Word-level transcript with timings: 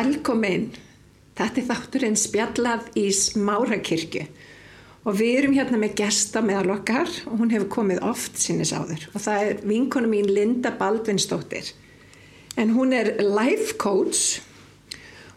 Velkomin. 0.00 0.70
Þetta 1.36 1.60
er 1.60 1.64
þátturinn 1.66 2.14
spjallað 2.16 2.86
í 2.96 3.10
Smárakirkju 3.12 4.22
og 5.04 5.16
við 5.18 5.40
erum 5.40 5.56
hérna 5.56 5.80
með 5.80 5.96
gesta 5.98 6.40
meðal 6.44 6.76
okkar 6.78 7.10
og 7.28 7.34
hún 7.40 7.50
hefur 7.52 7.68
komið 7.74 8.00
oft 8.08 8.38
sinnis 8.40 8.72
áður. 8.72 9.02
Og 9.12 9.20
það 9.20 9.44
er 9.48 9.60
vinkonu 9.68 10.08
mín 10.08 10.30
Linda 10.30 10.72
Baldvinsdóttir. 10.78 11.72
En 12.56 12.72
hún 12.76 12.94
er 12.96 13.12
life 13.20 13.76
coach, 13.80 14.40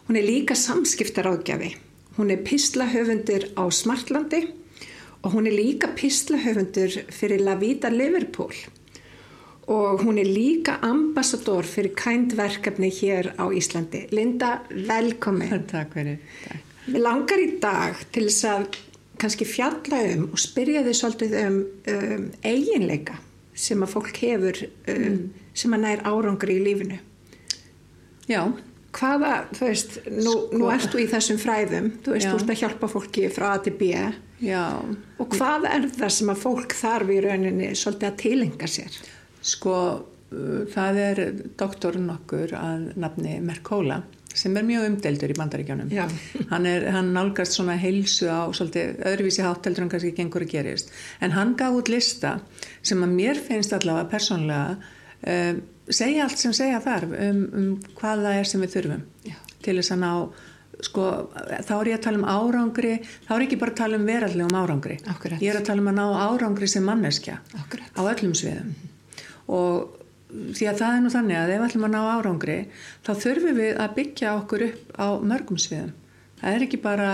hún 0.06 0.20
er 0.20 0.24
líka 0.28 0.56
samskiptaráðgjafi, 0.56 1.74
hún 2.16 2.32
er 2.32 2.44
pislahöfundur 2.46 3.50
á 3.60 3.68
Smartlandi. 3.68 4.46
Og 5.24 5.36
hún 5.36 5.48
er 5.48 5.58
líka 5.58 5.92
pislahöfundur 5.96 7.02
fyrir 7.12 7.44
La 7.44 7.58
Vida 7.60 7.92
Liverpool 7.92 8.52
og 9.70 10.02
hún 10.04 10.18
er 10.20 10.28
líka 10.28 10.78
ambassador 10.84 11.64
fyrir 11.64 11.94
kændverkefni 11.96 12.90
hér 12.92 13.32
á 13.40 13.44
Íslandi. 13.48 14.06
Linda, 14.12 14.58
velkomin. 14.70 15.64
Takk 15.72 15.94
fyrir. 15.96 16.18
Við 16.84 17.00
langar 17.00 17.40
í 17.40 17.48
dag 17.62 18.02
til 18.12 18.26
þess 18.28 18.44
að 18.50 18.66
kannski 19.20 19.46
fjalla 19.48 20.02
um 20.12 20.28
og 20.32 20.42
spyrja 20.42 20.82
þið 20.84 20.98
svolítið 20.98 21.38
um, 21.40 21.58
um 21.94 22.28
eiginleika 22.44 23.16
sem 23.54 23.82
að 23.86 23.94
fólk 23.94 24.20
hefur 24.20 24.60
um, 24.66 25.00
mm. 25.00 25.18
sem 25.54 25.76
að 25.76 25.84
nær 25.86 26.04
árangri 26.10 26.58
í 26.58 26.64
lífinu. 26.64 27.00
Já. 28.28 28.42
Hvaða, 28.94 29.32
þú 29.56 29.66
veist, 29.66 29.96
nú, 30.06 30.30
sko. 30.30 30.58
nú 30.60 30.68
ert 30.70 30.92
þú 30.92 31.00
í 31.02 31.08
þessum 31.10 31.38
fræðum, 31.42 31.88
þú 32.04 32.12
veist, 32.14 32.26
Já. 32.28 32.30
þú 32.30 32.38
ert 32.38 32.52
að 32.52 32.60
hjálpa 32.60 32.90
fólki 32.92 33.24
frá 33.32 33.48
A 33.48 33.56
til 33.64 33.74
B. 33.80 33.88
Já. 34.44 34.62
Og 35.18 35.34
hvað 35.34 35.66
er 35.70 35.88
það 35.96 36.12
sem 36.18 36.30
að 36.30 36.42
fólk 36.44 36.76
þarf 36.78 37.10
í 37.10 37.18
rauninni 37.24 37.72
svolítið 37.78 38.10
að 38.10 38.20
tilenga 38.22 38.70
sér? 38.70 39.00
Sko 39.44 39.76
uh, 40.00 40.60
það 40.72 41.00
er 41.04 41.22
doktorinn 41.60 42.10
okkur 42.14 42.56
að 42.58 42.92
nafni 43.00 43.38
Merkóla 43.44 44.02
sem 44.34 44.56
er 44.58 44.66
mjög 44.66 44.88
umdeldur 44.88 45.32
í 45.32 45.36
bandaríkjónum 45.38 45.90
hann, 46.50 46.66
hann 46.66 47.12
nálgast 47.14 47.56
svona 47.56 47.76
heilsu 47.80 48.26
á 48.26 48.50
svolítið 48.54 49.02
öðruvísi 49.10 49.44
hátteldur 49.46 49.86
en 49.86 49.92
kannski 49.92 50.14
gengur 50.16 50.44
að 50.46 50.54
gerist 50.56 50.90
en 51.22 51.34
hann 51.36 51.54
gaf 51.58 51.76
út 51.78 51.90
lista 51.92 52.38
sem 52.82 53.02
að 53.06 53.14
mér 53.14 53.40
finnst 53.40 53.74
allavega 53.76 54.10
persónlega 54.10 54.74
um, 54.74 55.60
segja 55.86 56.26
allt 56.26 56.42
sem 56.42 56.56
segja 56.56 56.80
þarf 56.82 57.14
um, 57.14 57.44
um 57.60 57.68
hvað 58.00 58.24
það 58.26 58.40
er 58.40 58.50
sem 58.50 58.64
við 58.64 58.74
þurfum 58.78 59.06
Já. 59.28 59.38
til 59.66 59.76
þess 59.78 59.94
að 59.94 60.02
ná 60.02 60.10
sko 60.84 61.04
þá 61.62 61.74
er 61.76 61.92
ég 61.92 62.00
að 62.00 62.06
tala 62.08 62.18
um 62.18 62.26
árangri 62.26 62.96
þá 63.28 63.30
er 63.36 63.44
ekki 63.46 63.60
bara 63.60 63.74
að 63.76 63.78
tala 63.84 64.00
um 64.00 64.08
verallegum 64.08 64.58
árangri 64.58 64.98
Akkurat. 65.12 65.38
ég 65.38 65.52
er 65.52 65.60
að 65.60 65.68
tala 65.70 65.84
um 65.84 65.92
að 65.92 66.00
ná 66.00 66.26
árangri 66.26 66.68
sem 66.70 66.84
manneskja 66.84 67.38
Akkurat. 67.60 67.94
á 67.94 68.02
öllum 68.02 68.34
sviðum 68.34 68.74
-hmm 68.74 68.93
og 69.52 70.00
því 70.34 70.68
að 70.70 70.80
það 70.80 70.96
er 70.96 71.02
nú 71.04 71.12
þannig 71.14 71.38
að 71.38 71.52
ef 71.52 71.60
við 71.60 71.66
ætlum 71.68 71.86
að 71.86 71.94
ná 71.94 72.02
árangri 72.10 72.58
þá 73.06 73.10
þurfum 73.22 73.58
við 73.60 73.80
að 73.84 73.96
byggja 73.98 74.34
okkur 74.40 74.66
upp 74.68 74.94
á 74.98 75.06
mörgum 75.22 75.60
sviðum. 75.60 75.92
Það 76.40 76.56
er 76.56 76.64
ekki 76.66 76.80
bara 76.82 77.10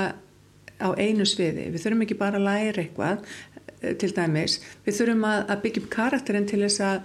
á 0.81 0.89
einu 0.97 1.27
sviði. 1.29 1.69
Við 1.75 1.85
þurfum 1.85 2.05
ekki 2.07 2.19
bara 2.21 2.41
að 2.41 2.47
læra 2.47 2.85
eitthvað 2.85 3.27
eh, 3.81 3.97
til 4.01 4.13
dæmis, 4.17 4.61
við 4.87 5.01
þurfum 5.01 5.27
að 5.29 5.53
byggja 5.67 5.83
upp 5.83 5.91
karakterinn 5.93 6.49
til 6.49 6.63
þess 6.65 6.85
að 6.87 6.97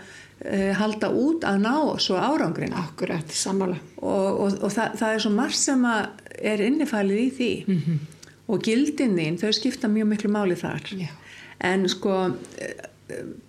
uh, 0.46 0.72
halda 0.80 1.12
út 1.12 1.46
að 1.48 1.62
ná 1.66 1.76
svo 2.04 2.20
árangrin 2.22 2.76
Akkurat, 2.80 3.36
sammála. 3.36 3.78
Og, 4.00 4.42
og, 4.46 4.58
og 4.62 4.72
það, 4.74 4.98
það 5.02 5.18
er 5.18 5.26
svo 5.26 5.36
margt 5.36 5.60
sem 5.60 5.86
er 5.92 6.66
innifælið 6.70 7.22
í 7.26 7.30
því. 7.40 7.54
Mm 7.68 7.84
-hmm. 7.86 8.34
og 8.48 8.64
gildin 8.64 9.20
þín, 9.20 9.40
þau 9.42 9.52
skipta 9.60 9.92
mjög 9.92 10.12
miklu 10.14 10.32
máli 10.32 10.56
þar. 10.56 10.92
Já. 10.96 11.12
en 11.60 11.88
sko 11.90 12.16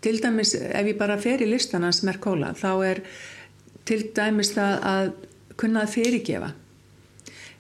til 0.05 0.19
dæmis 0.21 0.55
ef 0.59 0.87
ég 0.87 0.99
bara 0.99 1.17
fer 1.21 1.41
í 1.41 1.49
listanans 1.49 2.03
Merkóla 2.05 2.53
þá 2.59 2.71
er 2.91 3.03
til 3.89 4.03
dæmis 4.17 4.53
það 4.57 4.89
að 4.91 5.13
kunna 5.57 5.87
að 5.87 5.95
fyrirgefa 5.97 6.51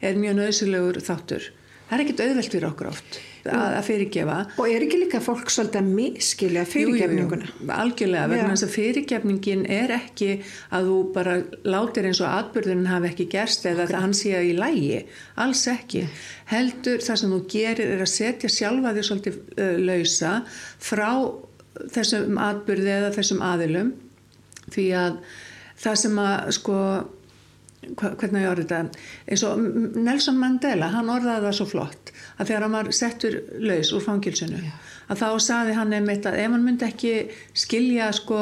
er 0.04 0.18
mjög 0.20 0.36
nöðsulegur 0.40 1.00
þáttur. 1.04 1.52
Það 1.86 1.96
er 1.96 2.02
ekkit 2.02 2.20
auðvelt 2.24 2.52
fyrir 2.52 2.66
okkur 2.66 2.88
oft 2.90 3.18
að, 3.46 3.74
að 3.78 3.84
fyrirgefa. 3.86 4.36
Og 4.58 4.72
er 4.74 4.84
ekki 4.84 4.98
líka 4.98 5.20
fólk 5.22 5.52
svolítið 5.54 5.78
að 5.78 5.90
miskilja 5.94 6.64
fyrirgefninguna 6.66 7.46
jú, 7.46 7.52
jú, 7.60 7.68
algjörlega, 7.76 8.30
vegna 8.32 8.48
þess 8.50 8.66
að 8.66 8.72
fyrirgefningin 8.74 9.62
er 9.70 9.94
ekki 9.94 10.30
að 10.74 10.90
þú 10.90 10.96
bara 11.14 11.36
látir 11.68 12.08
eins 12.10 12.20
og 12.24 12.32
atbyrðunin 12.32 12.90
hafi 12.90 13.12
ekki 13.12 13.28
gerst 13.36 13.68
eða 13.70 13.86
það 13.86 14.02
hann 14.02 14.16
sé 14.18 14.34
að 14.34 14.48
í 14.50 14.56
lægi 14.58 15.00
alls 15.46 15.62
ekki, 15.70 16.02
heldur 16.50 17.06
það 17.06 17.22
sem 17.22 17.36
þú 17.36 17.40
gerir 17.54 17.94
er 17.94 18.02
að 18.02 18.14
setja 18.16 18.52
sjálfa 18.58 18.96
þig 18.96 19.08
svolítið 19.10 19.38
uh, 19.54 19.74
lausa 19.86 20.34
frá 20.90 21.10
þessum 21.92 22.40
atbyrði 22.40 22.94
eða 23.00 23.12
þessum 23.16 23.44
aðilum 23.44 23.92
því 24.72 24.86
að 24.98 25.20
það 25.76 26.00
sem 26.02 26.18
að 26.22 26.50
sko 26.56 26.78
hvernig 27.96 28.42
ég 28.42 28.50
orði 28.50 28.64
þetta 28.66 28.78
eins 29.30 29.42
og 29.46 29.66
Nelson 30.06 30.38
Mandela 30.40 30.90
hann 30.94 31.10
orðaði 31.12 31.46
það 31.46 31.58
svo 31.58 31.66
flott 31.70 32.12
að 32.36 32.48
þegar 32.48 32.64
hann 32.66 32.76
var 32.78 32.88
settur 32.98 33.36
laus 33.62 33.92
úr 33.94 34.04
fangilsinu 34.04 34.62
Já. 34.62 34.72
að 35.12 35.20
þá 35.22 35.28
saði 35.46 35.76
hann 35.76 35.94
einmitt 35.96 36.26
að 36.26 36.40
ef 36.42 36.56
hann 36.56 36.66
myndi 36.66 36.88
ekki 36.88 37.12
skilja 37.56 38.08
sko 38.16 38.40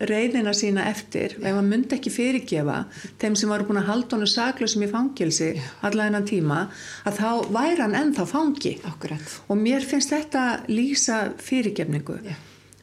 reyðina 0.00 0.52
sína 0.56 0.86
eftir 0.88 1.36
Já. 1.36 1.42
ef 1.50 1.58
hann 1.58 1.70
myndi 1.72 1.98
ekki 1.98 2.14
fyrirgefa 2.14 2.80
þeim 3.20 3.36
sem 3.36 3.52
varu 3.52 3.68
búin 3.68 3.82
að 3.82 3.90
halda 3.92 4.16
honu 4.16 4.30
saklausum 4.32 4.86
í 4.86 4.90
fangilsi 4.92 5.52
allaveg 5.82 6.12
innan 6.12 6.28
tíma 6.32 6.64
að 7.04 7.20
þá 7.20 7.30
væri 7.58 7.80
hann 7.84 8.00
ennþá 8.00 8.28
fangi 8.32 8.76
Akkurat. 8.88 9.40
og 9.48 9.60
mér 9.60 9.84
finnst 9.84 10.14
þetta 10.14 10.48
lýsa 10.72 11.26
fyrirgefningu 11.42 12.20
Já 12.24 12.36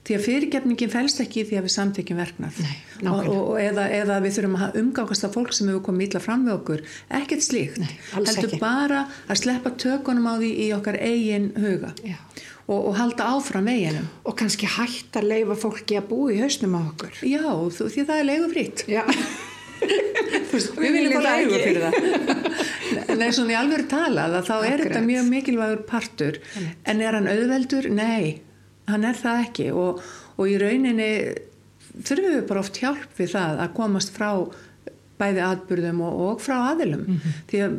því 0.04 0.16
að 0.18 0.24
fyrirgefningin 0.26 0.92
fælst 0.92 1.22
ekki 1.24 1.42
í 1.42 1.46
því 1.48 1.60
að 1.60 1.66
við 1.68 1.74
samtekjum 1.78 2.20
verknað. 2.20 2.58
Nei, 2.64 2.74
og, 3.08 3.28
og, 3.32 3.52
eða, 3.64 3.86
eða 4.02 4.18
við 4.24 4.36
þurfum 4.38 4.58
að 4.60 4.80
umgákast 4.82 5.28
af 5.28 5.38
fólk 5.38 5.54
sem 5.56 5.70
hefur 5.72 5.86
komið 5.88 6.10
ítla 6.10 6.22
fram 6.24 6.44
við 6.48 6.56
okkur. 6.58 6.84
Ekkert 7.22 7.46
slíkt, 7.46 7.80
Nei, 7.80 7.94
heldur 8.12 8.50
ekki. 8.50 8.60
bara 8.64 9.06
að 9.32 9.42
sleppa 9.44 9.74
tökunum 9.80 10.28
á 10.28 10.34
því 10.42 10.52
í 10.66 10.68
okkar 10.76 11.00
eigin 11.00 11.48
huga. 11.56 11.94
Og, 12.64 12.78
og 12.80 12.94
halda 12.96 13.32
áfram 13.36 13.68
eiginum 13.68 14.06
og 14.24 14.38
kannski 14.40 14.68
hægt 14.72 15.18
að 15.20 15.28
leifa 15.34 15.58
fólki 15.60 15.98
að 16.00 16.06
búa 16.12 16.30
í 16.32 16.40
hausnum 16.44 16.78
á 16.80 16.82
okkur. 16.84 17.18
Já, 17.28 17.44
þú, 17.44 17.90
því 17.92 18.06
það 18.08 18.22
er 18.22 18.30
leigufrýtt 18.30 18.86
við 19.84 20.94
viljum 20.96 21.18
bara 21.18 21.34
leifu 21.42 21.60
fyrir 21.60 21.82
það 21.84 23.18
Nei, 23.20 23.28
svona 23.36 23.52
í 23.52 23.58
alveg 23.60 23.84
talað 23.92 24.38
að 24.38 24.48
þá 24.48 24.54
Akkurat. 24.54 24.70
er 24.72 24.84
þetta 24.86 25.02
mjög 25.04 25.28
mikilvægur 25.34 25.82
partur. 25.90 26.40
En 26.88 27.04
er 27.04 27.18
hann 27.18 27.28
auðveldur? 27.28 27.90
Nei 27.92 28.40
hann 28.92 29.08
er 29.08 29.18
það 29.18 29.42
ekki 29.48 29.72
og, 29.72 30.04
og 30.38 30.50
í 30.50 30.60
rauninni 30.62 31.10
þurfum 31.94 32.38
við 32.38 32.46
bara 32.50 32.64
oft 32.64 32.80
hjálp 32.82 33.18
við 33.18 33.34
það 33.36 33.64
að 33.64 33.74
komast 33.78 34.14
frá 34.16 34.30
bæði 35.20 35.44
atbyrðum 35.46 36.00
og, 36.04 36.22
og 36.28 36.40
frá 36.44 36.56
aðilum 36.72 37.04
mm 37.06 37.18
-hmm. 37.18 37.42
því 37.50 37.60
að 37.66 37.76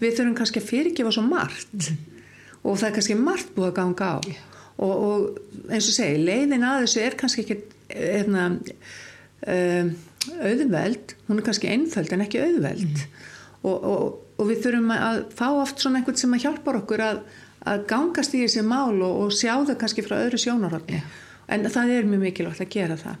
við 0.00 0.16
þurfum 0.16 0.38
kannski 0.38 0.62
að 0.62 0.70
fyrirgefa 0.70 1.12
svo 1.14 1.22
margt 1.26 1.74
mm 1.74 1.84
-hmm. 1.84 2.24
og 2.62 2.78
það 2.78 2.88
er 2.88 2.96
kannski 2.96 3.18
margt 3.18 3.54
búið 3.54 3.68
að 3.70 3.78
ganga 3.80 4.08
á 4.12 4.16
yeah. 4.26 4.42
og, 4.76 4.94
og 5.08 5.70
eins 5.70 5.88
og 5.88 5.94
segi, 5.94 6.24
leiðin 6.24 6.66
að 6.66 6.80
þessu 6.82 7.00
er 7.00 7.14
kannski 7.20 7.44
ekki 7.44 7.58
efna, 7.92 8.48
um, 9.46 9.94
auðveld 10.42 11.14
hún 11.28 11.38
er 11.38 11.46
kannski 11.46 11.70
einföld 11.70 12.12
en 12.12 12.26
ekki 12.26 12.42
auðveld 12.42 12.88
mm 12.88 12.94
-hmm. 12.96 13.70
og 14.38 14.44
við 14.48 14.62
þurfum 14.64 14.90
að 14.90 15.24
fá 15.38 15.48
oft 15.54 15.78
svona 15.78 15.98
einhvern 15.98 16.16
sem 16.16 16.34
að 16.34 16.42
hjálpar 16.44 16.76
okkur 16.82 17.00
að 17.00 17.18
að 17.68 17.86
gangast 17.90 18.34
í 18.36 18.42
þessi 18.44 18.64
mál 18.66 18.96
og, 19.00 19.26
og 19.26 19.34
sjá 19.36 19.54
það 19.54 19.78
kannski 19.82 20.06
frá 20.06 20.16
öðru 20.20 20.40
sjónarhóttni 20.42 20.98
yeah. 20.98 21.16
en 21.54 21.68
það 21.70 21.96
er 21.96 22.10
mjög 22.10 22.24
mikilvægt 22.26 22.64
að 22.64 22.72
gera 22.74 22.98
það 23.00 23.16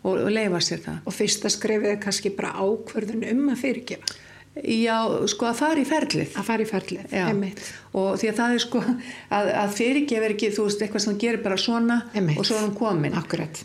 og, 0.00 0.14
og 0.14 0.32
leifa 0.32 0.64
sér 0.64 0.82
það 0.86 1.06
og 1.06 1.16
fyrsta 1.16 1.52
skrefið 1.52 1.94
er 1.94 2.02
kannski 2.02 2.34
bara 2.36 2.56
ákverðun 2.60 3.28
um 3.34 3.46
að 3.54 3.64
fyrirgefa 3.64 4.18
Já, 4.50 5.06
sko 5.30 5.46
að 5.46 5.60
fara 5.60 5.78
í 5.78 5.84
ferlið 5.86 6.32
að 6.34 6.46
fara 6.48 6.64
í 6.64 6.66
ferlið, 6.66 7.12
emitt 7.14 7.60
og 7.94 8.16
því 8.18 8.30
að 8.32 8.40
það 8.40 8.54
er 8.54 8.62
sko 8.64 8.80
að, 8.82 9.50
að 9.60 9.76
fyrirgefa 9.76 10.26
er 10.26 10.34
ekki, 10.34 10.48
þú 10.56 10.64
veist, 10.66 10.82
eitthvað 10.82 11.04
sem 11.04 11.20
gerir 11.22 11.44
bara 11.44 11.58
svona 11.60 11.98
Einmitt. 12.10 12.40
og 12.42 12.48
svo 12.48 12.56
er 12.58 12.64
hann 12.64 12.74
komin 12.74 13.14
Akkurat. 13.14 13.60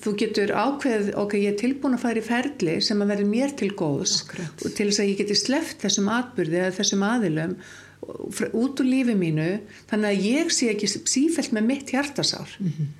þú 0.00 0.14
getur 0.22 0.54
ákveð, 0.56 1.12
ok, 1.20 1.36
ég 1.36 1.52
er 1.52 1.60
tilbúin 1.60 1.98
að 1.98 2.04
fara 2.06 2.22
í 2.22 2.24
ferlið 2.24 2.80
sem 2.88 3.04
að 3.04 3.12
verði 3.12 3.28
mér 3.28 3.52
til 3.60 3.70
góðs 3.76 4.16
Akkurat. 4.24 4.64
til 4.64 4.88
þess 4.88 5.04
að 5.04 5.12
ég 5.12 5.20
geti 5.20 5.36
sleft 5.36 5.84
þessum 5.84 6.08
atbyrði 6.16 6.62
eða 6.62 6.74
þessum 6.80 7.04
aðilum 7.10 7.54
út 8.02 8.80
úr 8.82 8.88
lífi 8.88 9.14
mínu 9.18 9.46
þannig 9.90 10.08
að 10.08 10.26
ég 10.26 10.50
sé 10.54 10.72
ekki 10.72 10.90
sífælt 10.90 11.54
með 11.54 11.68
mitt 11.68 11.92
hjartasár. 11.94 12.50
Mm 12.58 12.72
-hmm. 12.72 12.90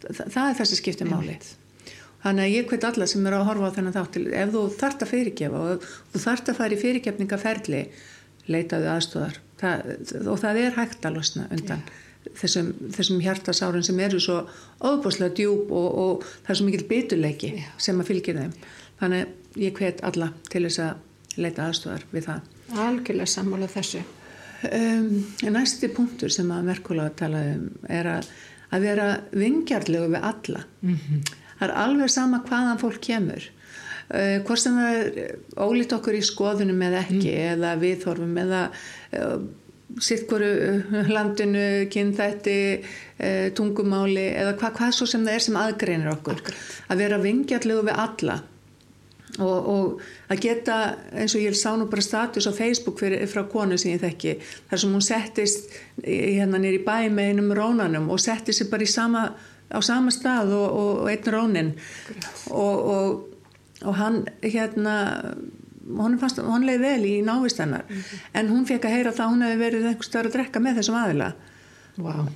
Þa, 0.00 0.24
það 0.34 0.46
er 0.48 0.58
þessi 0.60 0.76
skipti 0.80 1.08
máli. 1.08 1.36
Þannig 2.20 2.44
að 2.44 2.54
ég 2.54 2.68
hveit 2.68 2.84
alla 2.84 3.06
sem 3.08 3.26
er 3.26 3.36
að 3.36 3.46
horfa 3.48 3.70
á 3.72 3.76
þennan 3.76 3.96
þáttil 3.96 4.26
ef 4.36 4.52
þú 4.52 4.62
þart 4.76 5.02
að 5.02 5.12
fyrirgefa 5.14 5.60
og 5.60 5.86
þú 6.12 6.20
þart 6.26 6.48
að 6.48 6.58
fara 6.58 6.76
í 6.76 6.80
fyrirgefningaferli 6.82 7.82
leitaðu 8.52 8.90
aðstóðar 8.92 9.40
það, 9.60 9.76
og 10.26 10.38
það 10.42 10.60
er 10.64 10.76
hægt 10.76 11.04
að 11.04 11.16
losna 11.16 11.46
undan 11.48 11.80
yeah. 11.80 12.36
þessum, 12.42 12.70
þessum 12.92 13.20
hjartasárin 13.24 13.86
sem 13.86 14.00
eru 14.00 14.20
svo 14.20 14.42
óbúslega 14.84 15.34
djúb 15.34 15.72
og, 15.72 15.88
og 16.04 16.24
það 16.44 16.52
er 16.52 16.60
svo 16.60 16.68
mikil 16.68 16.88
bytuleiki 16.92 17.52
yeah. 17.56 17.72
sem 17.78 18.00
að 18.00 18.12
fylgja 18.12 18.36
þeim. 18.36 18.54
Þannig 19.00 19.24
að 19.24 19.60
ég 19.64 19.76
hveit 19.80 20.04
alla 20.04 20.32
til 20.52 20.66
þess 20.66 20.84
að 20.84 21.40
leita 21.40 21.68
aðstóðar 21.70 22.08
við 22.12 22.26
það. 22.28 22.48
Algjörlega 22.84 23.32
sammála 23.32 23.70
þessu 23.70 24.04
Um, 24.60 25.22
næsti 25.40 25.88
punktur 25.88 26.28
sem 26.28 26.48
að 26.52 26.66
Merkula 26.66 27.06
talaði 27.16 27.54
um 27.56 27.68
er 27.88 28.08
að, 28.10 28.26
að 28.76 28.82
vera 28.84 29.06
vingjarlegu 29.32 30.10
við 30.12 30.26
alla 30.28 30.64
mm 30.82 30.98
-hmm. 30.98 31.22
það 31.54 31.64
er 31.64 31.72
alveg 31.80 32.10
sama 32.12 32.42
hvaðan 32.44 32.82
fólk 32.82 33.00
kemur 33.00 33.46
uh, 33.46 34.36
hvort 34.44 34.60
sem 34.60 34.76
það 34.76 34.98
er 34.98 35.32
ólít 35.56 35.94
okkur 35.96 36.18
í 36.18 36.20
skoðunum 36.20 36.82
eða 36.82 37.00
ekki 37.06 37.32
mm. 37.32 37.48
eða 37.54 37.72
viðhorfum 37.80 38.36
eða 38.44 38.60
uh, 39.16 39.40
sitt 39.98 40.28
hverju 40.28 41.08
landinu, 41.08 41.88
kynþætti 41.88 42.60
uh, 42.84 43.48
tungumáli 43.56 44.28
eða 44.34 44.58
hva, 44.60 44.74
hvað 44.76 44.92
svo 44.92 45.08
sem 45.08 45.24
það 45.24 45.34
er 45.38 45.46
sem 45.46 45.56
aðgreinir 45.56 46.12
okkur 46.18 46.36
Akkurat. 46.36 46.60
að 46.88 47.06
vera 47.06 47.22
vingjallegu 47.24 47.88
við 47.88 47.96
alla 47.96 48.42
og, 49.38 49.68
og 49.70 50.32
að 50.32 50.42
geta 50.42 50.78
eins 51.14 51.36
og 51.36 51.44
ég 51.44 51.56
sá 51.58 51.70
nú 51.78 51.86
bara 51.90 52.02
status 52.04 52.48
á 52.50 52.52
Facebook 52.56 52.98
fyrir, 53.02 53.22
frá 53.30 53.44
konu 53.50 53.78
sem 53.78 53.94
ég 53.94 54.02
þekki 54.02 54.36
þar 54.70 54.82
sem 54.82 54.96
hún 54.96 55.06
settist 55.06 55.70
hérna 56.02 56.60
nýri 56.60 56.82
bæ 56.86 57.08
með 57.12 57.32
einum 57.34 57.54
rónanum 57.56 58.10
og 58.10 58.20
setti 58.22 58.54
sig 58.56 58.70
bara 58.72 58.86
sama, 58.86 59.24
á 59.70 59.78
sama 59.84 60.10
stað 60.14 60.54
og, 60.56 60.68
og, 60.68 60.92
og 61.04 61.12
einn 61.12 61.34
rónin. 61.36 61.72
Og, 62.50 62.90
og, 62.94 63.24
og 63.86 63.96
hann 64.00 64.24
hérna 64.42 64.96
hún, 65.86 66.18
fannst, 66.20 66.42
hún 66.42 66.66
leiði 66.66 66.82
vel 66.82 67.06
í 67.06 67.14
návist 67.26 67.62
hennar. 67.62 67.86
En 68.34 68.50
hún 68.50 68.66
fekk 68.68 68.88
að 68.88 68.96
heyra 68.98 69.14
það 69.14 69.26
að 69.26 69.32
hún 69.34 69.46
hefði 69.46 69.62
verið 69.64 69.88
einhvers 69.90 70.10
stöður 70.10 70.30
að 70.30 70.36
drekka 70.38 70.64
með 70.64 70.80
þessum 70.80 71.00
aðila. 71.04 71.30
Wow. 72.00 72.28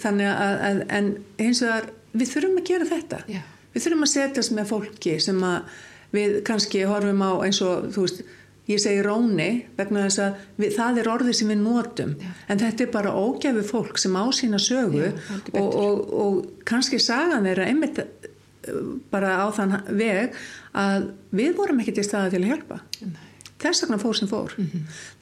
þannig 0.00 0.26
að, 0.26 0.52
að 0.66 0.78
en 0.96 1.08
hins 1.38 1.60
vegar 1.62 1.90
við 2.16 2.30
þurfum 2.32 2.58
að 2.58 2.68
gera 2.70 2.88
þetta. 2.88 3.18
Já. 3.30 3.42
við 3.74 3.84
þurfum 3.84 4.06
að 4.06 4.12
setjast 4.12 4.54
með 4.56 4.70
fólki 4.72 5.16
sem 5.22 5.42
að 5.46 5.76
við 6.12 6.38
kannski 6.46 6.84
horfum 6.88 7.24
á 7.24 7.32
eins 7.46 7.60
og 7.64 7.90
þú 7.94 8.06
veist, 8.06 8.22
ég 8.70 8.80
segi 8.82 9.02
róni 9.04 9.48
vegna 9.76 10.04
þess 10.06 10.22
að 10.22 10.42
við, 10.60 10.74
það 10.76 11.00
er 11.02 11.10
orðið 11.12 11.38
sem 11.40 11.50
við 11.50 11.60
notum. 11.64 12.14
Já. 12.20 12.30
en 12.48 12.62
þetta 12.62 12.84
er 12.84 12.92
bara 12.94 13.14
ógæfi 13.18 13.64
fólk 13.66 13.98
sem 13.98 14.14
á 14.14 14.24
sína 14.30 14.60
sögu 14.62 15.08
Já, 15.08 15.12
og, 15.58 15.68
og, 15.82 16.14
og 16.24 16.64
kannski 16.68 17.00
sagan 17.02 17.48
þeirra 17.48 17.68
einmitt 17.72 17.98
uh, 17.98 18.80
bara 19.10 19.34
á 19.42 19.46
þann 19.56 19.76
veg 19.98 20.36
að 20.78 21.10
við 21.34 21.54
vorum 21.58 21.82
ekki 21.82 21.96
til 21.98 22.06
staða 22.06 22.32
til 22.32 22.44
að 22.44 22.52
hjálpa. 22.52 22.80
Nei. 23.02 23.22
þess 23.62 23.84
vegna 23.84 24.00
fór 24.02 24.18
sem 24.18 24.30
fór. 24.30 24.54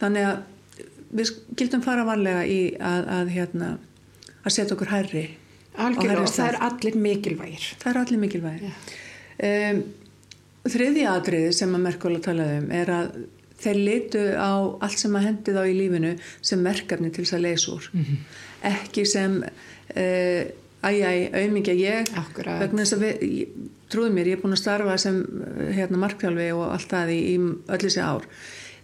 Þannig 0.03 0.29
að 0.29 0.43
við 1.11 1.33
gildum 1.59 1.83
fara 1.83 2.05
varlega 2.07 2.45
í 2.47 2.61
að, 2.77 3.09
að 3.17 3.33
hérna 3.35 3.71
að 4.45 4.55
setja 4.55 4.77
okkur 4.77 4.93
hærri 4.93 5.25
Algjörlega, 5.81 6.27
það 6.27 6.49
er 6.49 6.59
allir 6.67 6.97
mikilvægir. 6.99 7.67
það 7.81 7.91
er 7.93 7.99
allir 8.01 8.21
mikilvægir. 8.21 8.79
Um, 9.41 9.83
þriðja 10.69 11.17
atriði 11.17 11.53
sem 11.57 11.77
að 11.77 11.85
Merkóla 11.87 12.23
talaði 12.25 12.62
um 12.62 12.73
er 12.77 12.95
að 12.95 13.12
þeir 13.61 13.81
litu 13.81 14.23
á 14.37 14.53
allt 14.81 15.01
sem 15.01 15.17
að 15.17 15.27
hendi 15.29 15.55
þá 15.57 15.62
í 15.69 15.77
lífinu 15.77 16.15
sem 16.41 16.65
verkefni 16.65 17.11
til 17.12 17.25
þess 17.27 17.37
að 17.37 17.45
leysa 17.47 17.77
úr 17.77 17.91
ekki 18.71 19.05
sem 19.09 19.39
uh, 19.45 20.43
æj, 20.81 20.99
æj, 21.05 21.21
auðmingja 21.37 21.77
ég 21.77 22.12
Akkurat. 22.21 22.61
vegna 22.62 22.85
þess 22.85 22.97
að 22.97 23.05
við, 23.05 23.47
trúðu 23.93 24.12
mér, 24.17 24.31
ég 24.31 24.39
er 24.39 24.43
búin 24.43 24.57
að 24.57 24.62
starfa 24.62 24.97
sem 25.01 25.21
hérna 25.77 26.01
markþjálfi 26.01 26.51
og 26.57 26.67
allt 26.69 26.93
það 26.93 27.15
í, 27.15 27.21
í 27.35 27.37
öll 27.41 27.83
þessi 27.85 28.05
ár 28.05 28.29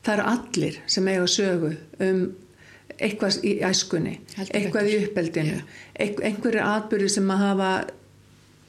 það 0.07 0.13
eru 0.17 0.27
allir 0.33 0.81
sem 0.97 1.09
eiga 1.13 1.31
sögu 1.31 1.73
um 2.07 2.27
eitthvað 2.97 3.45
í 3.45 3.53
æskunni 3.67 4.17
Heldur 4.37 4.57
eitthvað 4.57 4.89
í 4.89 4.93
betur. 4.95 5.09
uppeldinu 5.11 5.57
yeah. 5.57 6.21
einhverju 6.31 6.63
atbyrði 6.65 7.09
sem 7.13 7.33
að 7.33 7.43
hafa 7.45 7.71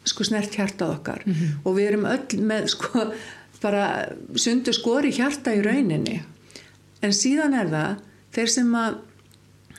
sko 0.07 0.23
snert 0.27 0.55
hjartað 0.57 0.93
okkar 0.99 1.21
Mhm. 1.25 1.59
og 1.65 1.75
við 1.77 1.87
erum 1.91 2.05
öll 2.05 2.41
með 2.51 2.67
sko 2.73 3.11
bara 3.61 3.83
sundu 4.35 4.73
skori 4.73 5.11
hjarta 5.11 5.53
í 5.55 5.61
rauninni 5.65 6.21
en 7.01 7.11
síðan 7.11 7.53
er 7.59 7.67
það 7.73 7.99
þeir 8.33 8.49
sem 8.49 8.71
að 8.77 8.97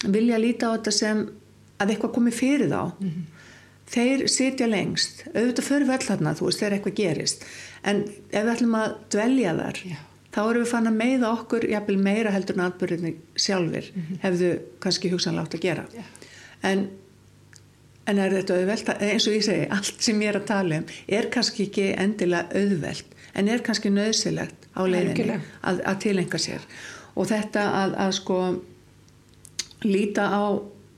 vilja 0.08 0.38
líta 0.38 0.70
á 0.70 0.74
þetta 0.76 0.92
sem 0.92 1.24
að 1.80 1.90
eitthvað 1.94 2.14
komi 2.14 2.30
fyrir 2.34 2.68
þá 2.70 2.92
Mhm. 3.00 3.22
þeir 3.88 4.26
sitja 4.28 4.66
lengst 4.68 5.24
auðvitað 5.34 5.64
fyrir 5.64 5.86
þarna, 6.04 6.34
þú 6.36 6.44
veist, 6.46 6.60
þegar 6.60 6.74
eitthvað 6.78 6.94
gerist 7.00 7.44
en 7.84 8.02
ef 8.32 8.44
við 8.44 8.52
ætlum 8.56 8.74
að 8.76 8.94
dvelja 9.10 9.54
þar 9.56 9.78
Já. 9.88 9.96
þá 10.32 10.40
erum 10.50 10.62
við 10.64 10.68
fann 10.68 10.86
að 10.86 10.96
meiða 10.98 11.30
okkur 11.38 11.64
jafnvel 11.70 11.98
meira 11.98 12.30
heldur 12.30 12.58
en 12.58 12.66
atbyrðinni 12.70 13.14
sjálfur 13.36 13.84
hefðu 14.22 14.50
kannski 14.80 15.10
hugsanlátt 15.10 15.54
að 15.54 15.60
gera 15.60 15.86
Já. 15.94 16.02
en, 16.64 16.88
en 18.08 18.22
er 18.22 18.34
þetta 18.38 18.56
auðvelt? 18.58 18.90
Eins 18.96 19.28
og 19.28 19.36
ég 19.36 19.44
segi, 19.46 19.68
allt 19.74 20.02
sem 20.04 20.24
ég 20.24 20.32
er 20.32 20.40
að 20.40 20.48
tala 20.50 20.80
um 20.80 20.88
er 21.18 21.28
kannski 21.34 21.68
ekki 21.68 21.90
endilega 21.94 22.48
auðvelt 22.56 23.14
en 23.38 23.52
er 23.52 23.62
kannski 23.64 23.92
nöðsilegt 23.92 24.66
á 24.74 24.82
leiðinni 24.88 25.38
að, 25.62 25.84
að 25.84 26.00
tilenga 26.06 26.40
sér. 26.42 26.64
Og 27.18 27.28
þetta 27.30 27.68
að, 27.82 27.94
að 28.06 28.12
sko 28.18 28.40
líta 29.84 30.26
á 30.30 30.44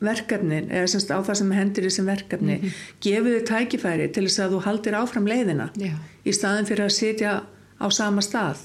verkefnin 0.01 0.71
eða 0.73 0.89
semst 0.89 1.11
á 1.13 1.21
það 1.21 1.39
sem 1.43 1.51
hendur 1.53 1.87
í 1.87 1.93
sem 1.93 2.07
verkefni 2.09 2.55
mm 2.57 2.63
-hmm. 2.63 2.85
gefið 3.05 3.35
þið 3.37 3.47
tækifæri 3.51 4.09
til 4.09 4.25
þess 4.27 4.43
að 4.45 4.55
þú 4.55 4.61
haldir 4.65 4.97
áfram 4.97 5.27
leiðina 5.29 5.71
Já. 5.77 5.93
í 6.25 6.33
staðin 6.33 6.69
fyrir 6.69 6.87
að 6.87 6.97
sitja 6.97 7.33
á 7.81 7.87
sama 7.93 8.25
stað. 8.25 8.65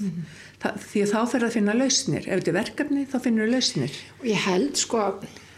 Þa, 0.60 0.70
því 0.80 1.02
að 1.04 1.12
þá 1.12 1.22
fer 1.32 1.44
að 1.44 1.56
finna 1.56 1.74
lausnir. 1.76 2.28
Ef 2.28 2.40
þetta 2.40 2.52
er 2.52 2.60
verkefni 2.60 3.08
þá 3.12 3.18
finnur 3.24 3.48
þú 3.48 3.52
lausnir. 3.52 3.92
Og 4.20 4.26
ég 4.28 4.40
held 4.48 4.80
sko, 4.80 5.02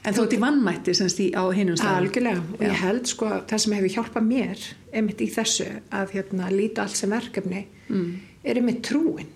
en 0.08 0.16
þú 0.18 0.24
ert 0.24 0.36
í 0.38 0.42
vannmætti 0.42 0.94
semst 0.98 1.20
í, 1.24 1.30
á 1.36 1.44
hinum 1.54 1.76
staðum 1.80 2.06
algjörlega, 2.08 2.44
og 2.56 2.62
Já. 2.64 2.68
ég 2.72 2.78
held 2.86 3.10
sko 3.12 3.32
það 3.50 3.64
sem 3.66 3.74
hefur 3.78 3.96
hjálpað 3.98 4.28
mér, 4.32 4.68
einmitt 4.96 5.22
í 5.26 5.28
þessu, 5.36 5.68
að 5.92 6.14
hérna 6.16 6.52
líta 6.54 6.86
allt 6.88 6.96
sem 7.00 7.12
verkefni, 7.14 7.66
Mm. 7.88 8.14
er 8.44 8.56
einmitt 8.60 8.82
trúin. 8.84 9.28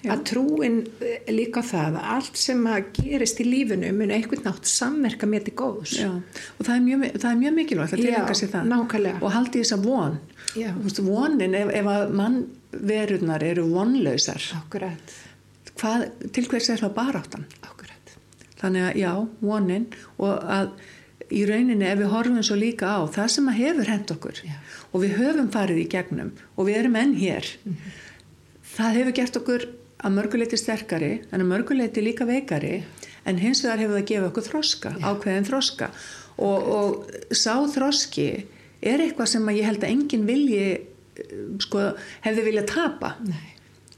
Að 0.00 0.22
trúin 0.30 0.76
eh, 1.04 1.26
líka 1.28 1.60
það 1.60 1.98
að 1.98 2.06
allt 2.14 2.36
sem 2.40 2.62
að 2.64 2.86
gerist 2.96 3.40
í 3.40 3.44
lífinu 3.44 3.90
mun 3.92 4.08
einhvern 4.10 4.44
nátt 4.46 4.64
samverka 4.64 5.26
mér 5.28 5.44
til 5.44 5.52
góðs. 5.52 5.98
Já, 6.00 6.08
og 6.08 6.62
það 6.64 6.74
er 6.76 6.80
mjög, 6.86 7.02
það 7.20 7.30
er 7.30 7.36
mjög 7.42 7.54
mikilvægt 7.58 7.92
að 7.92 7.98
Já, 8.00 8.04
tilenga 8.06 8.34
sér 8.40 8.48
það 8.54 8.70
nákvæmlega. 8.72 9.20
og 9.22 9.32
haldi 9.34 9.60
þess 9.60 9.74
að 9.76 9.84
von 9.84 10.18
Já. 10.56 10.70
Þú 10.72 10.82
veist, 10.86 11.02
vonin, 11.04 11.54
ef, 11.54 11.68
ef 11.82 11.86
að 11.92 12.14
mannverurnar 12.16 13.42
eru 13.44 13.66
vonlausar 13.68 14.42
Akkurat, 14.56 15.12
hvað, 15.76 16.06
til 16.32 16.44
hvers 16.48 16.70
er 16.70 16.80
það 16.80 16.94
baráttan 16.96 17.44
akkurat. 17.62 17.79
Þannig 18.60 18.86
að 18.90 18.98
já, 19.00 19.12
vonin 19.40 19.86
og 20.18 20.44
að 20.58 20.70
í 21.30 21.44
rauninni 21.46 21.86
ef 21.86 21.98
við 22.00 22.08
horfum 22.10 22.42
svo 22.42 22.56
líka 22.58 22.90
á 22.90 23.00
það 23.14 23.28
sem 23.36 23.48
að 23.52 23.58
hefur 23.62 23.90
hent 23.92 24.10
okkur 24.16 24.40
Já. 24.44 24.56
og 24.92 25.04
við 25.04 25.12
höfum 25.20 25.50
farið 25.54 25.82
í 25.84 25.88
gegnum 25.92 26.32
og 26.56 26.66
við 26.66 26.80
erum 26.80 26.96
enn 26.98 27.12
hér 27.20 27.46
Mhm. 27.64 27.76
það 28.76 28.96
hefur 28.98 29.14
gert 29.20 29.36
okkur 29.40 29.66
að 30.00 30.14
mörguleiti 30.16 30.58
sterkari 30.58 31.12
en 31.30 31.40
að 31.44 31.50
mörguleiti 31.52 32.02
líka 32.02 32.26
veikari 32.26 32.82
en 33.26 33.36
hins 33.38 33.62
vegar 33.64 33.78
hefur 33.84 33.98
það 34.00 34.08
gefið 34.10 34.28
okkur 34.30 34.48
þroska 34.48 34.92
ákveðin 35.10 35.46
þroska 35.50 35.90
og, 36.38 36.68
og 36.78 37.34
sá 37.36 37.54
þroski 37.68 38.28
er 38.82 39.02
eitthvað 39.04 39.28
sem 39.34 39.46
að 39.50 39.58
ég 39.60 39.68
held 39.68 39.84
að 39.84 39.90
enginn 39.92 40.26
vilji 40.26 40.62
eh, 40.72 40.80
sko, 41.60 41.90
hefði 42.24 42.44
vilja 42.48 42.64
tapa 42.70 43.14
Nei. 43.22 43.42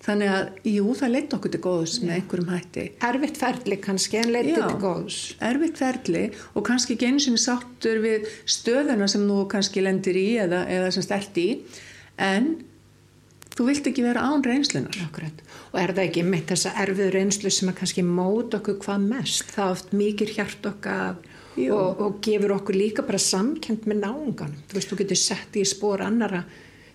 Þannig 0.02 0.32
að 0.32 0.68
jú, 0.72 0.86
það 0.98 1.14
leitt 1.14 1.36
okkur 1.36 1.52
til 1.54 1.62
góðs 1.62 1.94
með 2.02 2.16
einhverjum 2.16 2.50
hætti 2.52 2.86
Erfitt 3.08 3.38
ferli 3.40 3.78
kannski 3.82 4.18
en 4.22 4.32
leitið 4.34 4.56
Já. 4.56 4.66
til 4.66 4.80
góðs. 4.82 5.20
erfitt 5.50 5.78
ferli 5.78 6.24
og 6.52 6.66
kannski 6.66 6.96
ekki 6.96 7.12
einu 7.12 7.22
sinni 7.22 7.42
sáttur 7.42 8.02
við 8.02 8.28
stöðuna 8.46 9.08
sem 9.10 9.24
þú 9.28 9.38
kannski 9.54 9.84
lendir 9.84 10.18
í 10.18 10.28
eða, 10.42 10.64
eða 10.66 10.92
sem 10.96 11.06
stert 11.06 11.38
í 11.38 11.48
en 12.18 12.54
þú 13.52 13.68
vilt 13.68 13.90
ekki 13.90 14.04
vera 14.04 14.24
án 14.26 14.44
reynslunar 14.46 14.96
Akkurat. 15.06 15.42
Og 15.72 15.78
er 15.80 15.94
það 15.94 16.06
ekki 16.06 16.24
með 16.28 16.48
þessa 16.52 16.72
erfið 16.82 17.12
reynslu 17.14 17.52
sem 17.52 17.70
að 17.70 17.78
kannski 17.82 18.04
mót 18.04 18.56
okkur 18.58 18.80
hvað 18.82 19.06
mest? 19.06 19.54
Það 19.54 19.76
oft 19.76 19.94
mikið 19.96 20.34
hjart 20.36 20.68
okkar 20.72 21.22
og, 21.68 22.02
og 22.02 22.18
gefur 22.24 22.56
okkur 22.58 22.78
líka 22.78 23.04
bara 23.06 23.20
samkend 23.20 23.86
með 23.88 24.02
náunganum. 24.06 24.60
Þú 24.68 24.78
veist, 24.78 24.92
þú 24.92 25.00
getur 25.02 25.20
sett 25.20 25.58
í 25.60 25.64
spór 25.68 26.04
annara. 26.04 26.42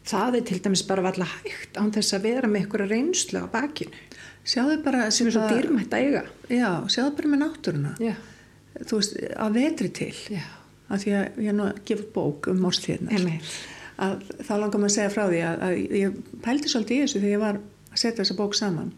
Það 0.07 0.37
er 0.39 0.45
til 0.47 0.59
dæmis 0.63 0.83
bara 0.87 1.03
valla 1.03 1.27
hægt 1.27 1.77
án 1.81 1.91
þess 1.95 2.15
að 2.15 2.27
vera 2.29 2.47
með 2.51 2.65
ykkur 2.67 2.85
reynslu 2.87 3.41
á 3.43 3.47
bakinu. 3.51 4.03
sjáðu 4.47 4.77
bara 4.83 5.09
Sem 5.11 5.27
er 5.27 5.35
svo 5.35 5.47
dýrmætt 5.51 5.91
að 5.91 6.05
eiga. 6.05 6.21
já, 6.49 6.69
sjáðu 6.87 7.15
bara 7.17 7.27
með 7.33 7.41
náttúruna 7.43 7.95
Já. 7.99 8.13
þú 8.87 9.01
veist, 9.01 9.17
að 9.35 9.57
vetri 9.59 9.89
til 9.89 10.13
Já. 10.31 10.45
af 10.89 11.03
því 11.03 11.11
að 11.19 11.41
ég 11.43 11.49
er 11.51 11.57
nú 11.57 11.65
að 11.67 11.81
gefa 11.85 12.05
bók 12.15 12.47
um 12.47 12.63
að 13.97 14.23
þá 14.45 14.53
langar 14.61 14.81
maður 14.81 14.91
að 14.91 14.95
segja 14.95 15.11
frá 15.13 15.23
því 15.27 15.43
að, 15.43 15.61
að 15.67 15.77
ég 15.97 16.17
pældi 16.45 16.71
svolítið 16.71 16.97
í 16.97 17.03
þessu 17.03 17.21
þegar 17.21 17.33
ég 17.33 17.41
var 17.43 17.59
að 17.59 18.01
setja 18.01 18.23
þessa 18.23 18.37
bók 18.37 18.57
saman 18.57 18.91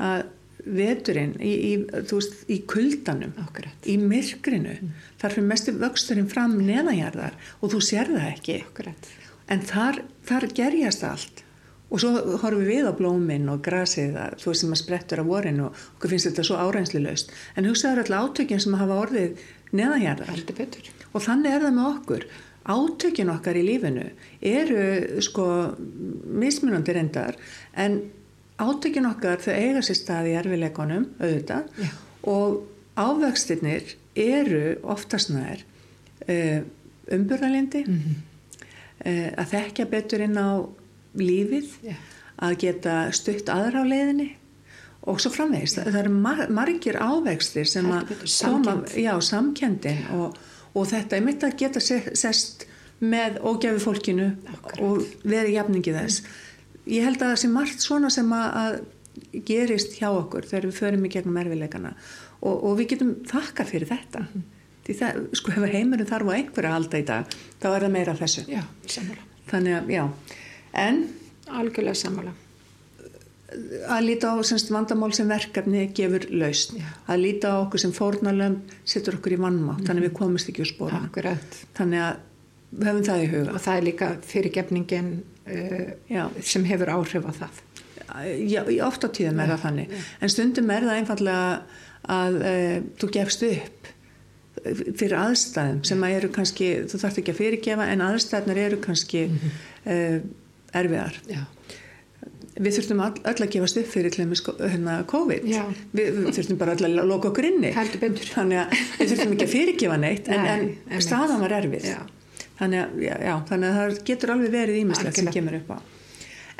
að 0.00 0.22
veturinn 0.60 1.34
í, 1.40 1.50
í, 1.70 1.72
veist, 2.10 2.36
í 2.52 2.58
kuldanum 2.68 3.32
Akkurat. 3.40 3.88
í 3.88 3.96
myrkrinu 4.00 4.74
þar 5.20 5.34
fyrir 5.36 5.48
mestu 5.48 5.74
vöxturinn 5.80 6.28
fram 6.32 6.58
neðanjarðar 6.64 7.36
og 7.60 7.72
þú 7.74 7.80
sér 7.84 8.12
það 8.12 8.26
ekki 8.34 8.58
Akkurat. 8.66 9.10
En 9.50 9.60
þar, 9.66 10.02
þar 10.26 10.46
gerjast 10.56 11.04
allt 11.04 11.44
og 11.90 11.98
svo 11.98 12.10
horfum 12.38 12.66
við 12.68 12.86
á 12.86 12.92
blóminn 12.94 13.48
og 13.50 13.62
grasið 13.66 14.14
þú 14.38 14.52
veist 14.52 14.62
sem 14.62 14.74
að 14.76 14.78
sprettur 14.84 15.22
á 15.22 15.24
vorin 15.26 15.58
og 15.64 15.74
okkur 15.96 16.12
finnst 16.12 16.28
þetta 16.30 16.44
svo 16.46 16.58
áreinslulaust 16.62 17.32
en 17.58 17.66
hugsaður 17.66 18.04
alltaf 18.04 18.28
átökin 18.30 18.62
sem 18.62 18.76
hafa 18.78 19.00
orðið 19.02 19.40
betur. 20.60 20.86
og 21.12 21.22
þannig 21.24 21.50
er 21.56 21.64
það 21.66 21.74
með 21.80 21.90
okkur 21.96 22.24
átökin 22.70 23.32
okkar 23.34 23.56
í 23.58 23.64
lífinu 23.66 24.06
eru 24.40 25.20
sko 25.24 25.46
mismunandi 26.42 26.94
reyndar 26.94 27.34
en 27.74 28.00
átökin 28.60 29.08
okkar 29.10 29.40
þau 29.42 29.54
eiga 29.56 29.82
sér 29.82 29.98
stað 29.98 30.30
í 30.30 30.36
erfileikonum 30.38 31.06
auðvitað 31.18 31.70
Já. 31.80 31.90
og 32.22 32.66
ávextirnir 33.00 33.94
eru 34.14 34.76
oftast 34.94 35.30
nær 35.34 35.62
uh, 36.28 36.60
umburðalindi 37.10 37.84
Mhm. 37.88 38.10
uh, 38.14 38.26
að 39.00 39.52
þekkja 39.54 39.86
betur 39.90 40.24
inn 40.26 40.36
á 40.36 40.60
lífið 41.16 41.70
Já. 41.86 41.94
að 42.44 42.56
geta 42.64 42.96
stutt 43.16 43.48
aðra 43.52 43.82
á 43.82 43.90
leiðinni 43.90 44.28
og 45.08 45.20
svo 45.22 45.32
framvegist. 45.32 45.78
Það, 45.78 45.92
það 45.94 46.00
eru 46.02 46.14
mar 46.16 46.42
margir 46.52 46.98
ávextir 47.00 47.68
sem 47.68 47.88
að 47.94 48.12
koma, 48.26 48.76
já, 48.92 49.14
samkendin 49.24 50.02
og, 50.16 50.36
og 50.74 50.88
þetta 50.90 51.16
er 51.16 51.24
mitt 51.24 51.46
að 51.46 51.56
geta 51.62 51.80
sest 51.80 52.66
með 53.00 53.40
ógjafi 53.48 53.80
fólkinu 53.80 54.30
Akkurat. 54.52 54.80
og 54.84 55.04
verið 55.24 55.56
jafningi 55.56 55.96
þess. 55.96 56.24
Ég 56.90 57.06
held 57.06 57.20
að 57.20 57.32
það 57.32 57.42
sé 57.42 57.52
margt 57.52 57.84
svona 57.84 58.10
sem 58.12 58.32
að, 58.36 58.80
gerist 59.46 59.96
hjá 59.98 60.08
okkur 60.12 60.46
þegar 60.48 60.68
við 60.68 60.76
förum 60.78 61.04
í 61.04 61.10
gegnum 61.12 61.38
erfileikana 61.40 61.90
og, 62.40 62.54
og 62.54 62.76
við 62.78 62.92
getum 62.94 63.10
þakka 63.28 63.66
fyrir 63.68 63.90
þetta. 63.90 64.22
Mm. 64.28 64.44
Því 64.90 64.96
það, 64.98 65.18
sko, 65.38 65.52
hefur 65.54 65.70
heimurinn 65.70 66.08
þarf 66.10 66.26
á 66.26 66.32
einhverja 66.34 66.70
að 66.72 66.72
halda 66.74 66.98
í 66.98 67.04
dag, 67.06 67.34
þá 67.62 67.66
er 67.70 67.84
það 67.84 67.92
meira 67.94 68.14
þessu. 68.18 68.42
Já. 68.50 68.62
Þannig 69.50 69.74
að, 69.76 69.90
já, 69.94 70.00
en... 70.82 70.96
Algjörlega 71.60 71.98
sammála. 72.00 72.32
að 73.94 74.00
líta 74.08 74.32
á 74.34 74.42
semst, 74.46 74.72
vandamál 74.74 75.12
sem 75.14 75.30
verkefni 75.30 75.84
gefur 75.94 76.26
lausn. 76.34 76.80
Já. 76.82 76.88
að 77.06 77.22
líta 77.22 77.52
á 77.54 77.62
okkur 77.62 77.84
sem 77.84 77.94
fórnalöfn 77.94 78.58
setur 78.82 79.20
okkur 79.20 79.36
í 79.36 79.38
vannmá, 79.44 79.76
mm. 79.76 79.86
þannig 79.86 80.08
við 80.08 80.12
komumst 80.18 80.50
ekki 80.50 80.64
úr 80.66 80.72
spóra 80.72 81.04
þannig 81.78 82.02
að 82.08 82.26
við 82.74 82.90
hefum 82.90 83.06
það 83.12 83.22
í 83.22 83.30
huga. 83.36 83.54
Og 83.54 83.64
það 83.68 83.78
er 83.78 83.86
líka 83.86 84.10
fyrirgefningin 84.32 85.14
uh, 85.54 86.26
sem 86.42 86.66
hefur 86.66 86.94
áhrif 86.96 87.30
á 87.30 87.32
það. 87.44 87.62
Já, 88.50 88.60
oft 88.90 89.06
á 89.06 89.08
tíðum 89.14 89.38
er 89.38 89.54
það 89.54 89.64
þannig. 89.68 89.94
Já. 89.94 90.04
en 90.18 90.34
stundum 90.34 90.74
er 90.74 90.90
það 90.90 91.00
einfallega 91.04 91.48
að 92.10 92.42
uh, 92.42 92.76
þú 92.98 93.14
gefst 93.20 93.46
upp 93.46 93.96
fyrir 94.64 95.16
aðstæðum 95.18 95.80
sem 95.88 96.04
að 96.04 96.16
eru 96.18 96.30
kannski, 96.34 96.68
þú 96.90 97.00
þarfst 97.02 97.22
ekki 97.22 97.34
að 97.34 97.40
fyrirgefa 97.40 97.88
en 97.92 98.04
aðstæðnar 98.04 98.60
eru 98.66 98.78
kannski 98.82 99.24
mm 99.28 99.38
-hmm. 99.38 99.56
uh, 99.94 100.76
erfiðar. 100.80 101.18
Já. 101.30 101.42
Við 102.60 102.76
þurftum 102.76 103.00
öll, 103.00 103.20
öll 103.24 103.42
að 103.44 103.50
gefast 103.54 103.76
upp 103.80 103.86
fyrir 103.88 104.16
hérna, 104.18 105.04
COVID. 105.08 105.44
Við, 105.96 106.08
við 106.16 106.32
þurftum 106.36 106.58
bara 106.60 106.74
öll 106.74 106.84
að 106.88 107.06
loka 107.08 107.30
okkur 107.30 107.46
inni. 107.46 107.70
Þannig 107.72 108.58
að 108.58 108.74
við 108.98 109.12
þurftum 109.12 109.32
ekki 109.36 109.46
að 109.46 109.52
fyrirgefa 109.54 109.96
neitt 109.96 110.28
en, 110.28 110.42
Nei, 110.44 110.78
en 110.90 111.00
staðan 111.04 111.40
var 111.40 111.54
erfið. 111.60 111.86
Já. 111.94 112.00
Þannig, 112.58 112.82
að, 112.82 112.98
já, 113.06 113.14
já, 113.24 113.34
þannig 113.48 113.68
að 113.68 113.78
það 113.78 114.02
getur 114.04 114.32
alveg 114.34 114.50
verið 114.52 114.80
ímislegt 114.82 115.16
sem 115.16 115.30
kemur 115.32 115.56
upp 115.56 115.70
á. 115.72 115.78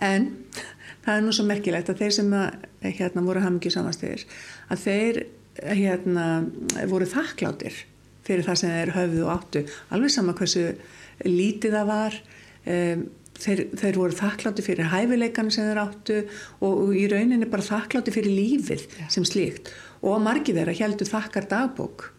En 0.01 0.31
það 1.05 1.17
er 1.17 1.27
nú 1.27 1.35
svo 1.37 1.45
merkilegt 1.45 1.93
að 1.93 2.01
þeir 2.01 2.17
sem 2.17 2.33
að, 2.33 2.65
hérna, 2.87 3.27
voru 3.27 3.45
hafmyggju 3.45 3.75
samanstæðir 3.75 4.25
að 4.71 4.87
þeir 4.87 5.23
hérna, 5.59 6.27
voru 6.89 7.09
þakkláttir 7.09 7.85
fyrir 8.31 8.47
það 8.47 8.61
sem 8.63 8.77
þeir 8.77 8.95
höfðu 8.97 9.25
og 9.27 9.33
áttu. 9.35 9.65
Alveg 9.91 10.15
sama 10.15 10.37
hversu 10.39 10.69
lítið 11.27 11.77
það 11.79 11.91
var. 11.91 12.21
Um, 12.71 13.09
þeir, 13.41 13.65
þeir 13.81 13.99
voru 13.99 14.17
þakklátti 14.17 14.65
fyrir 14.65 14.91
hæfileikan 14.93 15.51
sem 15.53 15.69
þeir 15.69 15.83
áttu 15.83 16.17
og, 16.61 16.71
og 16.71 16.95
í 16.97 17.07
rauninni 17.11 17.49
bara 17.51 17.67
þakklátti 17.67 18.15
fyrir 18.15 18.37
lífið 18.37 18.87
ja. 19.01 19.11
sem 19.13 19.27
slíkt. 19.27 19.73
Og 20.05 20.21
margi 20.23 20.55
þeirra 20.57 20.77
heldur 20.77 21.09
þakkar 21.09 21.49
dagbók 21.51 22.11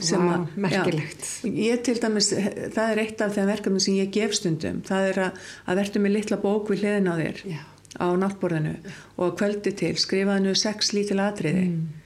Vá, 0.00 0.46
merkilegt 0.56 1.26
já, 1.44 1.50
ég 1.50 1.80
til 1.84 1.98
dæmis, 2.00 2.30
það 2.32 2.92
er 2.92 3.00
eitt 3.02 3.20
af 3.20 3.34
þeim 3.34 3.50
verkefni 3.50 3.82
sem 3.84 3.98
ég 3.98 4.12
gef 4.14 4.32
stundum, 4.38 4.78
það 4.86 5.08
er 5.10 5.18
að, 5.26 5.40
að 5.66 5.80
verður 5.80 6.04
með 6.04 6.14
litla 6.14 6.38
bók 6.40 6.70
við 6.70 6.84
hliðin 6.84 7.10
á 7.10 7.14
þér 7.18 7.42
já. 7.50 7.58
á 8.00 8.06
náttborðinu 8.22 8.74
og 9.20 9.34
kvöldi 9.36 9.74
til 9.76 9.92
skrifaðinu 10.00 10.54
sex 10.56 10.94
lítil 10.96 11.20
atriði. 11.20 11.66
Mm 11.68 11.99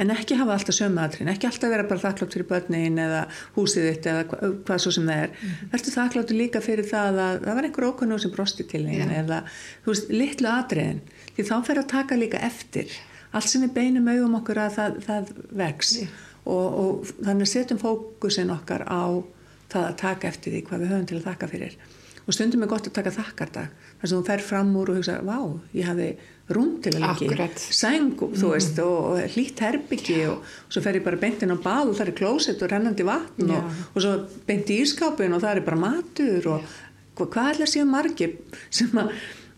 en 0.00 0.10
ekki 0.10 0.36
hafa 0.38 0.56
alltaf 0.56 0.74
sömu 0.74 1.02
aðrin 1.02 1.30
ekki 1.30 1.48
alltaf 1.48 1.70
vera 1.70 1.86
bara 1.86 2.02
þakklátt 2.02 2.34
fyrir 2.34 2.48
börnin 2.48 2.98
eða 2.98 3.20
húsið 3.54 3.88
þitt 3.88 4.08
eða 4.10 4.24
hva, 4.30 4.50
hvað 4.66 4.82
svo 4.82 4.92
sem 4.96 5.08
það 5.10 5.22
er 5.22 5.30
mm 5.30 5.48
-hmm. 5.48 5.70
verður 5.72 5.96
þakkláttu 5.98 6.38
líka 6.38 6.62
fyrir 6.64 6.88
það 6.90 7.20
að 7.26 7.40
það 7.44 7.58
var 7.58 7.68
einhver 7.68 7.88
ókunnu 7.88 8.18
sem 8.18 8.34
brosti 8.34 8.66
til 8.66 8.84
einn 8.86 9.10
yeah. 9.10 9.18
eða 9.22 9.40
þú 9.84 9.92
veist, 9.92 10.10
litlu 10.10 10.48
aðriðin 10.50 11.00
því 11.36 11.48
þá 11.50 11.56
fer 11.68 11.78
að 11.78 11.90
taka 11.94 12.18
líka 12.18 12.38
eftir 12.38 12.96
allt 13.30 13.48
sem 13.48 13.62
við 13.62 13.74
beinum 13.78 14.08
auðum 14.08 14.38
okkur 14.40 14.58
að 14.58 14.74
það, 14.78 15.00
það 15.06 15.32
vex 15.62 15.96
yeah. 15.98 16.08
og, 16.44 16.66
og 16.82 17.14
þannig 17.22 17.48
setjum 17.48 17.78
fókusin 17.78 18.50
okkar 18.50 18.82
á 18.90 19.22
það 19.70 19.84
að 19.88 19.96
taka 19.96 20.28
eftir 20.28 20.52
því 20.52 20.64
hvað 20.68 20.80
við 20.80 20.90
höfum 20.92 21.06
til 21.06 21.18
að 21.18 21.28
þakka 21.30 21.50
fyrir 21.54 21.78
og 22.24 22.34
stundum 22.34 22.62
er 22.64 22.70
gott 22.70 22.86
að 22.88 22.96
taka 22.98 23.14
þakkardag 23.14 23.68
þar 24.00 24.08
sem 24.08 24.18
þú 24.18 24.26
fer 24.26 24.42
fram 24.42 24.76
úr 24.76 24.90
og 24.90 24.98
hugsa, 24.98 25.20
vá, 25.22 25.38
ég 25.76 25.86
hafi 25.88 26.14
rúm 26.52 26.74
til 26.84 26.92
að 26.98 27.04
leggja 27.22 27.46
sæng 27.56 28.18
mm. 28.20 28.42
veist, 28.50 28.80
og 28.84 29.20
hlýtt 29.32 29.62
herbyggi 29.64 30.18
og, 30.28 30.42
og 30.44 30.74
svo 30.74 30.82
fer 30.84 30.98
ég 30.98 31.04
bara 31.06 31.20
beint 31.20 31.44
inn 31.44 31.54
á 31.54 31.56
bað 31.56 31.92
og 31.92 31.96
það 31.96 32.10
er 32.10 32.18
klósett 32.18 32.64
og 32.64 32.72
rennandi 32.72 33.06
vatn 33.08 33.54
og, 33.54 33.78
og 33.94 34.04
svo 34.04 34.12
beint 34.48 34.72
í 34.72 34.82
ískápin 34.84 35.32
og 35.32 35.40
það 35.44 35.60
er 35.60 35.64
bara 35.64 35.80
matur 35.80 36.50
og 36.52 36.66
Já. 36.66 36.74
hvað 37.22 37.48
er 37.48 37.60
það 37.62 37.72
séu 37.72 37.86
margir 37.88 38.34
sem 38.68 39.00
að 39.00 39.14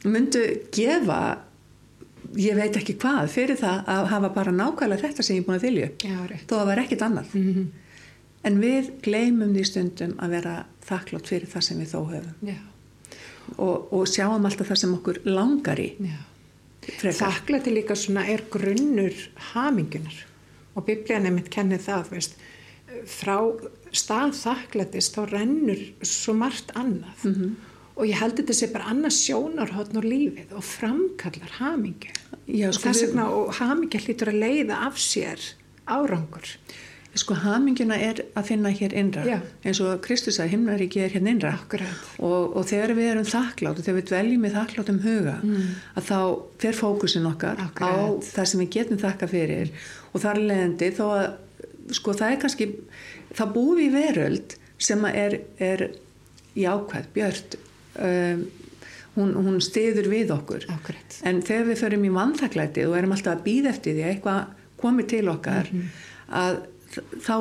myndu 0.06 0.44
gefa 0.76 1.18
ég 2.38 2.54
veit 2.58 2.78
ekki 2.78 2.94
hvað 3.02 3.32
fyrir 3.34 3.58
það 3.58 3.90
að 3.96 4.06
hafa 4.12 4.30
bara 4.38 4.54
nákvæmlega 4.54 5.08
þetta 5.08 5.26
sem 5.26 5.40
ég 5.40 5.42
er 5.42 5.48
búin 5.48 5.58
að 5.58 5.66
þylju 5.66 5.90
þó 6.46 6.54
að 6.60 6.70
var 6.70 6.82
ekkit 6.84 7.04
annað. 7.06 7.34
Mm 7.34 7.50
-hmm. 7.50 7.66
en 8.46 8.60
við 8.62 8.94
gleymum 9.02 9.58
því 9.58 9.66
stundum 9.66 10.14
að 10.22 10.38
vera 10.38 10.54
þakklátt 10.86 11.26
fyrir 11.26 11.50
það 11.50 11.66
sem 11.68 11.82
við 11.82 11.92
þó 11.94 12.00
höfum. 12.14 12.56
Og, 13.62 13.92
og 13.94 14.08
sjáum 14.10 14.46
alltaf 14.46 14.68
það 14.68 14.82
sem 14.82 14.94
okkur 14.94 15.20
langar 15.24 15.78
í. 15.82 15.90
Já 15.98 16.18
Þakklæti 16.86 17.72
líka 17.74 17.96
svona 17.98 18.26
er 18.30 18.44
grunnur 18.50 19.14
hamingunar 19.52 20.18
og 20.76 20.84
biblían 20.86 21.26
er 21.26 21.34
mitt 21.34 21.48
kennið 21.52 21.86
það 21.86 22.10
veist, 22.12 22.36
frá 23.08 23.38
stað 23.96 24.34
þakklætis 24.38 25.10
þá 25.14 25.20
rennur 25.30 25.82
svo 26.06 26.34
margt 26.36 26.72
annað. 26.74 27.24
Mm 27.24 27.34
-hmm. 27.34 27.54
og 27.96 28.06
ég 28.06 28.20
held 28.20 28.36
þetta 28.36 28.54
sé 28.54 28.72
bara 28.72 28.90
annað 28.92 29.16
sjónarhóttn 29.16 29.98
og 29.98 30.04
lífið 30.04 30.52
og 30.52 30.64
framkallar 30.64 31.52
hamingu 31.58 32.12
Já, 32.46 32.70
sko 32.72 32.78
og 32.78 32.84
þess 32.84 33.02
vegna 33.02 33.24
og 33.30 33.54
hamingja 33.58 34.00
hlýtur 34.00 34.28
að 34.28 34.40
leiða 34.44 34.76
af 34.86 34.98
sér 34.98 35.40
árangur 35.86 36.46
Sko 37.16 37.36
hamingina 37.40 37.96
er 37.96 38.20
að 38.36 38.48
finna 38.50 38.70
hér 38.76 38.92
innra 38.96 39.24
Já. 39.24 39.38
eins 39.64 39.80
og 39.80 40.02
Kristus 40.04 40.40
að 40.42 40.50
himnaríki 40.52 41.00
er 41.00 41.14
hérna 41.14 41.32
innra 41.32 41.54
og, 42.18 42.56
og 42.56 42.66
þegar 42.68 42.92
við 42.98 43.10
erum 43.12 43.28
þakklátt 43.30 43.80
og 43.80 43.86
þegar 43.86 43.98
við 44.00 44.08
dveljum 44.10 44.44
í 44.44 44.52
þakkláttum 44.52 45.00
huga 45.04 45.36
mm. 45.40 45.70
að 45.96 46.10
þá 46.10 46.18
fer 46.64 46.76
fókusin 46.76 47.30
okkar 47.30 47.62
Akkurat. 47.64 47.88
á 47.88 47.96
það 48.26 48.50
sem 48.50 48.62
við 48.64 48.70
getum 48.76 49.00
þakka 49.00 49.30
fyrir 49.32 49.72
og 50.12 50.24
þar 50.26 50.42
leðandi 50.42 50.90
þó 50.98 51.04
að 51.06 51.26
sko 51.96 52.16
það 52.18 52.34
er 52.34 52.42
kannski 52.44 52.68
það 53.38 53.56
búi 53.56 53.86
í 53.86 53.90
veröld 53.94 54.56
sem 54.76 55.08
er, 55.08 55.40
er 55.62 55.88
jákvæð, 56.56 57.10
björnt 57.16 57.58
um, 57.96 58.46
hún, 59.16 59.34
hún 59.40 59.58
stiður 59.64 60.10
við 60.12 60.32
okkur 60.34 60.68
Akkurat. 60.72 61.20
en 61.24 61.42
þegar 61.44 61.68
við 61.70 61.82
förum 61.84 62.06
í 62.06 62.14
vannþakklætið 62.16 62.90
og 62.90 62.96
erum 63.00 63.16
alltaf 63.16 63.38
að 63.38 63.44
býða 63.46 63.72
eftir 63.72 63.96
því 63.96 64.04
að 64.04 64.14
eitthvað 64.14 64.40
komið 64.80 65.12
til 65.12 65.26
okkar 65.32 65.70
mm 65.72 65.78
-hmm. 65.80 66.08
að 66.44 66.64
þá, 66.94 67.36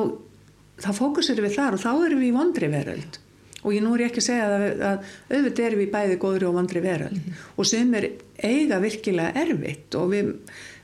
þá 0.82 0.90
fókusir 0.96 1.40
við 1.44 1.56
þar 1.58 1.78
og 1.78 1.84
þá 1.84 1.92
erum 1.94 2.20
við 2.22 2.28
í 2.30 2.36
vondri 2.36 2.70
veröld. 2.72 3.20
Og 3.66 3.74
ég 3.74 3.82
nú 3.82 3.96
er 3.96 4.06
ekki 4.06 4.22
að 4.22 4.28
segja 4.28 4.46
að, 4.46 4.64
að 4.86 5.14
auðvitað 5.32 5.66
erum 5.66 5.80
við 5.82 5.92
bæði 5.94 6.18
góðri 6.22 6.46
og 6.46 6.54
vondri 6.54 6.82
veröld. 6.84 7.16
Mm 7.16 7.22
-hmm. 7.26 7.46
og 7.56 7.66
sem 7.66 7.94
er 7.94 8.10
eiga 8.42 8.80
virkilega 8.80 9.32
erfitt 9.42 9.94
og 9.94 10.10
við, 10.12 10.34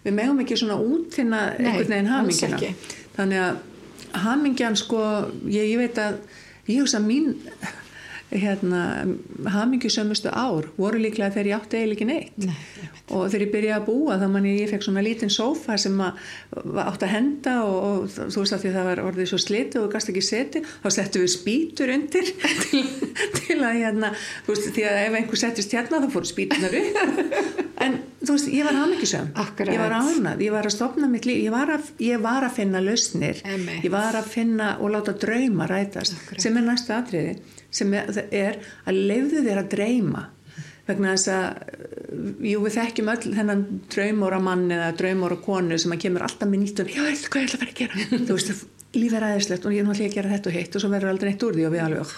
við 0.05 0.17
megum 0.17 0.41
ekki 0.41 0.57
svona 0.57 0.79
útfinna 0.81 1.43
einhvern 1.59 1.93
veginn 1.93 2.11
hamingina 2.11 2.59
þannig 3.17 3.39
að 3.45 3.57
hamingjan 4.25 4.77
sko 4.77 5.03
ég, 5.49 5.69
ég 5.73 5.79
veit 5.79 5.99
að 5.99 6.19
ég 6.67 6.81
hugsa 6.81 7.01
mín 7.03 7.35
hérna, 8.33 8.83
hamingjusömmustu 9.53 10.33
ár 10.33 10.69
voru 10.77 11.01
líklega 11.01 11.35
þegar 11.35 11.51
ég 11.51 11.57
átti 11.59 11.79
eiginlega 11.79 11.97
ekki 11.99 12.09
neitt. 12.09 12.47
Nei, 12.47 12.91
og 13.13 13.27
þegar 13.29 13.45
ég 13.45 13.53
byrjaði 13.53 13.77
að 13.77 13.87
búa 13.89 14.17
þá 14.21 14.27
manni 14.33 14.55
ég 14.57 14.71
fekk 14.71 14.87
svona 14.87 15.05
lítinn 15.05 15.33
sófa 15.33 15.77
sem 15.81 15.99
átt 16.03 17.05
að 17.05 17.13
henda 17.13 17.57
og, 17.67 17.77
og 17.89 18.15
þú 18.15 18.45
veist 18.45 18.57
að 18.57 18.65
því 18.65 18.73
það 18.77 18.89
var 18.89 19.03
orðið 19.07 19.31
svo 19.33 19.41
slitið 19.43 19.81
og 19.81 19.87
þú 19.87 19.93
gast 19.97 20.13
ekki 20.13 20.25
seti 20.27 20.63
þá 20.65 20.89
settu 20.97 21.25
við 21.25 21.33
spýtur 21.35 21.95
undir 21.97 22.33
til, 22.65 22.85
til 23.41 23.59
að 23.59 23.81
hérna 23.83 24.13
þú 24.47 24.55
veist 24.55 24.71
því 24.71 24.87
að 24.89 25.01
ef 25.03 25.19
einhver 25.21 25.43
settist 25.43 25.77
hérna 25.77 26.03
þá 26.05 26.09
fór 26.17 26.31
spýtunar 26.33 26.79
upp. 26.83 27.01
En 27.83 27.92
þú 28.33 28.39
veist 28.39 28.51
ég 28.53 28.67
var 28.67 28.79
hamingjusöm. 28.81 29.31
Ég 29.69 29.81
var 29.83 29.95
ánað, 29.99 30.45
ég 30.47 30.55
var 30.55 30.69
að 30.69 30.75
stopna 30.75 31.09
mitt 31.13 31.27
líf. 31.29 31.41
Ég 31.45 31.53
var 31.55 31.73
að, 31.77 31.91
ég 32.03 32.23
var 32.25 32.47
að 32.47 32.55
finna 32.59 32.81
lausnir. 32.83 33.43
Ég 33.83 33.91
var 33.93 34.17
að 34.19 34.31
finna 34.33 34.75
og 34.81 34.95
láta 34.95 35.15
drauma 35.23 35.69
rætast 35.71 36.17
Akkurat. 36.17 36.45
sem 36.45 36.57
er 36.57 36.67
næstu 36.67 36.95
atriði 36.97 37.35
sem 37.73 37.93
er 37.95 38.59
að 38.89 39.03
leiðu 39.11 39.45
þér 39.47 39.63
að 39.63 39.71
dreyma. 39.77 40.27
Vegna 40.89 41.15
þess 41.15 41.31
að 41.31 42.43
jú 42.43 42.61
við 42.65 42.77
þekkjum 42.77 43.11
öll 43.13 43.33
þennan 43.37 43.65
draumóra 43.93 44.41
mann 44.43 44.67
eða 44.75 44.91
draumóra 44.99 45.39
konu 45.45 45.79
sem 45.79 45.95
að 45.95 46.03
kemur 46.07 46.25
alltaf 46.27 46.51
með 46.51 46.65
nýtt 46.65 46.83
og 46.83 46.91
já, 46.91 47.03
eitthvað 47.07 47.45
ég 47.45 47.53
ætla 47.53 47.59
að 47.59 47.63
vera 47.63 47.73
að 47.73 47.79
gera? 47.79 48.07
Þú 48.27 48.37
veist, 48.37 48.65
líf 48.99 49.15
er 49.17 49.27
aðeinslegt 49.29 49.69
og 49.69 49.77
ég 49.77 49.85
er 49.85 49.89
náttúrulega 49.89 50.11
að 50.11 50.19
gera 50.19 50.33
þetta 50.35 50.51
og 50.51 50.57
hitt 50.59 50.77
og 50.77 50.83
svo 50.85 50.91
verður 50.93 51.13
aldrei 51.15 51.31
neitt 51.31 51.47
úr 51.47 51.57
því 51.57 51.69
og 51.69 51.75
við 51.77 51.85
alveg 51.87 52.17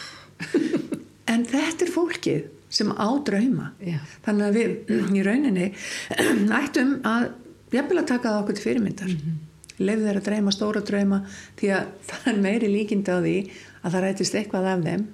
en 1.34 1.44
þetta 1.52 1.86
er 1.86 1.92
fólkið 1.94 2.48
sem 2.74 2.90
á 2.90 3.08
drauma 3.26 3.70
já. 3.78 3.98
þannig 4.26 4.46
að 4.46 4.58
við 4.58 5.16
í 5.18 5.24
rauninni 5.26 5.66
ættum 6.60 6.96
að 7.06 7.28
jafnvel 7.74 8.00
að 8.00 8.08
taka 8.10 8.30
það 8.30 8.40
okkur 8.42 8.58
til 8.58 8.64
fyrirmyndar 8.68 9.10
mm 9.10 9.18
-hmm. 9.18 9.42
leiðu 9.78 10.06
þeir 10.06 10.20
að 10.20 10.28
dreyma 10.28 10.54
stóra 10.54 10.80
drauma 10.80 11.20
því 11.60 11.74
að 11.78 11.92
það 12.08 12.32
er 12.32 12.40
meiri 12.48 12.72
líkind 12.72 13.10
á 13.10 13.16
því 13.18 13.36
að 13.82 13.92
það 13.92 14.04
rætist 14.06 14.40
eitthvað 14.40 14.70
af 14.72 14.88
þeim 14.88 15.06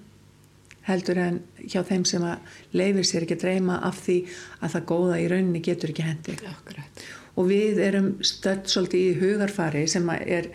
heldur 0.90 1.18
en 1.20 1.40
hjá 1.60 1.82
þeim 1.86 2.04
sem 2.08 2.22
að 2.24 2.38
leifir 2.72 3.06
sér 3.06 3.26
ekki 3.26 3.36
að 3.38 3.44
dreyma 3.44 3.80
af 3.86 3.98
því 4.06 4.18
að 4.60 4.72
það 4.74 4.86
góða 4.92 5.18
í 5.20 5.26
rauninni 5.30 5.62
getur 5.64 5.92
ekki 5.92 6.06
hendi 6.06 6.36
Akkurat. 6.48 7.02
og 7.36 7.50
við 7.50 7.80
erum 7.84 8.14
stödd 8.24 8.70
svolítið 8.70 9.00
í 9.00 9.18
hugarfari 9.20 9.86
sem 9.90 10.08
að 10.08 10.24
er 10.38 10.48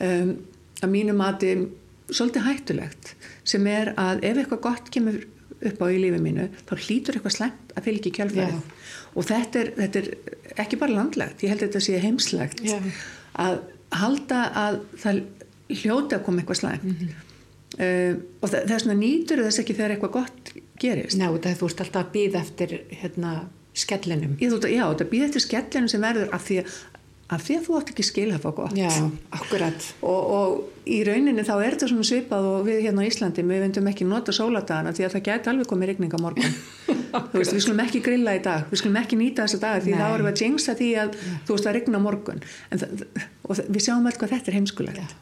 um, 0.00 0.36
að 0.82 0.92
mínu 0.92 1.16
mati 1.18 1.52
svolítið 2.10 2.46
hættulegt 2.46 3.14
sem 3.44 3.66
er 3.66 3.92
að 3.98 4.22
ef 4.22 4.38
eitthvað 4.38 4.62
gott 4.68 4.90
kemur 4.94 5.24
upp 5.60 5.82
á 5.82 5.86
í 5.88 6.00
lífi 6.02 6.20
mínu 6.22 6.48
þá 6.68 6.74
hlýtur 6.76 7.18
eitthvað 7.18 7.36
slemt 7.36 7.76
að 7.76 7.88
fylgja 7.88 8.14
kjálfærið 8.18 8.58
og 9.16 9.28
þetta 9.30 9.62
er, 9.62 9.72
þetta 9.80 10.02
er 10.02 10.60
ekki 10.64 10.80
bara 10.80 10.96
landlegt, 10.98 11.44
ég 11.44 11.52
held 11.52 11.62
að 11.62 11.70
þetta 11.70 11.84
sé 11.86 12.02
heimslegt 12.02 12.62
Já. 12.66 12.76
að 13.40 13.60
halda 13.96 14.42
að 14.66 14.80
það 15.00 15.22
hljóti 15.82 16.18
að 16.18 16.24
koma 16.26 16.42
eitthvað 16.42 16.60
slemt 16.60 16.84
mm 16.84 16.96
-hmm. 17.00 17.14
uh, 17.80 18.14
og 18.40 18.48
það, 18.50 18.60
það 18.60 18.76
er 18.76 18.84
svona 18.84 19.00
nýtur 19.00 19.44
þess 19.46 19.62
ekki 19.62 19.78
þegar 19.78 19.96
eitthvað 19.96 20.16
gott 20.18 20.52
gerist 20.80 21.18
Ná, 21.18 21.28
það 21.32 21.60
þú 21.60 21.70
ert 21.70 21.80
alltaf 21.84 22.02
að 22.02 22.12
býða 22.16 22.42
eftir 22.42 22.74
hérna, 22.90 23.32
skellinum. 23.76 24.36
Ég, 24.40 24.52
þú, 24.52 24.70
já, 24.72 24.84
þetta 24.90 25.08
býð 25.10 25.26
eftir 25.28 25.44
skellinu 25.44 25.92
sem 25.92 26.04
verður 26.04 26.32
af 26.36 26.44
því, 26.46 26.62
af 27.34 27.42
því 27.42 27.54
að 27.58 27.64
þú 27.66 27.76
átt 27.80 27.88
ekki 27.92 28.04
skil 28.06 28.28
að 28.36 28.42
fá 28.44 28.50
gott. 28.54 28.76
Já, 28.78 28.90
akkurat. 29.34 29.86
og, 30.06 30.28
og 30.36 30.86
í 30.86 31.00
rauninni 31.08 31.42
þá 31.42 31.54
er 31.64 31.74
þetta 31.74 31.88
svona 31.90 32.06
svipað 32.06 32.44
og 32.52 32.60
við 32.68 32.82
hérna 32.86 33.02
á 33.02 33.08
Íslandi, 33.10 33.42
við 33.48 33.62
vindum 33.64 33.88
ekki 33.90 34.06
nota 34.06 34.34
sóladagana 34.36 34.92
því 34.94 35.06
að 35.08 35.14
það 35.16 35.24
geti 35.30 35.50
alveg 35.50 35.70
komið 35.72 35.90
regning 35.90 36.14
á 36.14 36.18
morgun. 36.22 36.54
Þú 37.16 37.40
veist, 37.40 37.54
við 37.56 37.62
skulum 37.64 37.80
ekki 37.86 38.00
grilla 38.04 38.34
í 38.36 38.40
dag 38.44 38.66
við 38.70 38.78
skulum 38.82 38.98
ekki 39.00 39.16
nýta 39.18 39.46
þessa 39.46 39.58
daga 39.62 39.80
því 39.82 39.92
Nei. 39.94 39.98
þá 40.02 40.06
erum 40.14 40.26
við 40.26 40.32
að 40.34 40.42
jinxa 40.44 40.74
því 40.76 40.88
að 41.02 41.14
þú 41.48 41.54
veist 41.56 41.68
að 41.70 41.76
regna 41.78 42.00
morgun. 42.04 42.42
En, 42.70 42.82
það- 42.82 43.04
og 43.46 43.52
það- 43.56 43.70
við 43.72 43.84
sjáum 43.86 44.06
alltaf 44.10 44.20
hvað 44.22 44.34
þetta 44.36 44.52
er 44.52 44.56
heimskulegt. 44.58 45.14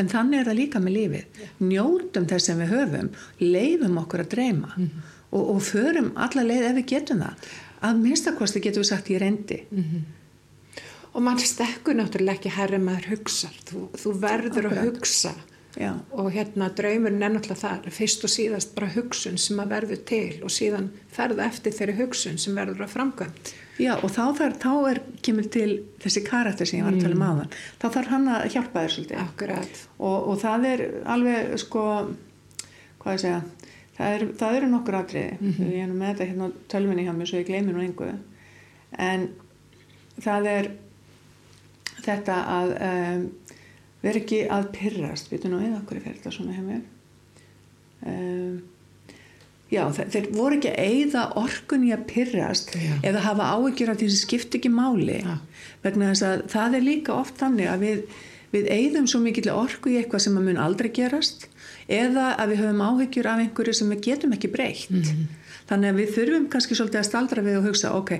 En 0.00 0.08
þannig 0.08 0.38
er 0.40 0.46
það 0.48 0.58
líka 0.60 0.80
með 0.80 0.94
lífið. 0.96 1.40
Njótum 1.66 2.28
þess 2.30 2.46
sem 2.48 2.62
við 2.62 2.70
höfum 2.76 3.10
leifum 3.42 3.98
okkur 4.04 4.22
að 4.24 4.30
dreyma 4.36 4.70
og, 4.78 5.42
og 5.42 5.58
förum 5.66 6.12
alla 6.16 6.46
leið 6.46 6.68
ef 6.70 6.78
við 6.78 6.86
getum 6.94 7.20
það. 7.26 7.50
Að 7.90 8.00
minnstakosti 8.06 8.62
getum 8.64 8.84
við 8.84 8.90
sagt 8.94 9.10
ég 9.12 9.20
reyndi 9.24 9.58
Og 11.14 11.24
mann 11.26 11.40
stekkur 11.42 11.96
náttúrulega 11.98 12.38
ekki 12.38 12.52
herri 12.54 12.78
maður 12.82 13.14
hugsar. 13.14 13.54
Þú, 13.68 13.86
þú 13.98 14.12
verður 14.22 14.68
að 14.70 14.76
Akkurat. 14.76 15.00
hugsa. 15.00 15.32
Já. 15.78 15.90
Og 16.18 16.28
hérna 16.34 16.68
draumurinn 16.74 17.22
er 17.22 17.34
náttúrulega 17.34 17.62
þar. 17.62 17.90
Fyrst 17.94 18.26
og 18.26 18.32
síðast 18.32 18.74
bara 18.76 18.90
hugsun 18.94 19.38
sem 19.38 19.58
að 19.62 19.74
verður 19.74 20.04
til 20.10 20.38
og 20.46 20.54
síðan 20.54 20.90
ferða 21.10 21.48
eftir 21.50 21.74
þeirri 21.74 21.98
hugsun 22.02 22.38
sem 22.42 22.58
verður 22.58 22.86
að 22.86 22.94
framkvæmt. 22.94 23.52
Já 23.80 23.94
og 23.96 24.10
þá, 24.12 24.24
þar, 24.36 24.56
þá 24.60 24.72
er, 24.90 24.98
kemur 25.24 25.46
til 25.52 25.68
þessi 26.02 26.22
karakter 26.26 26.68
sem 26.68 26.80
ég 26.80 26.86
var 26.86 26.96
að 26.96 27.04
tala 27.06 27.16
um 27.16 27.24
áðan 27.24 27.54
þá 27.80 27.86
þarf 27.94 28.10
hann 28.12 28.26
að 28.28 28.42
hjálpa 28.54 28.82
þér 28.84 28.94
svolítið 28.94 29.84
og, 29.96 30.18
og 30.18 30.34
það 30.42 30.66
er 30.70 30.82
alveg 31.14 31.54
sko 31.62 31.84
hvað 33.00 33.14
ég 33.16 33.22
segja 33.22 33.38
það, 33.96 34.10
er, 34.10 34.26
það 34.42 34.58
eru 34.58 34.70
nokkur 34.74 34.98
atriði 35.00 35.52
ég 35.70 35.78
er 35.84 35.88
nú 35.88 35.96
með 35.96 36.12
þetta 36.12 36.28
hérna 36.32 36.50
tölvinni 36.74 37.06
hjá 37.06 37.14
mér 37.16 37.30
svo 37.30 37.40
ég 37.40 37.48
gleymi 37.48 37.72
nú 37.72 37.84
einhverju 37.86 38.18
en 39.08 39.26
það 40.20 40.50
er 40.52 40.70
þetta 42.06 42.36
að 42.56 42.74
um, 42.88 43.22
vera 44.04 44.20
ekki 44.22 44.42
að 44.48 44.68
pyrrast 44.76 45.30
við 45.32 45.48
nú 45.52 45.60
eða 45.60 45.80
okkur 45.82 46.00
er 46.00 46.06
þetta 46.10 46.32
svona 46.34 46.56
hjá 46.56 46.62
mér. 46.66 46.82
Um, 48.06 48.60
Já, 49.70 49.84
þe- 49.94 50.08
þeir 50.10 50.24
voru 50.34 50.56
ekki 50.56 50.70
að 50.72 50.80
eyða 50.82 51.20
orkun 51.38 51.84
í 51.86 51.92
að 51.94 52.00
pyrrast 52.10 52.72
Já. 52.74 52.94
eða 53.06 53.20
hafa 53.22 53.44
áhyggjur 53.54 53.92
af 53.92 54.00
því 54.00 54.08
sem 54.10 54.18
skipt 54.24 54.56
ekki 54.58 54.70
máli. 54.74 55.20
Já. 55.22 55.36
vegna 55.84 56.08
þess 56.10 56.24
að 56.26 56.40
það 56.50 56.74
er 56.74 56.82
líka 56.88 57.14
oft 57.14 57.36
þannig 57.38 57.68
að 57.70 57.84
við, 57.84 58.00
við 58.50 58.66
eyðum 58.74 59.06
svo 59.06 59.20
mikill 59.22 59.52
orku 59.54 59.92
í 59.92 60.00
eitthvað 60.00 60.24
sem 60.26 60.40
að 60.40 60.48
mun 60.48 60.58
aldrei 60.58 60.90
gerast 60.90 61.46
eða 61.86 62.32
að 62.42 62.50
við 62.56 62.62
höfum 62.64 62.82
áhyggjur 62.88 63.28
af 63.30 63.44
einhverju 63.44 63.76
sem 63.78 63.94
við 63.94 64.02
getum 64.08 64.34
ekki 64.34 64.50
breytt. 64.50 64.90
Þannig 65.70 65.92
að 65.92 66.00
við 66.02 66.10
þurfum 66.18 66.48
kannski 66.50 66.74
svolítið 66.80 67.00
að 67.04 67.08
staldra 67.12 67.46
við 67.46 67.60
og 67.60 67.68
hugsa 67.70 67.94
ok, 67.94 68.10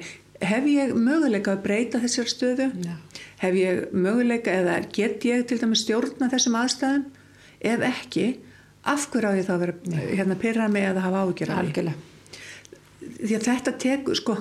hef 0.40 0.68
ég 0.68 0.92
möguleika 0.96 1.54
að 1.54 1.64
breyta 1.64 2.00
þessar 2.02 2.30
stöðu 2.30 2.68
Já. 2.80 2.94
hef 3.42 3.58
ég 3.58 3.92
möguleika 3.92 4.54
eða 4.62 4.78
get 4.92 5.24
ég 5.28 5.46
til 5.48 5.60
dæmis 5.60 5.84
stjórna 5.84 6.30
þessum 6.32 6.56
aðstæðum 6.60 7.04
ef 7.60 7.84
ekki, 7.84 8.26
af 8.88 9.06
hverju 9.12 9.28
á 9.28 9.32
ég 9.36 9.46
þá 9.46 9.54
að 9.54 9.62
vera 9.66 10.02
hérna 10.16 10.40
pyrra 10.40 10.68
mig 10.72 10.88
eða 10.88 11.04
hafa 11.04 11.24
af 11.26 11.32
því? 11.36 11.48
Algjörlega. 11.60 11.96
því 13.20 13.34
að 13.36 13.46
þetta 13.48 13.74
tekur 13.84 14.16
sko, 14.16 14.36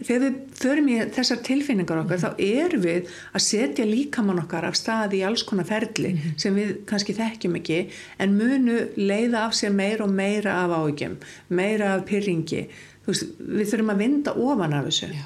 þegar 0.00 0.24
við 0.24 0.40
förum 0.58 0.90
í 0.90 0.96
þessar 1.14 1.40
tilfinningar 1.46 2.02
okkar 2.02 2.22
þá 2.24 2.42
erum 2.42 2.82
við 2.82 3.14
að 3.30 3.44
setja 3.46 3.86
líkamann 3.86 4.42
okkar 4.42 4.66
af 4.66 4.76
staði 4.76 5.20
í 5.20 5.24
alls 5.28 5.46
konar 5.46 5.68
ferli 5.68 6.16
sem 6.36 6.58
við 6.58 6.74
kannski 6.90 7.14
þekkjum 7.16 7.56
ekki 7.62 7.78
en 8.18 8.34
munu 8.36 8.82
leiða 8.98 9.46
af 9.46 9.56
sér 9.56 9.72
meira 9.78 10.04
og 10.04 10.12
meira 10.12 10.58
af 10.64 10.74
áhyggjum, 10.74 11.16
meira 11.48 11.94
af 11.94 12.04
pyrringi 12.10 12.66
veist, 13.06 13.30
við 13.38 13.70
þurfum 13.70 13.94
að 13.94 14.04
vinda 14.04 14.36
ofan 14.36 14.74
af 14.76 14.90
þessu 14.90 15.14
Já. 15.14 15.24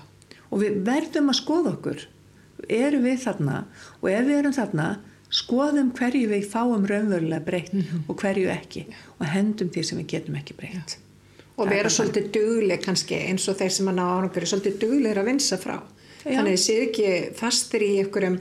Og 0.51 0.63
við 0.63 0.81
verðum 0.87 1.31
að 1.33 1.41
skoða 1.41 1.75
okkur 1.77 2.07
erum 2.69 3.07
við 3.07 3.23
þarna 3.25 3.61
og 4.01 4.11
ef 4.11 4.27
við 4.29 4.39
erum 4.39 4.57
þarna 4.57 4.89
skoðum 5.31 5.93
hverju 5.95 6.33
við 6.33 6.49
fáum 6.51 6.89
raunverulega 6.91 7.45
breytt 7.47 7.77
og 8.11 8.17
hverju 8.19 8.51
ekki 8.51 8.87
og 9.19 9.29
hendum 9.31 9.71
því 9.71 9.87
sem 9.87 10.03
við 10.03 10.11
getum 10.17 10.41
ekki 10.41 10.59
breytt 10.59 10.99
Og 11.61 11.67
Það 11.67 11.73
er 11.75 11.77
vera 11.77 11.93
svolítið 11.93 12.29
dugleg 12.33 12.81
kannski 12.87 13.17
eins 13.29 13.45
og 13.53 13.59
þeir 13.59 13.73
sem 13.75 13.89
að 13.91 13.99
ná 13.99 14.07
árangur 14.09 14.41
er 14.41 14.49
svolítið 14.49 14.77
duglegir 14.81 15.19
að 15.21 15.27
vinsa 15.29 15.59
frá. 15.61 15.75
Já. 16.25 16.31
Þannig 16.39 16.55
þið 16.55 16.63
séu 16.63 16.85
ekki 16.87 17.11
fastir 17.37 17.85
í 17.85 17.91
einhverjum 18.01 18.39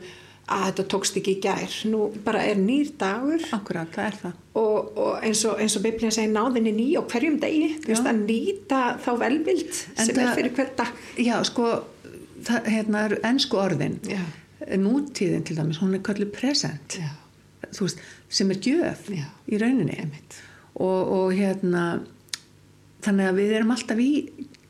að 0.49 0.63
þetta 0.69 0.85
tókst 0.93 1.19
ekki 1.19 1.33
í 1.35 1.41
gær. 1.43 1.75
Nú 1.91 2.05
bara 2.23 2.45
er 2.47 2.61
nýr 2.61 2.93
dagur 3.01 3.43
Akkurat, 3.57 3.91
það 3.93 4.07
er 4.07 4.17
það 4.21 4.37
og, 4.59 4.87
og 5.03 5.27
eins 5.27 5.43
og, 5.47 5.59
og 5.59 5.83
Biblíðan 5.83 6.15
segir 6.15 6.31
náðinni 6.31 6.73
ný 6.79 6.87
og 6.99 7.11
hverjum 7.11 7.37
degi. 7.43 7.67
Þú 7.83 7.91
veist 7.91 8.09
að 8.13 8.23
nýta 8.23 8.81
þá 9.03 9.11
velvild 9.25 9.75
sem 9.75 10.15
er 10.15 10.15
það- 10.21 10.35
fyrir 10.39 10.55
hver 10.55 10.71
dag. 10.79 11.03
Já, 11.19 11.35
sko, 11.51 11.69
það 12.47 12.69
hérna 12.73 13.01
eru 13.09 13.19
ennsku 13.29 13.59
orðin. 13.59 13.97
Já. 14.07 14.21
Nútíðin 14.79 15.45
til 15.47 15.57
dæmis, 15.57 15.79
hún 15.81 15.95
er 15.95 16.03
kallið 16.05 16.31
present. 16.35 16.99
Veist, 17.69 17.99
sem 18.29 18.49
er 18.51 18.59
gjöf 18.63 19.07
Já. 19.13 19.25
í 19.49 19.59
rauninni. 19.61 20.07
Og, 20.79 21.11
og 21.15 21.33
hérna, 21.35 21.83
þannig 23.03 23.29
að 23.29 23.39
við 23.39 23.53
erum 23.57 23.73
alltaf 23.75 24.01
í 24.03 24.09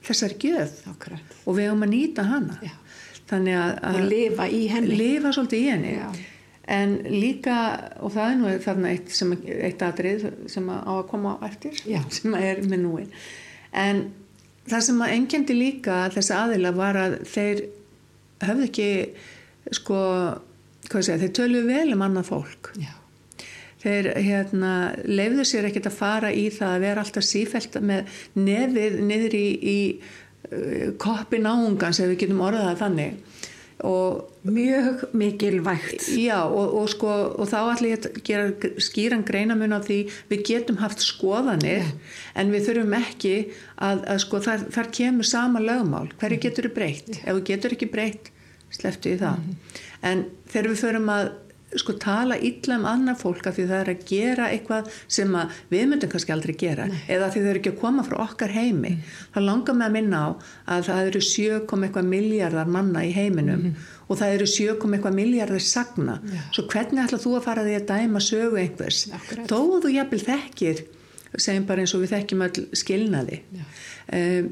þessari 0.06 0.38
gjöf 0.42 0.84
Akkurat. 0.90 1.38
og 1.46 1.58
við 1.58 1.70
höfum 1.70 1.86
að 1.88 1.94
nýta 1.94 2.26
hana. 2.28 2.60
Já. 2.66 2.76
Þannig 3.30 3.58
að, 3.62 3.72
Og 3.90 4.06
lifa 4.10 4.48
í 4.50 4.62
henni. 4.72 4.98
Lifa 4.98 5.34
í 5.54 5.64
henni. 5.70 5.96
En 6.70 6.96
líka, 7.10 7.58
og 8.02 8.14
það 8.14 8.32
er 8.32 8.38
nú 8.38 8.54
þarna 8.62 8.90
eitt, 8.94 9.14
eitt 9.66 9.84
atrið 9.86 10.26
sem 10.54 10.68
á 10.70 10.78
að 10.86 11.08
koma 11.10 11.36
á 11.42 11.46
eftir, 11.50 11.78
sem 12.18 12.36
er 12.38 12.62
með 12.66 12.84
núin. 12.86 13.12
En 13.74 14.04
það 14.70 14.86
sem 14.88 15.02
að 15.04 15.16
engjandi 15.16 15.58
líka 15.58 15.98
þessi 16.14 16.36
aðila 16.36 16.72
var 16.78 17.00
að 17.00 17.18
þeir 17.30 17.66
höfðu 18.46 18.70
ekki, 18.70 18.88
sko, 19.76 20.00
hvað 20.88 21.06
segja, 21.06 21.20
þeir 21.24 21.36
töluðu 21.40 21.68
vel 21.70 21.94
um 21.96 22.06
annað 22.08 22.32
fólk. 22.32 22.72
Já. 22.80 22.94
Þeir 23.80 24.10
hérna, 24.20 24.72
leifðu 25.08 25.46
sér 25.48 25.70
ekkert 25.70 25.88
að 25.88 26.00
fara 26.02 26.32
í 26.36 26.50
það 26.52 26.74
að 26.74 26.82
vera 26.84 27.04
alltaf 27.06 27.24
sífælt 27.24 27.78
með 27.80 28.18
nefið 28.36 28.98
niður 29.08 29.38
í, 29.40 29.46
í 29.56 29.80
uh, 30.00 30.90
koppi 31.00 31.40
náungans 31.40 32.02
ef 32.04 32.12
við 32.12 32.26
getum 32.26 32.44
orðað 32.44 32.82
þannig 32.82 33.48
og 33.88 34.30
Mjög 34.44 35.14
mikilvægt. 35.14 36.08
Já, 36.18 36.44
og, 36.48 36.74
og, 36.80 36.90
sko, 36.90 37.10
og 37.36 37.48
þá 37.52 37.58
ætla 37.74 37.90
ég 37.90 38.06
að 38.08 38.20
gera 38.24 38.70
skýran 38.80 39.26
greinamun 39.28 39.76
á 39.76 39.84
því 39.84 39.98
við 40.30 40.44
getum 40.48 40.80
haft 40.80 41.04
skoðanir 41.04 41.84
en 42.40 42.54
við 42.54 42.70
þurfum 42.70 42.96
ekki 43.02 43.34
að, 43.76 44.06
að 44.08 44.22
sko, 44.24 44.40
þar, 44.46 44.64
þar 44.72 44.92
kemur 44.96 45.28
sama 45.28 45.60
lögmál. 45.60 46.08
Hverju 46.22 46.40
getur 46.48 46.70
þú 46.70 46.74
breytt? 46.78 47.12
Ef 47.20 47.36
þú 47.36 47.44
getur 47.52 47.76
ekki 47.76 47.92
breytt, 47.92 48.32
sleftu 48.80 49.18
í 49.18 49.20
það. 49.20 49.44
En 50.08 50.24
þegar 50.48 50.72
við 50.72 50.84
förum 50.86 51.14
að 51.18 51.32
sko, 51.78 51.94
tala 52.02 52.38
illa 52.42 52.78
um 52.80 52.86
annað 52.90 53.20
fólk 53.22 53.50
af 53.50 53.58
því 53.58 53.66
það 53.70 53.82
er 53.84 53.92
að 53.92 54.04
gera 54.10 54.48
eitthvað 54.50 54.90
sem 55.06 55.36
við 55.70 55.86
myndum 55.92 56.12
kannski 56.12 56.34
aldrei 56.34 56.56
gera 56.58 56.88
eða 57.08 57.30
því 57.30 57.44
þau 57.44 57.50
eru 57.52 57.62
ekki 57.62 57.74
að 57.74 57.82
koma 57.84 58.06
frá 58.08 58.18
okkar 58.24 58.54
heimi. 58.56 58.96
Þá 59.36 59.40
langar 59.46 59.78
mig 59.78 59.90
að 59.90 59.98
minna 59.98 60.22
á 60.22 60.28
að 60.76 60.88
það 60.90 61.10
eru 61.12 61.24
7, 61.30 61.50
eitthvað 61.78 62.10
miljardar 62.14 62.72
manna 62.78 63.04
í 63.06 63.12
heiminum 63.16 63.68
og 64.08 64.22
það 64.22 64.38
eru 64.38 64.48
7, 64.54 64.78
eitthvað 64.78 65.20
miljardar 65.20 65.66
sagna. 65.66 66.16
Svo 66.56 66.66
hvernig 66.72 67.04
ætlað 67.06 67.26
þú 67.26 67.36
að 67.38 67.46
fara 67.50 67.68
því 67.68 67.76
að 67.78 67.90
dæma 67.92 68.24
sögu 68.24 68.64
einhvers? 68.64 69.04
Akkurat. 69.14 69.52
þó 69.52 69.84
þú 69.84 69.94
jafnvel 69.94 70.24
þekkir 70.26 70.82
segjum 71.38 71.68
bara 71.70 71.84
eins 71.84 71.94
og 71.94 72.02
við 72.02 72.16
þekkjum 72.16 72.42
öll 72.48 72.64
skilnaði. 72.80 73.44
Um, 74.18 74.50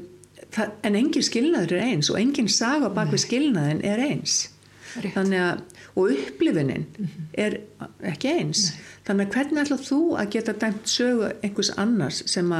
það, 0.54 0.76
en 0.86 1.00
engin 1.00 1.26
skilnaður 1.26 1.74
er 1.74 1.88
eins 1.88 2.12
og 2.12 2.20
engin 2.20 2.50
saga 2.52 2.92
bak 2.94 3.10
við 3.10 3.24
skilnaðin 3.26 3.82
er 3.82 4.04
eins. 4.06 4.44
Rétt. 4.88 5.12
þannig 5.14 5.42
að 5.44 5.58
og 5.98 6.12
upplifunin 6.14 6.86
er 7.34 7.58
ekki 8.06 8.30
eins 8.38 8.68
þannig 9.06 9.28
að 9.28 9.36
hvernig 9.36 9.62
ætlað 9.64 9.86
þú 9.88 10.00
að 10.20 10.32
geta 10.36 10.54
dæmt 10.62 10.90
sögu 10.92 11.30
einhvers 11.42 11.72
annars 11.80 12.22
sem 12.30 12.52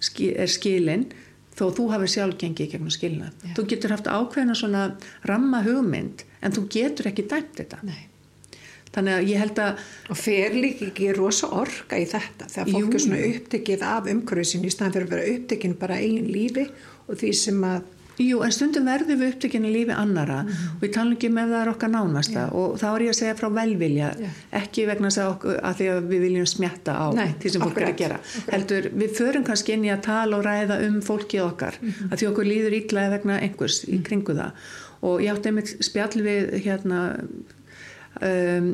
ski, 0.00 0.30
er 0.32 0.50
skilin 0.50 1.08
þó 1.58 1.66
þú 1.74 1.88
hafi 1.92 2.10
sjálf 2.14 2.38
gengið 2.40 2.68
í 2.68 2.70
gegnum 2.74 2.94
skilnað 2.94 3.32
Já. 3.42 3.54
þú 3.56 3.64
getur 3.72 3.94
haft 3.96 4.10
ákveðna 4.10 4.54
svona 4.58 4.84
ramma 5.28 5.64
hugmynd 5.66 6.24
en 6.40 6.54
þú 6.54 6.68
getur 6.72 7.10
ekki 7.10 7.26
dæmt 7.30 7.58
þetta 7.58 7.80
Nei. 7.82 8.06
þannig 8.94 9.16
að 9.18 9.30
ég 9.32 9.42
held 9.42 9.62
að 9.64 9.82
og 10.14 10.20
fer 10.22 10.56
líka 10.56 10.86
ekki 10.88 11.10
rosa 11.18 11.50
orka 11.58 11.98
í 11.98 12.06
þetta 12.08 12.48
þegar 12.54 12.72
fólk 12.72 12.86
Jú. 12.86 12.94
er 12.94 13.04
svona 13.06 13.22
upptekið 13.32 13.86
af 13.90 14.10
umhverfisinn 14.14 14.64
í 14.64 14.72
staðan 14.72 14.96
fyrir 14.96 15.08
að 15.08 15.14
vera 15.16 15.34
upptekinn 15.34 15.78
bara 15.82 16.00
eigin 16.00 16.30
lífi 16.30 16.68
og 17.08 17.18
því 17.18 17.32
sem 17.42 17.64
að 17.66 17.94
Jú, 18.18 18.40
en 18.42 18.50
stundum 18.54 18.88
verðum 18.88 19.20
við 19.20 19.32
upptökinu 19.32 19.68
lífi 19.70 19.94
annara 19.94 20.40
og 20.42 20.80
við 20.82 20.90
talum 20.96 21.14
ekki 21.14 21.28
með 21.30 21.52
það 21.52 21.60
er 21.60 21.70
okkar 21.72 21.92
nánasta 21.92 22.46
og 22.58 22.72
þá 22.80 22.86
er 22.88 23.04
ég 23.04 23.12
að 23.12 23.18
segja 23.20 23.36
frá 23.38 23.46
velvilja 23.54 24.08
Já. 24.18 24.30
ekki 24.58 24.86
vegna 24.88 25.12
að, 25.12 25.28
okkur, 25.34 25.60
að 25.68 25.76
því 25.78 25.88
að 25.92 26.08
við 26.10 26.24
viljum 26.26 26.48
smjatta 26.50 26.96
á 26.98 27.06
Nei, 27.14 27.28
því 27.38 27.52
sem 27.54 27.64
fólk 27.66 27.78
er 27.78 27.86
að 27.92 28.00
gera. 28.02 28.18
heldur, 28.48 28.88
við 29.02 29.14
förum 29.20 29.46
kannski 29.46 29.76
inn 29.76 29.86
í 29.86 29.92
að 29.94 30.02
tala 30.08 30.40
og 30.40 30.46
ræða 30.48 30.80
um 30.88 30.96
fólkið 31.06 31.44
okkar 31.44 31.78
að 32.08 32.16
því 32.16 32.30
okkur 32.32 32.50
líður 32.50 32.76
ítlaði 32.80 33.14
vegna 33.14 33.38
einhvers 33.44 33.84
í 33.86 34.00
kringu 34.02 34.34
það. 34.38 34.66
Og 35.06 35.22
ég 35.22 35.30
átti 35.36 35.52
einmitt 35.52 35.76
spjall 35.86 36.24
við 36.26 36.56
hérna 36.64 37.02
um, 38.18 38.72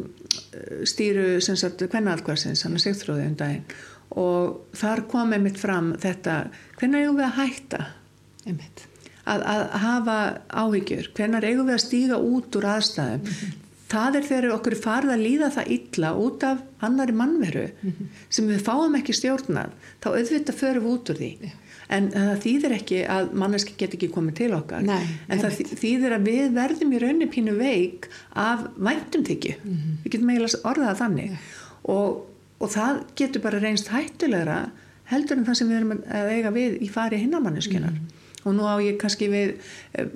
stýru 0.88 1.26
sem 1.44 1.58
sagt 1.60 1.84
hvernalkvarsins, 1.84 2.64
hann 2.64 2.78
er 2.78 2.84
sigþróði 2.86 3.28
um 3.28 3.36
daginn. 3.44 3.76
Og 4.20 4.72
þar 4.78 5.04
kom 5.10 5.36
einmitt 5.36 5.60
fram 5.60 5.92
þetta, 6.00 6.46
hvernig 6.78 7.04
eigum 7.04 7.20
við 7.20 7.28
að 7.28 7.38
hætta? 7.42 7.84
Einmitt. 8.48 8.88
Að, 9.24 9.44
að 9.54 9.66
hafa 9.84 10.16
áhyggjur. 10.52 11.10
Hvenar 11.16 11.46
eigum 11.48 11.68
við 11.68 11.78
að 11.78 11.84
stíga 11.84 12.20
út 12.20 12.58
úr 12.58 12.70
aðstæðum? 12.74 13.28
Það 13.94 14.16
er 14.18 14.24
þegar 14.26 14.54
okkur 14.56 14.74
farið 14.80 15.12
að 15.14 15.22
líða 15.22 15.50
það 15.54 15.74
illa 15.74 16.12
út 16.18 16.46
af 16.48 16.62
annari 16.86 17.14
mannveru 17.14 17.66
sem 18.32 18.48
við 18.48 18.64
fáum 18.66 18.96
ekki 18.98 19.14
stjórnað 19.14 19.74
þá 20.02 20.08
auðvitað 20.14 20.58
förum 20.58 20.86
við 20.86 20.94
út 20.94 21.12
úr 21.12 21.20
því. 21.20 21.52
En 21.94 22.08
það 22.14 22.38
þýðir 22.42 22.74
ekki 22.78 23.00
að 23.12 23.34
manneski 23.38 23.76
get 23.78 23.94
ekki 23.94 24.08
komið 24.10 24.38
til 24.40 24.50
okkar. 24.56 24.86
Nei, 24.88 25.04
en 25.28 25.42
það 25.42 25.50
einmitt. 25.50 25.74
þýðir 25.82 26.16
að 26.16 26.30
við 26.30 26.56
verðum 26.56 26.94
í 26.96 27.02
raunin 27.02 27.30
pínu 27.30 27.56
veik 27.58 28.08
af 28.40 28.64
væntumþykju. 28.88 29.54
Við 30.06 30.14
getum 30.16 30.32
eiginlega 30.32 30.62
orðað 30.72 31.00
þannig. 31.02 31.36
Og, 31.92 32.24
og 32.64 32.72
það 32.72 33.04
getur 33.20 33.44
bara 33.44 33.60
reynst 33.62 33.92
hættulegra 33.92 34.58
heldur 35.12 35.38
en 35.38 35.46
það 35.46 35.60
sem 35.60 35.70
við 35.70 35.80
erum 35.82 35.96
að 36.08 36.32
eiga 36.32 36.54
við 36.56 36.80
í 36.80 36.88
fari 36.90 37.20
hinnamanniskunar 37.20 38.00
og 38.44 38.54
nú 38.56 38.68
á 38.68 38.76
ég 38.84 39.00
kannski 39.00 39.30
við 39.32 39.56
eh, 39.94 40.12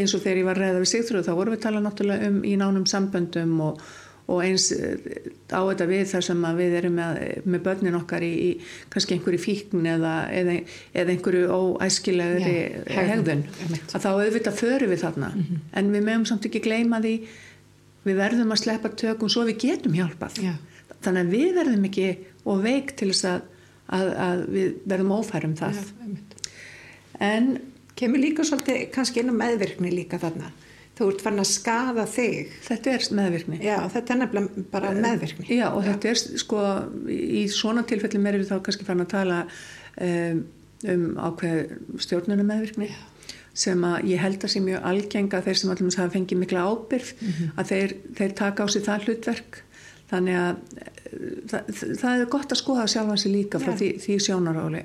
eins 0.00 0.14
og 0.14 0.22
þegar 0.24 0.40
ég 0.40 0.48
var 0.48 0.62
ræða 0.62 0.80
við 0.84 0.92
Sigþrúð 0.92 1.28
þá 1.28 1.34
vorum 1.38 1.56
við 1.56 1.66
talað 1.66 1.86
náttúrulega 1.88 2.30
um 2.30 2.40
í 2.46 2.54
nánum 2.60 2.88
samböndum 2.90 3.54
og, 3.66 3.84
og 4.32 4.42
eins 4.46 4.70
eh, 4.74 5.28
á 5.50 5.60
þetta 5.60 5.88
við 5.90 6.02
þar 6.14 6.26
sem 6.28 6.48
við 6.58 6.76
erum 6.80 6.98
með, 7.00 7.20
með 7.44 7.64
börnin 7.66 7.98
okkar 7.98 8.26
í, 8.26 8.32
í 8.32 8.50
kannski 8.92 9.18
einhverju 9.18 9.42
fíkn 9.42 9.86
eða, 9.94 10.16
eða, 10.32 10.58
eða 10.94 11.16
einhverju 11.16 11.46
óæskilegri 11.58 12.58
Já, 12.86 13.00
hegðun, 13.12 13.46
að 13.92 14.04
þá 14.04 14.10
auðvitað 14.12 14.60
förum 14.60 14.92
við 14.94 15.02
þarna. 15.06 15.32
En 15.74 15.94
við 15.94 16.06
mögum 16.06 16.28
samt 16.30 16.46
ekki 16.48 16.62
gleyma 16.64 17.02
því 17.02 17.16
við 18.06 18.18
verðum 18.18 18.54
að 18.54 18.62
sleppa 18.64 18.92
tökum 18.98 19.30
svo 19.30 19.46
við 19.48 19.58
getum 19.66 19.96
hjálpað. 19.96 20.38
Já. 20.42 20.54
þannig 21.02 21.24
að 21.24 21.34
við 21.34 21.50
verðum 21.56 21.88
ekki 21.88 22.06
og 22.46 22.62
veik 22.62 22.94
til 22.98 23.10
þess 23.10 23.28
að, 23.30 23.44
að, 23.98 24.08
að 24.26 24.42
við 24.54 24.72
verðum 24.92 25.14
ófærum 25.18 25.54
það. 25.58 25.80
Einmitt. 26.02 26.36
en 27.18 27.48
kemur 27.98 28.22
líka 28.22 28.46
svolítið 28.46 28.86
kannski 28.94 29.22
inn 29.22 29.32
á 29.32 29.40
meðvirkni 29.42 29.92
líka 29.92 30.20
þarna. 30.22 30.52
Þú 30.92 31.06
ert 31.08 31.22
fann 31.24 31.40
að 31.40 31.48
skaða 31.48 32.04
þig. 32.10 32.50
Þetta 32.66 32.92
er 32.92 33.06
meðvirkni. 33.16 33.60
Já, 33.64 33.76
þetta 33.94 34.12
er 34.12 34.18
nefnilega 34.20 34.64
bara 34.74 34.90
meðvirkni. 34.96 35.46
Já 35.48 35.66
og 35.70 35.80
þetta 35.86 36.10
er 36.10 36.20
sko 36.42 36.64
í 37.08 37.46
svona 37.52 37.84
tilfellum 37.88 38.28
erum 38.28 38.44
við 38.44 38.52
þá 38.52 38.66
kannski 38.66 38.88
fann 38.88 39.04
að 39.04 39.14
tala 39.14 39.38
um, 39.96 40.42
um 40.92 41.06
ákveð 41.16 41.72
stjórnuna 42.04 42.46
meðvirkni 42.46 42.90
sem 43.52 43.82
að 43.84 44.08
ég 44.08 44.20
held 44.20 44.44
að 44.44 44.52
sé 44.54 44.62
mjög 44.64 44.84
algenga 44.88 45.42
þeir 45.44 45.58
sem 45.60 45.72
allum 45.72 45.90
hafa 45.92 46.12
fengið 46.14 46.40
mikla 46.40 46.64
ábyrð 46.68 47.10
að 47.60 47.72
þeir, 47.72 47.96
þeir 48.16 48.36
taka 48.38 48.64
á 48.64 48.66
sig 48.72 48.84
það 48.86 49.08
hlutverk. 49.08 49.62
Þannig 50.12 50.38
að 50.42 50.62
eh, 50.76 50.92
það, 51.48 51.72
það 52.02 52.12
er 52.12 52.30
gott 52.36 52.52
að 52.52 52.60
skoða 52.60 52.86
sjálfan 52.92 53.20
sig 53.20 53.32
líka 53.32 53.60
frá 53.62 53.72
Já. 53.72 53.78
því, 53.80 53.90
því 54.04 54.16
sjónarhóli 54.26 54.82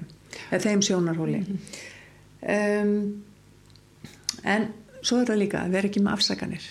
eða 0.47 0.63
þeim 0.63 0.83
sjónarhóli 0.87 1.41
um, 2.41 2.91
en 4.43 4.67
svo 5.01 5.21
er 5.21 5.29
það 5.29 5.41
líka 5.43 5.63
að 5.63 5.77
vera 5.77 5.89
ekki 5.89 6.03
með 6.03 6.17
afsakanir. 6.17 6.67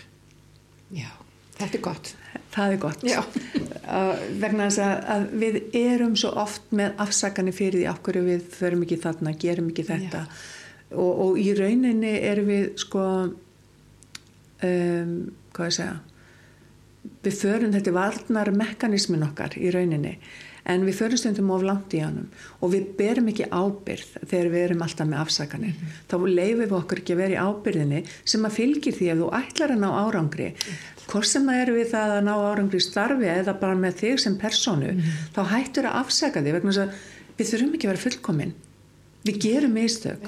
Já, 0.95 1.11
þetta 1.59 1.79
er 1.79 1.85
gott. 1.87 2.13
Það 2.57 2.75
er 2.75 2.83
gott. 2.83 3.07
Uh, 3.87 4.15
vegna 4.41 4.69
þess 4.69 4.83
að, 4.83 4.95
að 5.15 5.27
við 5.43 5.59
erum 5.79 6.15
svo 6.19 6.31
oft 6.43 6.71
með 6.77 7.03
afsakanir 7.05 7.57
fyrir 7.57 7.83
því 7.83 7.97
hverju 8.07 8.27
við 8.27 8.47
förum 8.57 8.85
ekki 8.87 9.01
þarna, 9.03 9.35
gerum 9.43 9.71
ekki 9.73 9.87
þetta. 9.91 10.27
Og, 10.95 11.13
og 11.27 11.41
í 11.43 11.49
rauninni 11.59 12.15
erum 12.23 12.51
við 12.51 12.69
sko 12.81 13.07
um, 14.63 15.17
hvað 15.57 15.71
ég 15.71 15.77
segja 15.81 15.97
við 17.27 17.41
förum 17.41 17.73
þetta 17.75 17.95
varnar 17.97 18.53
mekanismin 18.55 19.27
okkar 19.27 19.57
í 19.59 19.73
rauninni 19.75 20.17
en 20.67 20.85
við 20.87 20.99
förum 20.99 21.21
stundum 21.21 21.53
of 21.55 21.65
langt 21.67 21.95
í 21.95 22.03
honum 22.03 22.27
og 22.61 22.73
við 22.73 22.89
berum 22.99 23.31
ekki 23.31 23.47
ábyrð 23.51 24.17
þegar 24.25 24.49
við 24.53 24.65
erum 24.65 24.85
alltaf 24.87 25.09
með 25.09 25.23
afsakanir. 25.23 25.77
Þá 26.11 26.17
leifum 26.27 26.63
við 26.63 26.75
okkur 26.81 27.03
ekki 27.03 27.15
að 27.15 27.21
vera 27.23 27.37
í 27.37 27.45
ábyrðinni 27.47 28.03
sem 28.25 28.47
að 28.49 28.57
fylgir 28.59 28.97
því 28.97 29.11
að 29.13 29.23
þú 29.23 29.29
ætlar 29.41 29.75
að 29.75 29.83
ná 29.85 29.89
árangri. 29.95 30.49
Hvort 31.07 31.31
sem 31.31 31.47
það 31.47 31.61
eru 31.63 31.77
við 31.77 31.93
það 31.93 32.15
að 32.17 32.25
ná 32.27 32.33
árangri 32.35 32.81
starfi 32.83 33.31
eða 33.31 33.55
bara 33.61 33.79
með 33.79 34.01
þig 34.01 34.25
sem 34.25 34.39
personu 34.41 34.97
þá 35.37 35.41
hættur 35.53 35.91
að 35.91 36.01
afsaka 36.03 36.43
þig 36.43 36.59
vegna 36.59 36.75
þess 36.75 36.83
að 36.83 37.39
við 37.39 37.53
þurfum 37.53 37.77
ekki 37.77 37.87
að 37.87 37.95
vera 37.95 38.05
fullkomin. 38.07 38.57
Við 39.27 39.41
gerum 39.47 39.79
mistök 39.79 40.27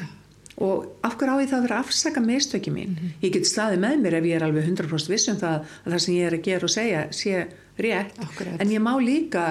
og 0.58 0.86
af 1.06 1.14
hverju 1.18 1.34
á 1.38 1.42
ég 1.42 1.50
það 1.50 1.58
að 1.58 1.64
vera 1.66 1.78
að 1.78 1.86
afsaka 1.86 2.22
mistöki 2.24 2.72
mín? 2.74 2.96
Ég 3.22 3.32
get 3.36 3.46
staðið 3.46 3.82
með 3.84 4.00
mér 4.02 4.18
ef 4.18 4.28
ég 4.28 4.38
er 4.38 4.46
alveg 4.46 4.66
100% 4.66 5.12
viss 5.12 5.30
um 5.30 5.38
það 5.38 5.58
að 5.58 5.92
það 5.92 6.02
sem 6.04 6.14
ég 6.16 6.28
er 6.28 6.36
að 6.38 6.46
gera 6.48 6.68
og 6.68 6.74
segja 6.74 7.02
sé 7.14 7.34
rétt. 7.78 8.18
Akkúrat. 8.24 8.56
en 8.58 8.72
ég 8.74 8.82
má 8.82 8.92
líka 8.98 9.44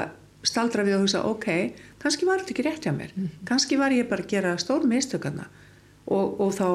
staldra 0.43 0.83
við 0.83 0.97
og 0.97 1.05
hugsa 1.05 1.23
ok, 1.27 1.47
kannski 2.01 2.27
var 2.27 2.43
þetta 2.43 2.53
ekki 2.53 2.67
rétt 2.67 2.87
hjá 2.87 2.93
mér. 2.95 3.13
Kannski 3.47 3.79
var 3.79 3.95
ég 3.95 4.09
bara 4.09 4.23
að 4.23 4.33
gera 4.35 4.57
stór 4.61 4.87
mistökarna 4.87 5.47
og, 6.07 6.39
og 6.39 6.51
þá, 6.55 6.67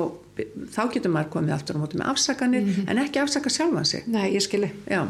þá 0.74 0.82
getur 0.92 1.12
maður 1.14 1.30
komið 1.36 1.54
aftur 1.56 1.78
á 1.78 1.82
móti 1.82 2.00
með 2.00 2.10
afsakanir 2.12 2.72
en 2.86 3.02
ekki 3.04 3.22
afsaka 3.22 3.52
sjálfan 3.52 3.88
sig. 3.88 4.08
Nei, 4.12 4.32
ég 4.34 4.44
skilji. 4.44 4.72
Já, 4.88 5.06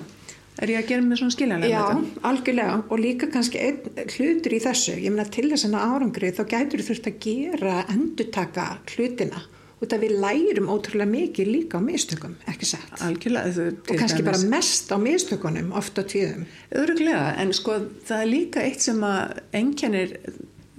er 0.60 0.72
ég 0.74 0.82
að 0.82 0.90
gera 0.90 1.06
mér 1.06 1.20
svona 1.20 1.34
skiljanlega 1.36 1.72
Já, 1.72 1.80
með 1.88 2.02
þetta? 2.02 2.22
algjörlega. 2.30 2.76
Og 2.88 3.00
líka 3.00 3.28
kannski 3.32 3.62
einn 3.62 4.04
hlutur 4.16 4.52
í 4.52 4.60
þessu. 4.62 4.98
Ég 5.00 5.14
meina 5.14 5.24
til 5.32 5.48
þess 5.50 5.68
að 5.68 5.78
árangri 5.80 6.32
þá 6.36 6.42
gætur 6.52 6.82
þú 6.82 6.88
þurft 6.90 7.08
að 7.10 7.18
gera 7.26 7.74
endurtaka 7.94 8.68
hlutina. 8.92 9.42
Út 9.82 9.96
að 9.96 10.04
við 10.04 10.12
lærum 10.22 10.68
ótrúlega 10.70 11.10
mikið 11.10 11.48
líka 11.50 11.80
á 11.80 11.82
mistökum, 11.82 12.36
ekki 12.46 12.68
satt? 12.70 12.92
Algjörlega 13.02 13.64
og 13.72 13.96
kannski 13.98 14.22
bara 14.22 14.38
mest 14.52 14.92
á 14.94 14.96
mistökunum 15.02 15.72
ofta 15.74 16.04
tíðum. 16.06 16.44
Öruglega, 16.78 17.32
en 17.42 17.50
sko 17.56 17.80
það 18.06 18.20
er 18.20 18.30
líka 18.30 18.62
eitt 18.62 18.84
sem 18.84 19.02
að 19.02 19.40
enkenir 19.58 20.14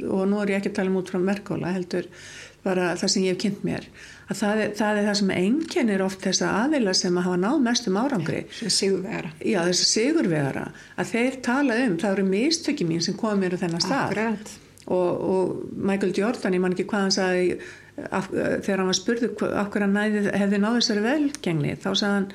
og 0.08 0.24
nú 0.32 0.40
er 0.40 0.54
ég 0.54 0.62
ekki 0.62 0.72
að 0.72 0.78
tala 0.80 0.94
um 0.94 1.02
út 1.02 1.12
frá 1.12 1.20
Merkóla 1.20 1.74
heldur 1.76 2.08
bara 2.64 2.94
það 3.00 3.12
sem 3.12 3.26
ég 3.28 3.36
hef 3.36 3.42
kynnt 3.44 3.66
mér 3.68 3.90
að 4.30 4.40
það 4.40 4.62
er 4.64 4.74
það, 4.80 4.98
er 5.00 5.08
það 5.10 5.18
sem 5.20 5.32
enkenir 5.36 6.04
oft 6.06 6.24
þessa 6.24 6.50
aðeila 6.64 6.96
sem 6.98 7.20
að 7.20 7.28
hafa 7.28 7.40
náð 7.44 7.62
mestum 7.68 8.00
árangri 8.00 8.42
sigurvegara 8.62 9.32
já 9.44 9.60
þessa 9.68 9.88
sigurvegara 9.90 10.66
að 10.96 11.14
þeir 11.14 11.40
tala 11.46 11.78
um, 11.84 11.96
það 12.02 12.16
eru 12.16 12.26
mistöki 12.30 12.88
mín 12.88 13.04
sem 13.04 13.18
komið 13.20 13.44
mér 13.44 13.58
á 13.60 13.62
þennan 13.66 13.84
stað 13.84 14.04
Akkurat. 14.08 14.54
og, 14.88 15.24
og 15.34 15.78
Michael 15.92 16.16
Jordan, 16.18 16.58
ég 16.58 16.64
man 16.64 16.76
ekki 16.78 16.88
hvað 16.88 17.08
hann 17.08 17.16
sagði 17.18 17.46
af, 18.10 18.32
þegar 18.32 18.82
hann 18.82 18.90
var 18.90 19.00
spurðu 19.00 19.32
af 19.52 19.72
hverju 19.74 19.86
hann 19.88 19.96
næði, 20.00 20.26
hefði 20.40 20.64
náð 20.64 20.80
þessari 20.80 21.06
velgengni 21.10 21.78
þá 21.84 21.90
sagði 21.92 22.14
hann, 22.16 22.28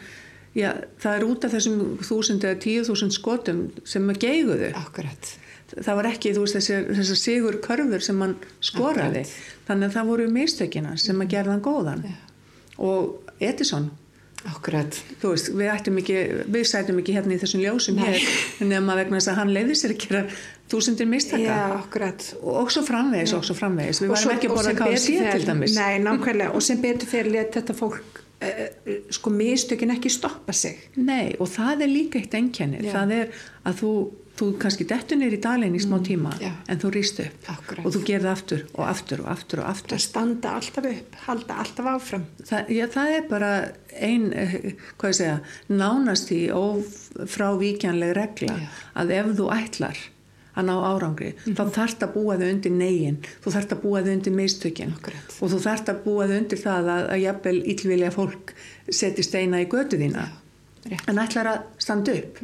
já 0.58 0.70
það 1.02 1.16
er 1.16 1.28
út 1.32 1.48
af 1.48 1.56
þessum 1.56 1.82
þúsund 2.04 2.46
eða 2.46 2.62
tíu 2.62 2.86
þúsund 2.86 3.16
skotum 3.16 3.64
sem 3.88 4.08
að 4.12 4.22
geiguðu 4.26 4.72
Akkurat. 4.78 5.32
Það 5.76 6.00
var 6.00 6.10
ekki, 6.12 6.34
þú 6.36 6.44
veist, 6.44 6.58
þessar, 6.58 6.88
þessar 6.98 7.20
sigur 7.22 7.60
körfur 7.64 8.04
sem 8.04 8.20
hann 8.24 8.36
skoraði 8.64 9.24
þannig 9.68 9.88
að 9.90 9.96
það 9.98 10.10
voru 10.12 10.28
mistökina 10.32 10.96
sem 11.00 11.24
að 11.24 11.32
gerða 11.36 11.56
hann 11.56 11.64
góðan 11.64 12.04
og 12.78 13.32
Edison 13.40 13.90
Akkurat. 14.46 14.94
þú 15.18 15.32
veist, 15.32 15.48
við 15.50 15.70
ættum 15.72 15.98
ekki 15.98 16.18
við 16.54 16.68
sætum 16.70 17.00
ekki 17.02 17.16
hérna 17.16 17.34
í 17.34 17.40
þessum 17.42 17.62
ljósum 17.64 17.98
Nei. 17.98 18.04
hér 18.14 18.68
nema 18.70 18.94
vegna 18.94 19.18
þess 19.18 19.32
að 19.32 19.40
hann 19.40 19.50
leiði 19.56 19.76
sér 19.80 19.94
að 19.96 20.04
gera 20.04 20.20
þúsundir 20.70 21.08
mistaka 21.10 21.56
akkurat. 21.78 22.28
og, 22.42 22.70
svo 22.70 22.84
framvegis, 22.86 23.34
og 23.34 23.44
svo 23.48 23.56
framvegis 23.58 24.02
við 24.04 24.12
varum 24.12 24.32
ekki 24.36 24.48
að 24.48 24.54
og 24.54 24.60
borða 24.60 24.70
sem 24.70 24.78
KFC 24.78 25.10
betur 25.10 25.26
fer- 25.26 25.36
til 25.38 25.48
dæmis 25.50 25.76
Nei, 25.78 25.98
nákvæmlega. 26.04 26.54
Og 26.54 26.62
sem 26.62 26.80
betur 26.82 27.10
fyrir 27.10 27.32
let 27.34 27.58
þetta 27.58 27.76
fólk 27.78 28.22
uh, 28.22 28.62
sko 29.18 29.32
mistökin 29.34 29.94
ekki 29.96 30.12
stoppa 30.12 30.52
sig. 30.54 30.78
Nei, 30.96 31.34
og 31.40 31.50
það 31.50 31.84
er 31.86 31.92
líka 31.92 32.22
eitt 32.22 32.38
Já. 32.38 32.92
það 32.94 33.14
er 33.18 33.32
að 33.64 33.82
þú, 33.82 33.92
þú 34.38 34.48
kannski 34.62 34.84
dettur 34.86 35.18
nýr 35.18 35.34
í 35.34 35.40
dalinn 35.42 35.74
í 35.74 35.80
smá 35.82 35.98
tíma 36.06 36.30
já. 36.40 36.52
en 36.68 36.78
þú 36.78 36.90
rýst 36.94 37.18
upp 37.24 37.48
Akkúrat. 37.54 37.84
og 37.86 37.92
þú 37.96 38.02
gerði 38.06 38.28
aftur 38.32 38.60
og 38.74 38.84
aftur 38.88 39.20
og 39.24 39.30
aftur 39.32 39.62
og 39.64 39.70
aftur 39.72 39.96
Það 39.96 40.04
standa 40.04 40.52
alltaf 40.58 40.84
upp, 40.92 41.16
halda 41.26 41.54
alltaf 41.64 41.86
áfram. 41.94 42.26
Það, 42.44 42.68
já, 42.78 42.84
það 42.94 43.14
er 43.16 43.24
bara 43.28 43.50
ein, 44.00 44.32
eh, 44.32 44.54
hvað 44.98 45.10
ég 45.10 45.18
segja, 45.18 45.40
nánast 45.68 46.30
í 46.30 46.42
ófrávíkjanleg 46.54 48.14
regla 48.16 48.54
Já. 48.58 48.68
að 48.94 49.10
ef 49.18 49.26
þú 49.38 49.48
ætlar 49.54 49.98
að 50.58 50.64
ná 50.66 50.74
árangri, 50.74 51.34
Mhm. 51.46 51.54
þá 51.54 51.70
þarft 51.70 52.00
að 52.02 52.12
búa 52.14 52.36
þau 52.38 52.48
undir 52.50 52.72
negin, 52.72 53.18
þú 53.44 53.52
þarft 53.54 53.72
að 53.74 53.80
búa 53.82 54.02
þau 54.02 54.12
undir 54.12 54.32
Akkúrat. 54.92 55.42
og 55.42 55.50
þú 55.50 55.58
þarft 55.66 55.86
að 55.92 56.02
búa 56.04 56.26
þau 56.26 56.38
undir 56.38 56.58
það 56.58 56.84
að, 56.94 57.10
að 57.10 57.22
jafnvel 57.22 57.62
illvilja 57.64 58.10
fólk 58.10 58.52
seti 58.90 59.22
steina 59.22 59.60
í 59.62 59.66
götu 59.68 59.96
þína 59.98 60.28
rétt. 60.90 61.08
en 61.08 61.16
ætlar 61.16 61.46
að 61.46 61.62
standa 61.78 62.12
upp 62.12 62.38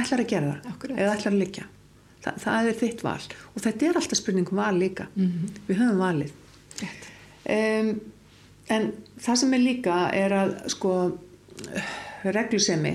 ætlar 0.00 0.22
að 0.24 0.30
gera 0.32 0.50
það 0.52 0.70
Akkurat. 0.72 0.98
eða 0.98 1.14
ætlar 1.16 1.32
að 1.32 1.38
liggja. 1.42 1.64
Þa, 2.22 2.32
það 2.44 2.68
er 2.70 2.78
þitt 2.80 3.02
val. 3.02 3.20
Og 3.52 3.62
þetta 3.64 3.88
er 3.88 3.98
alltaf 4.00 4.18
spurningum 4.20 4.56
val 4.60 4.74
líka. 4.78 5.06
Mhm. 5.16 5.52
við 5.68 5.80
höfum 5.82 6.02
valið. 6.02 6.32
Um, 7.42 7.88
en 8.70 8.92
það 9.18 9.36
sem 9.42 9.54
er 9.54 9.62
líka 9.62 9.96
er 10.14 10.30
að 10.36 10.52
sko 10.70 10.92
reglusemi 12.24 12.92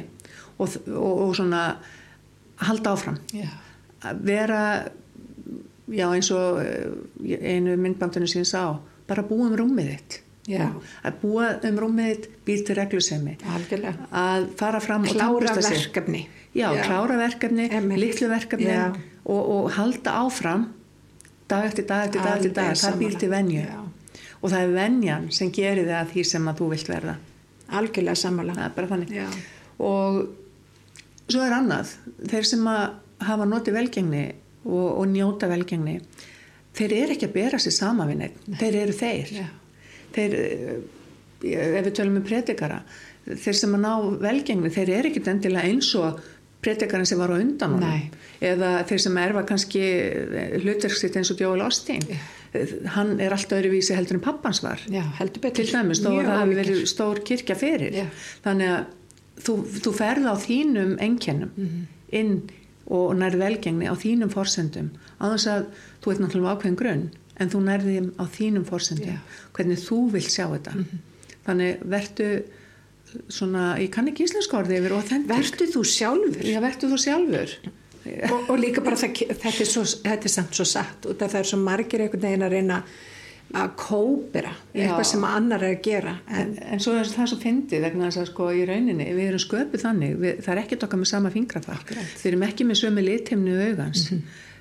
og, 0.58 0.70
og, 0.88 1.14
og 1.28 1.36
svona 1.36 1.64
halda 2.64 2.94
áfram. 2.96 3.18
Já. 3.36 3.50
að 4.08 4.22
vera 4.24 4.62
já 5.90 6.06
eins 6.14 6.30
og 6.36 6.60
eh, 6.62 6.92
einu 7.56 7.76
myndbandinu 7.80 8.28
síðan 8.30 8.48
sá 8.48 8.62
bara 9.08 9.24
búa 9.26 9.48
um 9.48 9.56
rúmið 9.58 9.92
þitt 9.94 10.18
Já. 10.48 10.70
að 11.04 11.14
búa 11.22 11.48
um 11.68 11.78
rúmið 11.84 12.28
býr 12.48 12.62
til 12.66 12.76
reglusemi 12.80 13.34
Algjörlega. 13.44 14.08
að 14.16 14.46
fara 14.60 14.80
fram 14.80 15.04
og 15.04 15.10
Klára 15.12 15.28
tannbursta 15.28 15.62
sig. 15.62 15.78
verkefni. 15.78 16.22
já, 16.56 16.70
Já. 16.76 16.84
klára 16.88 17.18
verkefni, 17.20 17.66
litlu 17.98 18.30
verkefni 18.32 18.72
og, 19.26 19.50
og 19.50 19.72
halda 19.76 20.12
áfram 20.24 20.68
dag 21.50 21.66
eftir 21.66 21.86
dag 21.88 22.06
eftir 22.08 22.22
dag 22.24 22.38
eftir 22.38 22.54
dag 22.54 22.72
það 22.76 22.98
býr 23.02 23.12
sammála. 23.12 23.20
til 23.20 23.30
venju 23.30 23.62
Já. 23.66 23.82
og 24.42 24.50
það 24.52 24.62
er 24.64 24.74
venjan 24.74 25.28
sem 25.32 25.52
gerir 25.52 25.86
það 25.88 26.00
að 26.02 26.12
því 26.16 26.24
sem 26.32 26.48
að 26.48 26.58
þú 26.62 26.70
vilt 26.70 26.88
verða 26.90 27.16
Algjörlega 27.68 28.16
Já. 29.12 29.28
og 29.80 30.28
svo 31.28 31.42
er 31.44 31.52
annað 31.60 31.92
þeir 32.32 32.46
sem 32.48 32.68
að 32.72 32.90
hafa 33.28 33.46
notið 33.46 33.74
velgengni 33.74 34.26
og, 34.66 35.00
og 35.02 35.08
njóta 35.12 35.48
velgengni 35.52 36.00
þeir 36.78 36.94
eru 37.04 37.16
ekki 37.18 37.28
að 37.28 37.34
bera 37.34 37.58
sér 37.60 37.72
sama 37.76 38.06
við 38.08 38.18
neitt 38.24 38.38
þeir 38.62 38.76
eru 38.86 38.94
þeir 38.94 39.34
Já. 39.42 39.46
Þeir, 40.18 40.34
eh, 40.34 41.78
ef 41.78 41.86
við 41.86 41.94
tölum 42.00 42.18
um 42.22 42.26
predikara 42.28 42.82
þeir 43.28 43.54
sem 43.60 43.76
að 43.78 43.84
ná 43.86 43.94
velgengni 44.24 44.72
þeir 44.74 44.90
eru 45.02 45.10
ekki 45.12 45.24
endilega 45.30 45.70
eins 45.70 45.92
og 46.00 46.20
predikarinn 46.64 47.06
sem 47.06 47.20
var 47.22 47.30
á 47.30 47.38
undan 47.38 47.76
honum 47.78 48.10
eða 48.42 48.70
þeir 48.90 49.02
sem 49.04 49.18
erfa 49.22 49.44
kannski 49.48 49.82
hlutverksitt 50.64 51.18
eins 51.20 51.30
og 51.34 51.42
Jóel 51.44 51.62
Ostín 51.66 52.04
hann 52.96 53.20
er 53.22 53.36
alltaf 53.36 53.60
öðruvísi 53.60 53.94
heldur 53.94 54.18
en 54.18 54.24
pappans 54.24 54.62
var. 54.64 54.80
Já, 54.90 55.04
til 55.54 55.68
dæmis 55.70 56.00
þó 56.02 56.08
að 56.16 56.26
það 56.26 56.40
ólíkir. 56.42 56.58
verið 56.62 56.80
stór 56.90 57.20
kirkja 57.28 57.56
fyrir. 57.60 57.94
Já. 57.94 58.06
þannig 58.46 58.72
að 58.72 58.86
þú, 59.46 59.56
þú 59.84 59.92
ferð 60.00 60.26
á 60.32 60.36
þínum 60.42 60.96
einkennum 61.04 61.52
Mhm. 61.58 61.84
inn 62.12 62.50
og 62.90 63.14
nærð 63.20 63.38
velgengni 63.44 63.86
á 63.86 63.94
þínum 64.00 64.32
forsendum. 64.34 64.90
Þess 65.20 65.48
að 65.52 65.66
þú 66.02 66.12
ert 66.12 66.22
náttúrulega 66.24 66.56
ákveðin 66.58 66.80
grunn 66.80 67.06
en 67.38 67.52
þú 67.54 67.64
nærði 67.66 67.98
þeim 67.98 68.12
á 68.18 68.24
þínum 68.38 68.68
forsendum 68.68 69.16
Já. 69.16 69.20
hvernig 69.58 69.82
þú 69.84 70.00
vilt 70.16 70.32
sjá 70.34 70.46
þetta 70.54 70.76
þannig 71.48 71.84
vertu 71.88 72.30
svona, 73.32 73.66
ég 73.80 73.92
kann 73.94 74.10
ekki 74.12 74.26
íslenska 74.28 74.58
orði 74.60 74.82
yfir. 74.82 74.96
Vertu 75.30 75.68
þú 75.72 75.84
sjálfur? 75.88 76.42
Já, 76.44 76.58
vertu 76.64 76.90
þú 76.92 76.98
sjálfur 77.00 77.54
og, 78.08 78.50
og 78.52 78.58
líka 78.60 78.82
bara 78.84 78.98
það, 79.00 79.22
þetta, 79.36 79.54
er 79.64 79.70
svo, 79.70 79.84
þetta 79.84 80.30
er 80.30 80.34
samt 80.34 80.58
svo 80.58 80.66
satt 80.68 81.08
af 81.12 81.22
það 81.22 81.40
er 81.42 81.50
svo 81.52 81.60
margir 81.62 82.04
einhvern 82.04 82.24
veginn 82.24 82.46
að 82.48 82.54
reyna 82.56 82.82
að 83.58 83.70
kópera 83.80 84.52
Já. 84.76 84.82
eitthvað 84.84 85.06
sem 85.08 85.24
annar 85.28 85.64
er 85.64 85.76
að 85.78 85.84
gera 85.86 86.14
en, 86.28 86.50
En, 86.52 86.58
en 86.76 86.82
svo 86.84 86.98
er 87.00 87.08
það 87.08 87.30
svo 87.32 87.38
fyndið 87.44 87.86
vegna 87.86 88.10
þess 88.10 88.22
að 88.24 88.30
sko 88.34 88.50
í 88.52 88.66
rauninni 88.68 89.08
við 89.16 89.30
erum 89.30 89.44
sköpuð 89.44 89.84
þannig, 89.86 90.18
við, 90.20 90.42
það 90.44 90.54
er 90.54 90.62
ekkert 90.64 90.84
okkar 90.88 91.02
með 91.04 91.12
sama 91.14 91.32
fingrafar, 91.32 91.80
Akkurat. 91.80 92.12
við 92.20 92.30
erum 92.32 92.44
ekki 92.50 92.68
með 92.68 92.82
sömu 92.82 93.06
litheimnu 93.08 93.56
augans, 93.70 94.04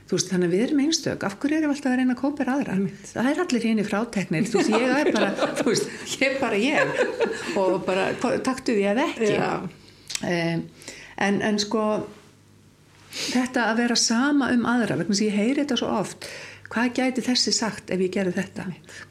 þú 0.07 0.19
veist 0.19 0.33
þannig 0.33 0.49
að 0.49 0.55
við 0.55 0.65
erum 0.67 0.83
einstök, 0.85 1.25
af 1.27 1.39
hverju 1.43 1.59
erum 1.59 1.73
við 1.73 1.77
alltaf 1.77 1.93
að 1.93 1.97
reyna 2.01 2.15
að 2.15 2.21
kópa 2.21 2.49
aðra, 2.53 2.77
það 3.11 3.31
er 3.31 3.41
allir 3.43 3.65
hérna 3.67 3.83
í 3.83 3.87
fráteknir. 3.87 4.51
Þú 4.51 4.61
veist, 4.61 4.75
ég 4.77 4.93
er 5.01 5.13
bara, 5.17 5.31
þú 5.59 5.69
veist 5.73 6.21
ég 6.21 6.27
er 6.29 6.37
bara 6.43 6.61
ég. 6.63 7.01
Og 7.59 7.79
bara 7.87 8.11
taktu 8.47 8.77
því 8.77 8.87
að 8.93 9.03
ekki. 9.07 9.33
Um, 10.27 10.67
en, 11.27 11.41
en 11.51 11.59
sko 11.63 11.87
þetta 13.17 13.71
að 13.71 13.81
vera 13.83 13.97
sama 13.99 14.53
um 14.55 14.69
aðra 14.69 15.01
vegna 15.01 15.17
að 15.17 15.27
ég 15.27 15.41
heyri 15.41 15.65
þetta 15.65 15.81
svo 15.83 15.97
oft. 15.99 16.29
Hvað 16.67 16.89
gæti 16.99 17.23
þessi 17.23 17.53
sagt 17.55 17.91
ef 17.95 18.01
ég 18.03 18.11
gerði 18.11 18.41
þetta? 18.41 18.65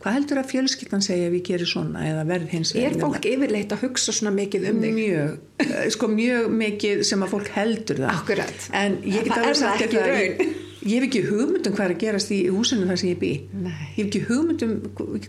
Hvað 0.03 0.15
heldur 0.17 0.41
að 0.41 0.49
fjölskyldan 0.49 1.03
segja 1.05 1.29
ef 1.29 1.38
ég 1.38 1.45
geri 1.47 1.67
svona 1.69 2.03
eða 2.03 2.25
verð 2.27 2.51
hins 2.51 2.73
er 2.75 2.97
fólk 2.99 3.23
yfirleitt 3.29 3.71
að 3.71 3.86
hugsa 3.86 4.15
svona 4.15 4.34
mikið 4.36 4.67
um 4.73 4.81
þig? 4.84 4.97
Mjög, 4.97 5.38
eh, 5.63 5.88
sko 5.95 6.10
mjög 6.12 6.51
mikið 6.51 7.05
sem 7.08 7.23
að 7.23 7.31
fólk 7.31 7.51
heldur 7.55 8.03
það. 8.03 8.12
Akkurat. 8.12 8.69
en 8.75 8.99
ég 9.08 9.23
get 9.23 9.38
er 9.38 9.47
það 9.47 9.60
sagt 9.62 9.86
ekki 9.88 10.03
í 10.03 10.64
ég, 10.85 10.95
hef 10.95 11.05
ekki 11.07 11.21
hugmynd 11.27 11.67
um 11.69 11.75
hvað 11.75 11.85
er 11.85 11.93
að 11.95 12.01
gerast 12.03 12.33
í 12.35 12.39
húsinu 12.53 12.87
þar 12.89 13.01
sem 13.01 13.09
ég 13.11 13.19
bý. 13.21 13.31
Nei. 13.65 13.73
ég 13.95 13.99
hef 13.99 14.09
ekki 14.09 14.21
hugmynd 14.29 14.65
um 14.65 14.75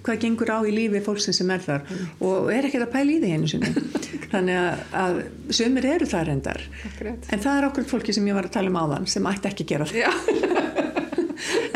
hvað 0.07 0.21
gengur 0.25 0.53
á 0.53 0.59
í 0.63 0.75
lífi 0.75 1.03
fólksins 1.07 1.41
sem 1.41 1.53
er 1.55 1.65
þar 1.65 1.87
og 2.21 2.51
er 2.53 2.69
ekkert 2.69 2.87
að 2.87 2.95
pæla 2.95 3.17
í 3.17 3.21
því 3.25 3.33
einu 3.35 3.51
sinni. 3.51 3.73
Þannig 4.33 4.61
að, 4.61 4.85
að 5.03 5.21
sömur 5.61 5.89
eru 5.97 6.11
það 6.11 6.29
reyndar. 6.31 6.67
Akkurat. 6.91 7.31
en 7.33 7.45
það 7.47 7.61
er 7.61 7.69
okkur 7.71 7.91
fólki 7.95 8.17
sem 8.17 8.29
ég 8.29 8.39
var 8.39 8.49
að 8.49 8.57
tala 8.59 8.73
um 8.73 8.81
áðan 8.83 9.11
sem 9.11 9.31
ætti 9.33 9.53
ekki 9.53 9.67
að 9.67 9.75
gera 9.75 9.91
það. 9.93 10.55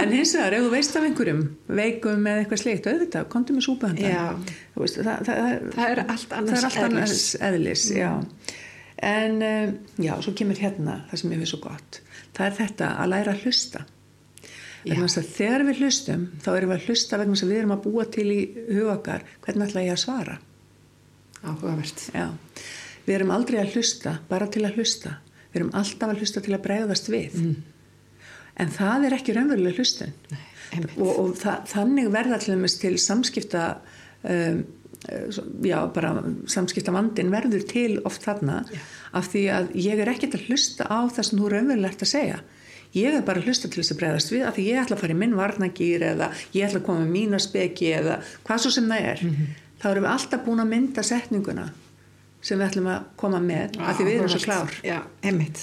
En 0.00 0.08
hins 0.14 0.30
vegar, 0.32 0.54
ef 0.56 0.62
þú 0.64 0.70
veist 0.72 0.94
af 0.96 1.04
einhverjum 1.04 1.40
veikum 1.76 2.22
með 2.24 2.38
eitthvað 2.40 2.60
sleikt, 2.62 2.86
auðvitað, 2.88 3.26
komdu 3.30 3.52
með 3.52 3.66
veist, 4.80 5.00
það, 5.00 5.26
það, 5.26 5.66
það, 5.74 5.92
er 5.92 6.02
allt 6.06 6.34
annars 6.36 6.58
er 6.58 6.68
allt 6.68 6.84
annars 6.86 7.12
eðlis. 7.12 7.34
eðlis 7.48 7.84
já. 7.98 8.10
en 9.10 9.36
um, 9.46 9.74
já, 10.00 10.14
svo 10.24 10.34
kemur 10.36 10.60
hérna 10.60 11.00
það 11.10 11.22
sem 11.22 11.34
ég 11.34 11.42
finnst 11.42 11.54
svo 11.54 11.60
gott 11.64 12.00
það 12.36 12.46
er 12.46 12.58
þetta 12.58 12.90
að 12.96 13.10
læra 13.14 13.34
að 13.34 13.46
hlusta. 13.46 13.86
Að 14.80 15.32
þegar 15.36 15.66
við 15.68 15.82
hlustum 15.82 16.22
þá 16.40 16.50
erum 16.54 16.70
við 16.70 16.78
að 16.78 16.86
hlusta 16.88 17.18
vegna 17.20 17.36
að 17.36 17.50
við 17.50 17.58
erum 17.60 17.74
að 17.74 17.82
búa 17.84 18.06
til 18.08 18.28
í 18.32 18.38
hugakar 18.70 19.26
hvernig 19.44 19.66
ætla 19.68 19.82
ég 19.84 19.96
að 19.96 20.04
svara? 20.04 20.36
Áhugavert. 21.40 22.06
Við 23.04 23.16
erum 23.16 23.34
aldrei 23.34 23.58
að 23.60 23.74
hlusta 23.76 24.14
bara 24.30 24.48
til 24.52 24.64
að 24.64 24.80
hlusta. 24.80 25.18
Við 25.50 25.60
erum 25.60 25.74
alltaf 25.76 26.14
að 26.14 26.22
hlusta 26.22 26.44
til 26.44 26.54
að 26.56 26.64
bregðast 26.64 27.10
við. 27.12 27.36
En 28.60 28.72
það 28.72 29.06
er 29.08 29.16
ekki 29.18 29.36
raunverulega 29.36 29.80
hlustun. 29.80 30.16
Einmitt. 30.70 30.98
og, 31.02 31.08
og 31.18 31.30
það, 31.38 31.64
þannig 31.72 32.10
verða 32.14 32.36
til 32.38 32.56
til 32.78 32.92
samskipta 33.02 33.64
um, 34.22 34.60
já, 35.64 35.78
bara 35.94 36.14
samskipta 36.50 36.92
vandin 36.92 37.32
verður 37.32 37.62
til 37.68 38.00
oft 38.04 38.24
þarna 38.26 38.62
af 39.16 39.28
því 39.32 39.44
að 39.56 39.70
ég 39.80 40.00
er 40.02 40.10
ekkert 40.12 40.36
að 40.36 40.48
hlusta 40.50 40.86
á 40.86 41.08
það 41.08 41.28
sem 41.28 41.40
þú 41.40 41.52
raunverulega 41.54 41.94
ert 41.94 42.04
að 42.04 42.12
segja. 42.12 42.40
Ég 42.90 43.14
er 43.14 43.22
bara 43.22 43.38
að 43.38 43.46
hlusta 43.46 43.68
til 43.70 43.80
þess 43.80 43.94
að 43.94 44.00
bregðast 44.00 44.32
við 44.34 44.46
af 44.48 44.56
því 44.56 44.62
ég 44.66 44.80
ætla 44.82 44.96
að 44.96 45.02
fara 45.04 45.14
í 45.14 45.18
minn 45.20 45.36
varnagýr 45.38 46.04
eða 46.10 46.30
ég 46.56 46.66
ætla 46.66 46.80
að 46.82 46.86
koma 46.88 47.04
með 47.04 47.12
mína 47.14 47.38
speki 47.40 47.92
eða 48.00 48.16
hvað 48.48 48.64
svo 48.64 48.72
sem 48.74 48.90
það 48.90 49.06
er. 49.12 49.22
Þá 49.80 49.86
erum 49.92 50.04
við 50.06 50.10
alltaf 50.12 50.44
búin 50.44 50.60
að 50.64 50.70
mynda 50.74 51.04
setninguna 51.06 51.66
sem 52.42 52.58
við 52.58 52.66
ætlum 52.66 52.88
að 52.90 53.06
koma 53.20 53.40
með 53.44 53.78
af 53.84 53.96
því 53.96 54.04
við 54.08 54.14
erum 54.18 54.32
svo 54.34 54.40
klár. 54.44 54.74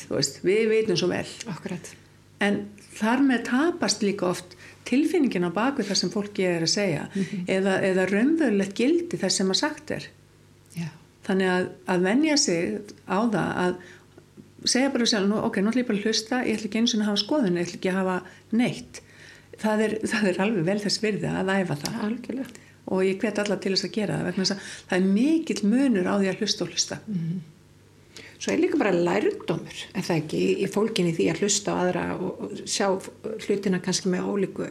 Veist, 0.10 0.40
við 0.46 0.64
veitum 0.72 0.98
svo 0.98 1.10
vel. 1.12 1.26
Akkurat. 1.52 1.92
En 2.40 2.60
þar 2.98 3.24
með 3.28 3.44
tapast 3.50 4.06
líka 4.06 4.32
oft 4.32 4.56
tilfinningin 4.88 5.48
á 5.48 5.52
bakvið 5.54 5.92
það 5.92 6.00
sem 6.02 6.14
fólki 6.14 6.46
er 6.48 6.64
að 6.66 6.74
segja 6.74 7.08
eða, 7.50 7.80
eða 7.84 8.08
raunverulegt 8.12 8.78
gildi 8.78 9.20
þess 9.20 9.42
sem 9.42 9.52
að 9.54 9.60
sagt 9.62 9.94
er. 9.96 10.08
Já, 10.78 10.88
þannig 11.28 11.52
að, 11.54 11.68
að 11.94 12.06
venja 12.08 12.38
sig 12.42 12.78
á 13.10 13.20
það 13.20 13.50
að 13.66 13.82
segja 14.68 14.94
bara 14.94 15.10
sjálf, 15.10 15.28
nú, 15.30 15.42
ok, 15.48 15.60
nú 15.62 15.72
ætlum 15.72 15.84
ég 15.84 15.90
bara 15.90 16.00
að 16.00 16.08
hlusta 16.08 16.40
ég 16.46 16.58
ætla 16.58 16.70
ekki 16.70 16.82
eins 16.82 16.96
og 16.96 17.04
að 17.04 17.10
hafa 17.12 17.24
skoðun, 17.24 17.60
ég 17.60 17.68
ætla 17.68 17.80
ekki 17.80 17.92
að 17.92 18.00
hafa 18.02 18.16
neitt. 18.62 19.02
Það 19.58 19.84
er, 19.84 19.94
það 20.06 20.32
er 20.32 20.40
alveg 20.46 20.66
vel 20.68 20.80
þess 20.84 21.04
virði 21.04 21.30
að 21.34 21.52
æfa 21.54 21.78
það. 21.84 22.00
Algjörlega. 22.08 22.66
Og 22.88 23.04
ég 23.04 23.20
hvet 23.20 23.40
alla 23.42 23.58
til 23.60 23.74
þess 23.74 23.88
að 23.88 23.96
gera 23.98 24.18
það 24.18 24.28
vegna 24.30 24.44
þess 24.46 24.56
að 24.56 24.74
það 24.90 24.98
er 24.98 25.08
mikill 25.18 25.62
munur 25.68 26.08
á 26.08 26.14
því 26.16 26.30
að 26.32 26.44
hlusta 26.44 26.64
og 26.64 26.74
hlusta 26.74 27.00
Svo 28.38 28.54
er 28.54 28.62
líka 28.62 28.78
bara 28.78 28.94
lærdómur, 28.94 29.80
er 29.98 30.06
það 30.06 30.20
ekki, 30.22 30.42
í, 30.62 30.68
fólkinni 30.70 31.14
því 31.18 31.30
að 31.32 31.42
hlusta 31.42 31.74
á 31.74 31.76
aðra 31.82 32.04
og, 32.18 32.44
og 32.46 32.60
sjá 32.70 32.86
hlutina 33.48 33.80
kannski 33.82 34.12
með 34.14 34.30
ólíku 34.30 34.68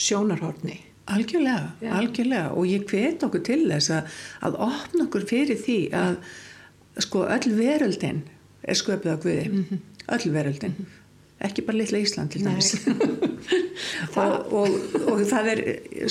sjónarhorni. 0.00 0.78
Algjörlega, 1.10 1.72
Já. 1.82 1.90
algjörlega. 1.98 2.52
Og 2.54 2.68
ég 2.70 2.86
hvet 2.86 3.24
okkur 3.26 3.42
til 3.46 3.64
þess 3.66 3.90
að, 3.96 4.20
að 4.46 4.60
opna 4.68 5.08
okkur 5.08 5.26
fyrir 5.26 5.58
því 5.58 5.78
að 5.96 6.20
sko 7.02 7.24
öll 7.26 7.56
veröldin 7.58 8.22
er 8.62 8.78
sköpuð 8.78 9.16
á 9.16 9.18
Guði, 9.24 9.80
öll 10.14 10.32
veröldin 10.34 10.76
ekki 11.40 11.64
bara 11.66 11.80
litla 11.80 12.00
Ísland 12.02 12.32
til 12.34 12.44
dæmis 12.44 12.74
og, 14.20 14.52
og, 14.52 14.74
og 15.08 15.22
það 15.28 15.50
er 15.54 15.62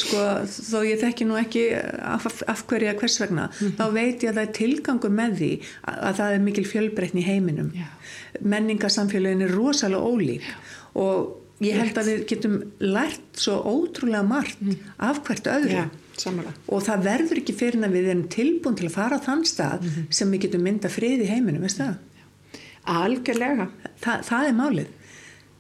sko 0.02 0.24
þó 0.50 0.80
ég 0.88 1.02
þekki 1.04 1.28
nú 1.30 1.38
ekki 1.40 1.66
af, 1.76 2.26
af 2.50 2.64
hverja 2.70 2.96
hvers 3.00 3.20
vegna 3.22 3.50
þá 3.60 3.84
veit 3.94 4.26
ég 4.26 4.32
að 4.32 4.40
það 4.40 4.46
er 4.46 4.56
tilgangur 4.58 5.14
með 5.14 5.38
því 5.42 5.52
að, 5.60 6.00
að 6.10 6.18
það 6.22 6.36
er 6.38 6.44
mikil 6.48 6.66
fjölbreytni 6.72 7.24
í 7.24 7.28
heiminum 7.30 7.70
Já. 7.78 7.88
menningasamfélagin 8.56 9.46
er 9.46 9.54
rosalega 9.54 10.10
ólík 10.10 10.50
og 11.00 11.64
ég 11.64 11.78
held 11.78 11.98
að 12.00 12.12
við 12.14 12.28
getum 12.34 12.60
lært 12.82 13.40
svo 13.40 13.60
ótrúlega 13.68 14.26
margt 14.26 14.62
af 14.98 15.22
hvert 15.28 15.50
öðru 15.52 15.76
Já, 15.76 15.88
samanlega. 16.18 16.56
og 16.72 16.86
það 16.88 17.08
verður 17.10 17.42
ekki 17.44 17.58
fyrir 17.62 17.84
að 17.86 17.98
við 18.00 18.14
erum 18.14 18.28
tilbúin 18.34 18.80
til 18.80 18.88
að 18.90 18.96
fara 18.96 19.20
á 19.20 19.26
þann 19.28 19.44
stað 19.48 19.90
sem 20.10 20.32
við 20.32 20.48
getum 20.48 20.64
mynda 20.66 20.92
frið 20.92 21.26
í 21.28 21.34
heiminum, 21.34 21.66
veist 21.68 21.82
það? 21.84 21.98
Algjörlega. 22.90 23.68
Þa, 24.02 24.14
það 24.26 24.48
er 24.48 24.56
málið. 24.58 24.88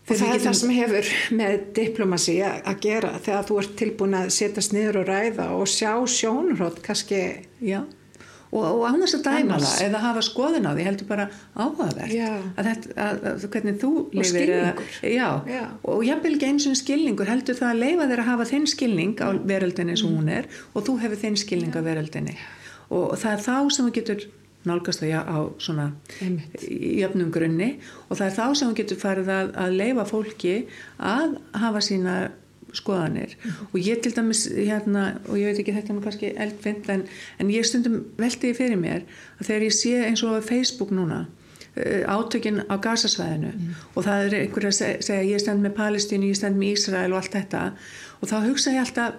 Þegar 0.10 0.22
það 0.26 0.34
er 0.34 0.43
það 0.48 0.58
sem 0.58 0.74
hefur 0.74 1.13
með 1.38 1.56
diplomasi 1.78 2.36
að 2.41 2.60
að 2.72 2.82
gera 2.86 3.13
þegar 3.22 3.48
þú 3.50 3.62
ert 3.62 3.78
tilbúin 3.78 4.17
að 4.17 4.34
setjast 4.34 4.74
niður 4.74 5.04
og 5.04 5.08
ræða 5.10 5.48
og 5.54 5.69
sjá 5.69 5.91
sjónarhótt 6.10 6.80
kannski 6.86 7.19
Já, 7.62 7.84
og, 8.50 8.63
og 8.65 8.86
annars 8.89 9.13
að 9.17 9.28
dæma 9.28 9.60
það 9.62 9.84
eða 9.86 10.02
hafa 10.08 10.24
skoðun 10.26 10.65
á 10.65 10.72
því 10.74 10.88
heldur 10.88 11.10
bara 11.10 11.28
áhugavert 11.54 12.15
að 12.15 12.69
þetta, 12.69 12.95
að, 12.95 13.22
að, 13.32 13.45
hvernig 13.54 13.78
þú 13.84 13.91
Og 14.00 14.17
lifir 14.17 14.54
já, 15.06 15.28
Já. 15.45 15.62
og 15.84 16.02
jafnvel 16.08 16.34
ekki 16.34 16.50
eins 16.50 16.65
og 16.72 16.80
skilningur 16.80 17.30
heldur 17.30 17.60
það 17.60 17.76
að 17.76 17.84
leifa 17.84 18.10
þér 18.10 18.24
að 18.24 18.32
hafa 18.32 18.50
þinn 18.50 18.67
skilning 18.74 19.13
á 19.22 19.30
veröldinni 19.38 19.95
eins 19.95 20.06
og 20.08 20.17
hún 20.17 20.34
er 20.39 20.50
og 20.74 20.88
þú 20.89 20.98
hefur 21.04 21.24
þinn 21.28 21.39
skilning 21.39 21.78
á 21.78 21.82
veröldinni. 21.86 22.38
Og 22.89 23.13
það 23.22 23.36
er 23.36 23.43
þá 23.45 23.56
sem 23.69 23.86
þú 23.86 23.95
getur 24.00 24.28
nálgast 24.67 25.00
það 25.06 25.30
á 25.32 25.38
svona 25.62 25.86
jöfnum 26.67 27.32
grunni. 27.32 27.69
Og 28.10 28.17
það 28.19 28.28
er 28.28 28.36
þá 28.36 28.45
sem 28.60 28.69
þú 28.72 28.76
getur 28.82 29.00
farið 29.02 29.32
að, 29.36 29.52
að 29.63 29.78
leifa 29.80 30.06
fólki 30.10 30.54
að 31.00 31.38
hafa 31.62 31.82
sína 31.86 32.15
skoðanir. 32.78 33.32
Og 33.72 33.80
ég 33.82 34.02
til 34.04 34.12
dæmis 34.13 34.43
hérna 34.54 35.06
og 35.30 35.39
ég 35.39 35.50
veit 35.50 35.62
ekki 35.63 35.74
þetta 35.74 35.93
er 35.95 36.02
kannski 36.06 36.32
eldfind 36.45 36.89
en, 36.93 37.06
en 37.41 37.50
ég 37.50 37.65
stundum 37.65 37.95
velti 38.19 38.52
fyrir 38.54 38.78
mér 38.78 39.06
að 39.39 39.48
þegar 39.48 39.65
ég 39.65 39.74
sé 39.80 39.93
eins 40.06 40.22
og 40.28 40.36
Facebook 40.45 40.91
núna 40.93 41.24
uh, 41.24 42.04
átökin 42.13 42.62
á 42.69 42.76
gasasvæðinu 42.78 43.56
og 43.95 44.06
það 44.06 44.28
er 44.28 44.38
einhver 44.43 44.67
að 44.69 44.76
seg- 44.84 45.02
segja 45.08 45.26
ég 45.32 45.41
stend 45.41 45.65
með 45.65 45.74
Palestínu, 45.80 46.30
ég 46.30 46.38
stend 46.38 46.62
með 46.62 46.76
Ísrael 46.76 47.10
og 47.15 47.24
allt 47.24 47.39
þetta. 47.39 47.63
Og 48.22 48.30
þá 48.30 48.38
hugsa 48.45 48.76
ég 48.76 48.84
alltaf 48.86 49.17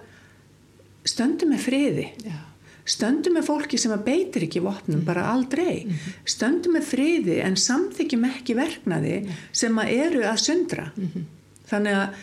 stöndum 1.11 1.51
með 1.51 1.63
friði. 1.67 2.07
Já. 2.23 2.37
Stöndum 2.87 3.37
með 3.37 3.47
fólki 3.47 3.79
sem 3.81 3.93
að 3.95 4.05
beitir 4.07 4.47
ekki 4.47 4.63
vopnum 4.63 5.05
bara 5.07 5.27
aldrei. 5.31 5.87
Stöndum 6.25 6.77
með 6.77 6.89
friði 6.91 7.39
en 7.45 7.57
samþykjum 7.59 8.27
ekki 8.31 8.57
verknaði 8.57 9.17
sem 9.51 9.81
að 9.81 9.95
eru 9.97 10.27
að 10.27 10.43
sundra. 10.45 10.91
Þannig 11.71 11.97
að 12.01 12.21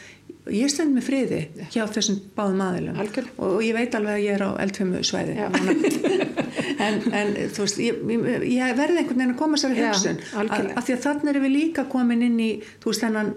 ég 0.52 0.70
stend 0.72 0.94
með 0.96 1.06
friði 1.08 1.40
hjá 1.72 1.82
þessum 1.92 2.18
báðum 2.36 2.62
aðilum. 2.64 2.98
Og 3.44 3.60
ég 3.64 3.76
veit 3.76 3.94
alveg 3.96 4.16
að 4.16 4.24
ég 4.24 4.38
er 4.38 4.44
á 4.44 4.50
eldfjömu 4.64 5.02
svæði 5.04 5.36
en, 6.84 7.00
en 7.12 7.32
þú 7.52 7.64
veist 7.64 7.80
ég, 7.82 8.00
ég, 8.48 8.74
verði 8.78 9.02
einhvern 9.02 9.20
veginn 9.20 9.34
að 9.34 9.40
koma 9.40 9.60
sér 9.60 9.74
að 9.74 9.82
hugsun. 9.84 10.20
Að, 10.32 10.52
að 10.72 10.82
því 10.86 10.96
að 10.96 11.04
þannig 11.04 11.32
erum 11.32 11.46
við 11.46 11.54
líka 11.54 11.86
komin 11.92 12.24
inn 12.24 12.38
í 12.40 12.50
þú 12.80 12.92
veist 12.92 13.04
þennan 13.04 13.32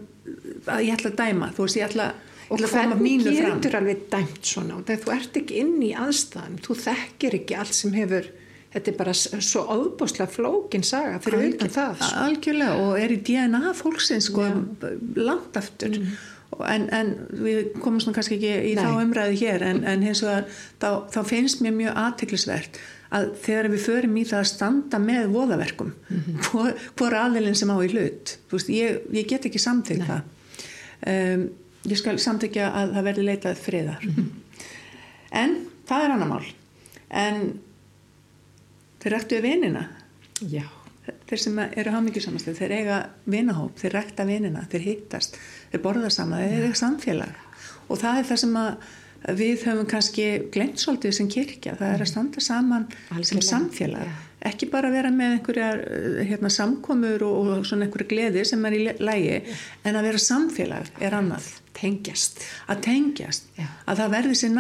að 0.72 0.84
ég 0.86 0.98
ætla 0.98 1.12
að 1.12 1.20
dæma 1.22 1.50
þú 1.56 1.66
veist 1.66 1.80
ég 1.80 1.88
ætla, 1.90 2.08
ég 2.12 2.31
Og 2.52 2.60
hvernig 2.60 3.24
getur 3.24 3.78
alveg 3.80 4.06
dæmt 4.12 4.46
svona? 4.48 4.82
Þegar 4.88 5.04
þú 5.06 5.14
ert 5.16 5.38
ekki 5.40 5.60
inn 5.62 5.78
í 5.88 5.92
aðstæðan, 5.96 6.60
þú 6.66 6.78
þekkir 6.86 7.38
ekki 7.40 7.58
allt 7.62 7.78
sem 7.78 7.96
hefur, 7.96 8.28
þetta 8.74 8.92
er 8.92 8.98
bara 9.00 9.14
svo 9.16 9.64
óbúslega 9.72 10.28
flókin 10.32 10.84
saga 10.88 11.22
fyrir 11.24 11.54
utan 11.54 11.72
það. 11.72 11.96
sko. 12.02 12.26
algjörlega 12.26 12.84
og 12.84 12.94
er 13.00 13.16
í 13.16 13.20
DNA 13.30 13.74
fólksins 13.80 14.28
sko, 14.32 14.48
langt 15.20 15.60
aftur. 15.60 16.00
Og 16.52 16.66
en, 16.68 16.90
en 16.92 17.14
við 17.40 17.70
komum 17.80 18.02
svona 18.04 18.18
kannski 18.18 18.36
ekki 18.36 18.56
í 18.74 18.74
Nei. 18.76 18.84
þá 18.84 18.98
umræði 19.00 19.38
hér 19.40 19.64
en, 19.70 19.86
en 19.88 20.02
hins 20.04 20.20
vegar 20.26 20.50
þá, 20.82 20.90
þá 21.14 21.22
finnst 21.30 21.64
mér 21.64 21.78
mjög 21.78 22.02
aðtiklisvert 22.02 22.82
að 23.16 23.30
þegar 23.46 23.70
við 23.72 23.86
förum 23.86 24.18
í 24.20 24.26
það 24.28 24.42
að 24.42 24.50
standa 24.52 25.00
með 25.00 25.32
voðaverkum 25.32 25.94
hvor, 26.50 26.76
hvor 27.00 27.16
aðilinn 27.22 27.56
sem 27.56 27.72
á 27.72 27.78
í 27.80 27.90
hlut 27.92 28.36
veist, 28.52 28.72
ég, 28.72 29.00
ég 29.16 29.28
get 29.32 29.48
ekki 29.48 29.64
það. 29.64 30.22
Um, 31.08 31.48
ég 31.90 31.98
skal 32.00 32.18
samþykja 32.22 32.70
að 32.78 32.94
það 32.96 33.08
verði 33.10 33.26
leitað 33.28 33.62
friðar. 33.62 34.06
En 35.42 35.58
það 35.90 36.06
er 36.06 36.14
annar 36.16 36.30
mál. 36.30 36.46
En 37.10 37.42
þeir 39.02 39.16
rættu 39.16 39.42
vinina. 39.44 39.84
Já, 40.42 40.66
þeir 41.30 41.44
sem 41.44 41.62
eru 41.66 41.94
hafmyggjusamast 41.96 42.50
þeir 42.58 42.76
eiga 42.80 42.98
vinahóp, 43.30 43.78
þeir 43.82 43.96
rekta 43.98 44.26
vinina 44.30 44.66
þeir 44.72 44.88
hittast, 44.88 45.38
þeir 45.72 45.84
borða 45.86 46.12
saman 46.14 46.44
þeir 46.44 46.66
eiga 46.68 46.82
samfélag. 46.82 47.46
Og 47.90 48.02
það 48.02 48.22
er 48.22 48.28
það 48.30 48.42
sem 48.44 48.58
við 49.38 49.66
höfum 49.68 49.88
kannski 49.90 50.28
glemt 50.54 50.82
svolítið 50.82 51.16
sem 51.18 51.30
kirkja, 51.32 51.78
það 51.80 51.96
er 51.96 52.04
að 52.06 52.12
standa 52.14 52.44
saman 52.44 52.88
sem 52.90 53.18
Algjörlega, 53.18 53.48
samfélag. 53.50 54.12
Já. 54.12 54.31
Ekki 54.50 54.68
bara 54.74 54.90
vera 54.94 55.12
með 55.14 55.36
einhverjar 55.38 55.82
eh, 55.86 56.22
hérna, 56.30 56.50
samkomur 56.50 57.24
og, 57.28 57.50
og 57.60 57.66
svona 57.70 57.86
einhverja 57.88 58.10
gleði 58.14 58.46
sem 58.50 58.66
er 58.66 58.78
í 58.78 58.84
lægi 58.98 59.42
en 59.86 59.98
að 60.00 60.08
vera 60.10 60.22
samfélag 60.30 60.90
er 61.02 61.18
annað. 61.20 61.52
Tengjast. 61.82 62.42
að 62.70 62.82
tengjast, 62.84 63.46
Já. 63.58 63.64
að 63.88 64.02
það 64.02 64.10
verði 64.12 64.34
sér 64.36 64.52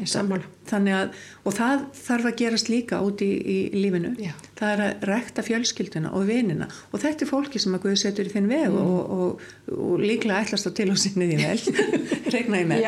Ég 0.00 0.08
sammála. 0.08 0.46
þannig 0.66 0.94
að, 0.96 1.18
og 1.44 1.54
það 1.58 1.82
þarf 1.98 2.28
að 2.30 2.36
gerast 2.40 2.70
líka 2.72 3.00
út 3.04 3.20
í, 3.22 3.28
í 3.36 3.56
lífinu. 3.76 4.14
Já. 4.18 4.32
það 4.58 4.72
er 4.72 4.82
að 4.86 5.04
rekta 5.10 5.44
fjölskylduna 5.44 6.12
og 6.16 6.24
vinina. 6.26 6.66
Og 6.90 7.02
þetta 7.04 7.26
er 7.26 7.30
fólki 7.30 7.60
sem 7.62 7.76
að 7.76 7.84
Guð 7.84 7.98
setur 8.00 8.30
í 8.30 8.32
þinn 8.32 8.48
veg 8.48 8.64
Mm. 8.72 8.80
og, 8.80 9.12
og, 9.12 9.44
og 9.76 10.00
líklega 10.00 10.40
ætlast 10.46 10.66
á 10.66 10.72
til 10.72 10.88
og 10.90 10.98
sinni 10.98 11.28
því 11.28 11.36
vel. 11.44 11.84
Regna 12.34 12.62
í 12.64 12.68
með. 12.72 12.86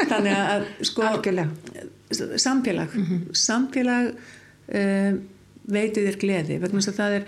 Þannig 0.00 0.40
að 0.40 0.66
sko 0.88 1.04
samfélag. 2.40 2.96
Samfélag 3.36 4.14
um, 4.72 5.20
veitir 5.74 6.06
þér 6.08 6.20
gleði 6.20 6.60
vegna 6.62 6.80
þess 6.80 6.92
að 6.92 7.00
það 7.00 7.16
er 7.18 7.26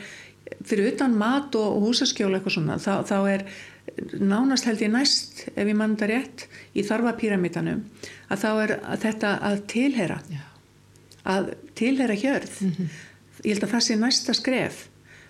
fyrir 0.68 0.88
utan 0.92 1.14
mat 1.18 1.55
og, 1.59 1.76
og 1.76 1.87
húsaskjóla 1.88 2.38
eitthvað 2.38 2.57
svona 2.57 2.78
þá, 2.83 2.92
þá 3.09 3.18
er 3.33 3.44
nánast 4.20 4.66
held 4.68 4.83
ég 4.85 4.92
næst 4.92 5.44
ef 5.52 5.66
ég 5.66 5.76
mann 5.78 5.96
þetta 5.96 6.11
rétt 6.11 6.46
í 6.78 6.85
þarfapíramítanum 6.87 7.83
að 8.33 8.42
þá 8.44 8.48
er 8.52 8.74
að 8.78 9.05
þetta 9.07 9.33
að 9.48 9.62
tilhera 9.72 10.18
Já. 10.31 10.42
að 11.35 11.52
tilhera 11.78 12.18
hjörð 12.18 12.59
ég 12.62 13.55
held 13.55 13.66
að 13.66 13.74
það 13.74 13.87
sé 13.88 13.98
næsta 14.00 14.37
skref 14.38 14.83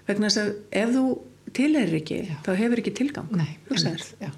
vegna 0.09 0.29
þess 0.29 0.43
að 0.43 0.55
ef 0.83 0.95
þú 0.97 1.05
tilherir 1.57 1.99
ekki 2.01 2.21
Já. 2.29 2.37
þá 2.47 2.53
hefur 2.61 2.83
ekki 2.83 2.97
tilgang 3.03 3.33
Nei, 3.37 3.53
já. 4.21 4.33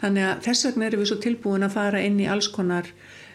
Þannig 0.00 0.26
að 0.28 0.40
þess 0.44 0.66
vegna 0.68 0.86
erum 0.88 1.00
við 1.00 1.10
svo 1.12 1.20
tilbúin 1.22 1.64
að 1.64 1.76
fara 1.78 2.00
inn 2.04 2.18
í 2.20 2.28
alls 2.28 2.50
konar 2.52 2.90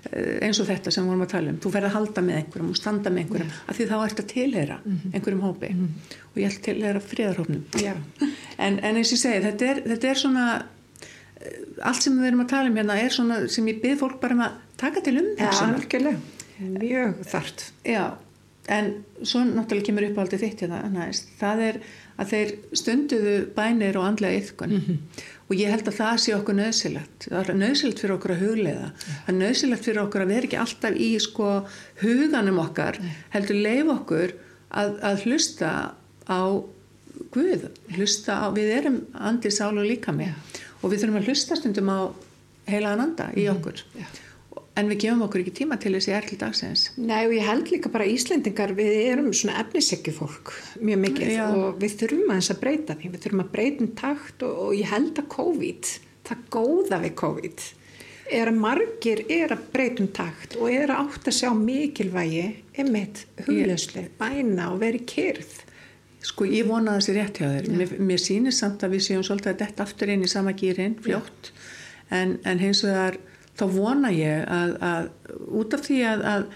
eins 0.07 0.59
og 0.61 0.67
þetta 0.69 0.93
sem 0.93 1.03
við 1.03 1.11
vorum 1.11 1.25
að 1.25 1.31
tala 1.33 1.51
um. 1.53 1.59
Þú 1.59 1.71
ferð 1.73 1.89
að 1.89 1.95
halda 1.97 2.23
með 2.25 2.39
einhverjum 2.39 2.71
og 2.71 2.79
standa 2.79 3.11
með 3.13 3.23
einhverjum 3.23 3.53
af 3.65 3.77
því 3.77 3.87
þá 3.89 3.95
ert 3.99 4.21
að 4.23 4.29
tilheyra 4.33 4.77
einhverjum 5.13 5.43
hópi 5.43 5.71
og 6.29 6.39
ég 6.39 6.49
ætla 6.49 6.59
að 6.59 6.67
tilheyra 6.69 7.03
friðarhópnum. 7.11 7.63
Já. 7.83 7.93
En, 8.59 8.75
en 8.83 8.97
eins 8.99 9.07
og 9.07 9.15
ég 9.15 9.21
segi, 9.21 9.43
þetta 9.45 9.67
er, 9.71 9.77
þetta 9.87 10.07
er 10.09 10.17
svona 10.19 10.45
eh, 11.39 11.59
allt 11.87 12.03
sem 12.03 12.17
við 12.19 12.27
erum 12.27 12.41
að 12.43 12.49
tala 12.51 12.67
um 12.67 12.75
hérna 12.75 12.97
er 12.99 13.13
svona 13.15 13.37
sem 13.47 13.69
ég 13.71 13.77
byrð 13.79 14.01
fólk 14.01 14.17
bara 14.19 14.35
um 14.35 14.41
að 14.43 14.57
taka 14.81 15.03
til 15.05 15.13
umhengsunar. 15.21 15.77
algjörlega. 15.79 16.19
Mjög 16.59 17.21
þart. 17.31 17.63
Já, 17.87 18.03
en 18.67 18.89
svo 19.21 19.45
náttúrulega 19.47 19.87
kemur 19.87 20.09
uppáhaldið 20.09 20.43
þitt 20.43 20.65
hérna. 20.65 21.07
Það 21.39 21.63
er 21.69 21.79
að 22.19 22.33
þeir 22.33 22.53
stunduðu 22.81 23.35
bænir 23.55 23.99
og 24.01 24.09
andlega 24.09 24.41
yfkun 24.43 24.75
og 25.49 25.55
ég 25.57 25.73
held 25.73 25.87
að 25.89 25.97
það 25.97 26.17
sé 26.23 26.33
okkur 26.37 26.57
nöðsilegt. 26.59 27.25
Það 27.25 27.49
er 27.53 27.57
nöðsilegt 27.57 28.01
fyrir 28.03 28.15
okkur 28.15 28.33
að 28.35 28.43
hugleiða. 28.45 28.89
Það 29.07 29.31
er 29.33 29.37
nöðsilegt 29.39 29.87
fyrir 29.87 30.01
okkur 30.03 30.23
að 30.23 30.33
vera 30.33 30.49
ekki 30.49 30.59
alltaf 30.61 30.99
í 31.01 31.09
sko 31.23 31.47
huganum 32.03 32.61
okkar, 32.61 32.99
heldur 33.33 33.61
leif 33.65 33.93
okkur 33.95 34.35
að, 34.69 34.99
að 35.09 35.25
hlusta 35.25 35.71
á 36.29 36.41
Guð, 37.33 37.65
hlusta 37.93 38.37
á, 38.41 38.47
við 38.55 38.69
erum 38.73 38.95
andi, 39.13 39.51
sál 39.51 39.73
og 39.75 39.83
líkami 39.85 40.29
og 40.79 40.89
við 40.89 41.01
þurfum 41.03 41.17
að 41.19 41.27
hlusta 41.27 41.57
stundum 41.59 41.91
á 41.91 41.99
heilaðan 42.69 43.03
anda 43.03 43.27
í 43.37 43.43
okkur. 43.51 43.83
Já. 43.97 44.07
En 44.79 44.91
við 44.91 45.01
gefum 45.03 45.23
okkur 45.25 45.43
ekki 45.43 45.55
tíma 45.61 45.77
til 45.81 45.91
þessi 45.97 46.13
erl 46.15 46.37
dagsins. 46.39 46.85
Nei 46.97 47.25
og 47.25 47.33
ég 47.35 47.47
held 47.47 47.71
líka 47.73 47.91
bara 47.91 48.07
Íslendingar 48.07 48.71
við 48.77 48.93
erum 49.09 49.31
svona 49.35 49.59
efnisekju 49.63 50.13
fólk 50.15 50.53
mjög 50.79 51.01
mikið 51.05 51.33
Já. 51.35 51.47
og 51.49 51.81
við 51.81 51.97
þurfum 52.03 52.31
aðeins 52.35 52.53
að 52.53 52.61
breyta 52.63 52.95
því 52.99 53.11
við 53.15 53.25
þurfum 53.25 53.43
að 53.43 53.51
breyta 53.57 53.85
um 53.85 53.91
takt 53.99 54.47
og, 54.47 54.61
og 54.65 54.77
ég 54.77 54.93
held 54.93 55.19
að 55.19 55.29
COVID, 55.35 55.93
það 56.29 56.47
góða 56.55 57.01
við 57.03 57.15
COVID 57.23 57.67
er 58.39 58.51
að 58.51 58.59
margir 58.61 59.23
er 59.33 59.55
að 59.55 59.63
breyta 59.73 60.03
um 60.05 60.11
takt 60.13 60.59
og 60.59 60.69
er 60.69 60.93
að 60.93 61.07
átt 61.07 61.31
að 61.31 61.37
sjá 61.39 61.49
mikilvægi 61.57 62.43
einmitt 62.77 63.23
huglauslu, 63.47 64.05
bæna 64.19 64.69
og 64.75 64.83
veri 64.83 65.01
kyrð 65.09 65.57
Sko 66.19 66.43
ég 66.49 66.67
vona 66.67 66.97
að 66.97 67.05
sé 67.05 67.13
rétt 67.15 67.39
hjá 67.39 67.47
þér. 67.47 67.67
Mér, 67.79 67.91
mér 68.03 68.19
sýnir 68.19 68.55
samt 68.55 68.83
að 68.83 68.97
við 68.97 69.05
séum 69.05 69.21
svolítið 69.23 69.53
að 69.53 69.61
detta 69.61 69.85
aftur 69.85 70.11
inn 70.11 70.25
í 70.25 70.27
sama 70.27 70.51
gýrin, 70.57 70.97
fljótt. 70.99 71.51
En, 72.11 72.35
en 72.43 72.59
hins 72.59 72.81
vegar 72.83 73.15
þá 73.59 73.65
vona 73.75 74.11
ég 74.15 74.45
að, 74.47 74.71
að 74.91 75.09
út 75.61 75.75
af 75.77 75.83
því 75.87 75.99
að, 76.13 76.23
að 76.33 76.47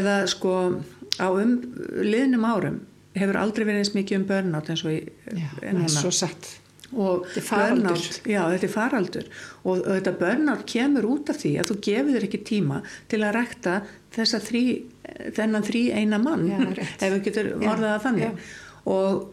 eða 0.00 0.16
sko 0.32 0.54
á 1.22 1.28
um 1.30 1.54
liðnum 2.02 2.44
árum 2.48 2.80
hefur 3.14 3.36
aldrei 3.38 3.64
verið 3.68 3.84
eins 3.84 3.94
mikið 3.94 4.18
um 4.20 4.28
börnátt 4.32 4.70
eins 4.74 4.82
og 4.84 4.94
í, 4.96 5.00
núna. 5.70 5.88
svo 5.92 6.10
satt 6.10 6.48
og 6.94 7.24
Þetta 7.26 7.40
er 7.40 7.46
faraldur. 7.48 8.02
já, 8.30 8.40
þetta 8.52 8.66
er 8.68 8.72
faraldur 8.72 9.28
og, 9.64 9.70
og 9.80 9.86
þetta 9.96 10.12
börnátt 10.20 10.64
kemur 10.70 11.06
út 11.10 11.30
af 11.32 11.38
því 11.40 11.52
að 11.58 11.70
þú 11.70 11.76
gefur 11.88 12.14
þér 12.16 12.26
ekki 12.28 12.40
tíma 12.50 12.80
til 13.10 13.20
að 13.26 13.32
rekta 13.38 13.76
þessa 14.14 14.38
þrý, 14.44 14.62
þennan 15.34 15.66
þrý 15.66 15.82
eina 15.98 16.20
mann 16.22 16.44
Já, 16.50 16.60
ef 16.84 17.08
við 17.16 17.24
getur 17.30 17.48
orðað 17.56 17.88
það 17.96 18.04
þannig 18.08 18.26
já. 18.28 18.32
og 18.94 19.24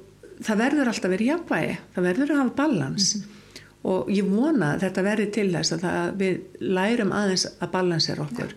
það 0.47 0.61
verður 0.63 0.89
alltaf 0.93 1.13
verið 1.13 1.31
jafnvægi 1.35 1.75
það 1.97 2.07
verður 2.09 2.33
að 2.35 2.41
hafa 2.43 2.57
balans 2.63 3.11
Mhm. 3.17 3.37
Og 3.83 4.09
ég 4.13 4.27
vona 4.29 4.75
þetta 4.81 5.01
verði 5.03 5.27
til 5.33 5.47
þess 5.55 5.73
að 5.81 6.11
við 6.19 6.41
lærum 6.61 7.11
aðeins 7.17 7.47
að 7.59 7.71
balansera 7.73 8.21
okkur. 8.27 8.51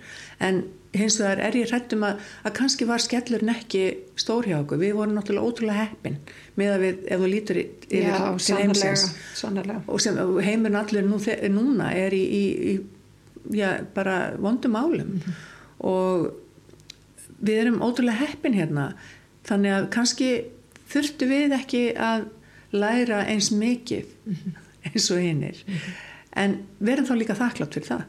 En 0.45 0.59
hins 0.95 1.17
vegar 1.19 1.41
er 1.43 1.57
ég 1.59 1.71
hrættum 1.73 2.05
að, 2.07 2.21
að 2.47 2.53
kannski 2.59 2.87
var 2.87 3.03
skellurinn 3.03 3.51
ekki 3.55 3.85
stór 4.21 4.47
hjá 4.47 4.59
okkur, 4.61 4.79
við 4.79 4.93
vorum 4.95 5.17
náttúrulega 5.17 5.49
ótrúlega 5.49 5.87
heppin 5.89 6.19
með 6.61 6.75
að 6.75 6.85
við, 6.85 7.01
ef 7.09 7.23
þú 7.25 7.31
lítur 7.33 7.61
yfir 7.63 8.05
Já, 8.05 8.21
til 8.39 8.59
heimsins. 8.61 9.07
og 9.89 10.01
sem 10.05 10.21
heimurinn 10.47 10.79
allir 10.79 11.09
nú, 11.09 11.19
núna 11.57 11.89
er 11.99 12.15
í, 12.15 12.23
í, 12.23 12.45
í 12.75 13.59
já, 13.59 13.73
bara 13.97 14.19
vondum 14.39 14.77
álum 14.79 15.17
Mhm. 15.19 15.35
og 15.81 16.31
við 17.45 17.59
erum 17.65 17.81
ótrúlega 17.83 18.21
heppin 18.29 18.55
hérna. 18.55 18.93
Þannig 19.45 19.73
að 19.79 19.89
kannski 19.91 20.29
þurftu 20.89 21.27
við 21.29 21.53
ekki 21.59 21.83
að 21.97 22.29
læra 22.73 23.25
eins 23.29 23.51
mikið 23.51 24.07
eins 24.91 25.11
og 25.15 25.23
hinnir 25.23 25.63
en 26.35 26.59
verðum 26.83 27.09
þá 27.09 27.15
líka 27.21 27.39
þakklátt 27.39 27.79
fyrir 27.79 27.91
það. 27.93 28.05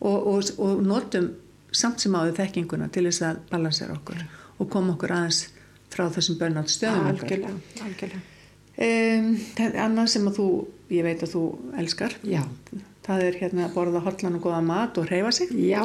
Og, 0.00 0.26
og, 0.32 0.50
og 0.64 0.82
notum 0.82 1.30
samt 1.76 2.02
sem 2.02 2.14
áður 2.16 2.38
þekkinguna 2.40 2.88
til 2.90 3.06
þess 3.06 3.24
að 3.28 3.40
balansera 3.50 3.94
okkur 3.94 4.22
og 4.60 4.70
koma 4.72 4.96
okkur 4.96 5.14
aðeins 5.14 5.44
frá 5.90 6.06
þessum 6.14 6.38
börnátt 6.40 6.72
stöðum 6.72 7.10
algjörlega, 7.10 7.52
algjörlega. 7.84 8.22
Um, 8.80 9.34
annað 9.84 10.12
sem 10.14 10.28
að 10.30 10.38
þú 10.38 10.46
ég 10.90 11.06
veit 11.06 11.22
að 11.24 11.34
þú 11.34 11.44
elskar. 11.82 12.16
Já. 12.26 12.42
það 13.06 13.26
er 13.26 13.38
hérna 13.40 13.66
að 13.66 13.76
borða 13.76 14.02
hotlan 14.04 14.38
og 14.38 14.44
goða 14.44 14.60
mat 14.64 14.98
og 15.00 15.08
reyfa 15.10 15.32
sig. 15.34 15.52
Já, 15.54 15.82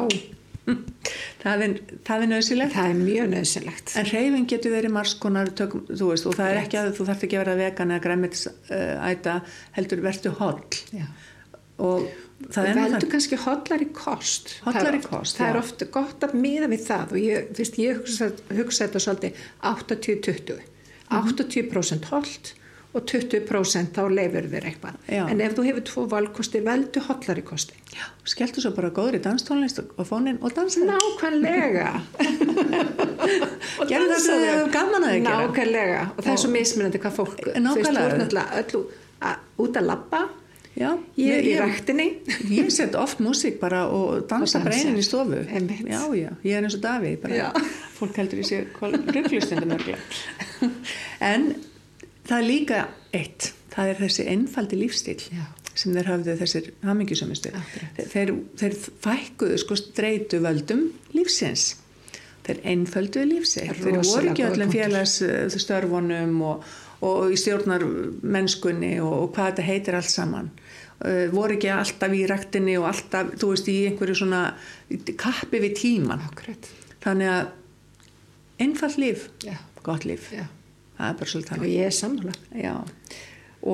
það 1.42 1.64
er, 1.66 1.74
það 2.08 2.24
er 2.24 2.30
nöðsilegt 2.32 2.74
það 2.74 2.90
er 2.90 3.00
mjög 3.00 3.30
nöðsynlegt 3.34 3.94
en 4.00 4.10
reyfing 4.10 4.48
getur 4.50 4.74
verið 4.74 4.94
margskonar 4.96 5.52
tökum, 5.58 5.86
þú 5.92 6.10
veist, 6.12 6.26
og 6.26 6.36
það 6.38 6.52
er 6.52 6.60
ekki 6.64 6.80
að 6.80 6.92
þú 6.98 7.08
þarf 7.10 7.26
ekki 7.28 7.38
að 7.38 7.44
vera 7.44 7.56
vegan 7.62 7.94
eða 7.96 8.04
græmitis 8.08 8.46
uh, 8.50 9.10
æta 9.10 9.40
heldur 9.78 10.04
verður 10.06 10.38
holl. 10.40 10.80
Já. 10.96 11.06
og 11.86 12.06
það 12.52 12.70
er 12.70 12.78
veldur 12.80 13.10
kannski 13.12 13.38
hollari 13.46 13.90
kost. 13.96 14.54
Hollari 14.66 15.02
kost, 15.04 15.38
það 15.38 15.50
er 15.52 15.58
ofta 15.60 15.90
gott 15.98 16.24
að 16.26 16.38
miða 16.40 16.70
við 16.72 16.86
það 16.88 17.12
og 17.14 17.20
ég, 17.22 17.50
veist, 17.58 17.78
ég 17.80 18.00
hugsa, 18.00 18.30
hugsa 18.56 18.86
þetta 18.88 19.04
svolítið 19.06 19.44
80-20 19.74 20.64
Mhm. 21.06 21.28
80% 21.36 22.08
hollt 22.10 22.54
og 22.96 23.04
20% 23.10 23.90
þá 23.96 24.02
leifur 24.16 24.46
þér 24.52 24.66
eitthvað 24.70 24.94
Já. 25.12 25.22
en 25.28 25.40
ef 25.44 25.52
þú 25.58 25.64
hefur 25.68 25.84
tvo 25.90 26.04
valkosti 26.14 26.62
veldu 26.64 27.02
hollari 27.08 27.42
kosti 27.44 27.76
Já, 27.92 28.06
skelltu 28.28 28.62
svo 28.64 28.72
bara 28.76 28.88
góður 28.96 29.18
í 29.18 29.22
danstónlist 29.26 29.82
og 29.84 30.06
fónin 30.08 30.38
og 30.40 30.54
dansaði 30.56 30.88
nákvæmlega 30.90 31.90
Gerðu 33.90 34.08
það 34.14 34.24
sem 34.24 34.42
hefur 34.46 34.72
gaman 34.74 35.06
að 35.10 35.14
gera. 35.18 35.36
nákvæmlega 35.44 36.00
og 36.16 36.24
það 36.24 36.32
er 36.32 36.40
svo 36.42 36.50
mismunandi 36.54 37.00
hvað 37.04 37.14
fólk 37.20 37.44
Nákvæmlega. 37.54 38.08
ert 38.08 38.18
náttúrulega 38.24 38.64
öllu 38.64 38.82
út 39.66 39.78
að 39.80 39.88
labba 39.92 40.22
Já, 40.76 40.90
ég 41.16 41.46
í 41.48 41.54
ræktinni 41.56 42.04
Ég 42.52 42.66
set 42.74 42.96
oft 43.00 43.22
músík 43.24 43.54
bara 43.62 43.86
og 43.88 44.26
dansa 44.28 44.58
Og 44.58 44.66
bara 44.66 44.74
dansar. 44.74 44.90
einin 44.90 45.00
í 45.00 45.04
stofu. 45.06 45.38
Já, 45.40 46.02
já, 46.12 46.28
ég 46.44 46.52
er 46.58 46.66
eins 46.66 46.76
og 46.76 46.82
Davíð. 46.84 47.24
Fólk 47.96 48.18
heldur 48.20 48.42
í 48.42 48.44
sig 48.44 48.66
rugglustundum 48.76 49.72
örglega. 49.72 49.96
En 51.32 51.46
það 52.26 52.36
er 52.38 52.46
líka 52.46 52.82
eitt, 53.16 53.52
það 53.74 53.92
er 53.92 54.02
þessi 54.04 54.26
einfaldi 54.32 54.78
lífstíl 54.80 55.18
Já. 55.30 55.44
sem 55.72 55.96
þeir 55.96 56.10
hafðu 56.12 56.36
þessir 56.40 56.70
hamingjusamistu. 56.86 57.52
Þeir, 58.12 58.32
þeir 58.60 58.78
fækkuðu 59.04 59.58
sko 59.62 59.78
streitu 59.80 60.40
völdum 60.44 60.88
lífsins. 61.16 61.74
Þeir 62.46 62.62
einfölduðu 62.72 63.28
lífsitt. 63.32 63.72
Þeir 63.80 64.02
voru 64.06 64.30
ekki 64.30 64.46
öllum 64.46 64.70
félagsstörfunum 64.70 66.36
og, 66.46 66.66
og 67.06 67.34
í 67.34 67.38
stjórnar 67.40 67.82
mennskunni 68.22 68.96
og, 69.02 69.14
og 69.24 69.32
hvað 69.34 69.50
þetta 69.50 69.66
heitir 69.66 69.98
allt 69.98 70.12
saman. 70.12 70.50
Uh, 70.96 71.26
voru 71.28 71.58
ekki 71.58 71.68
alltaf 71.74 72.14
í 72.16 72.22
ræktinni 72.30 72.78
og 72.80 72.86
alltaf, 72.88 73.34
þú 73.36 73.50
veist, 73.52 73.66
í 73.68 73.80
einhverju 73.90 74.20
svona 74.22 74.42
kappi 75.18 75.60
við 75.66 75.74
tíman. 75.82 76.22
Akkurat. 76.30 76.70
Þannig 77.04 77.32
að 77.34 77.50
einfall 78.64 78.94
líf, 79.02 79.26
Já. 79.44 79.58
gott 79.84 80.06
líf. 80.08 80.30
Já. 80.32 80.46
Það 80.96 81.08
er 81.08 81.18
bara 81.20 81.32
svolítið 81.32 81.52
og 81.52 81.58
þannig. 81.58 81.74
ég 81.76 81.90
er 81.90 81.96
sammála. 81.96 82.34
Já. 82.56 82.74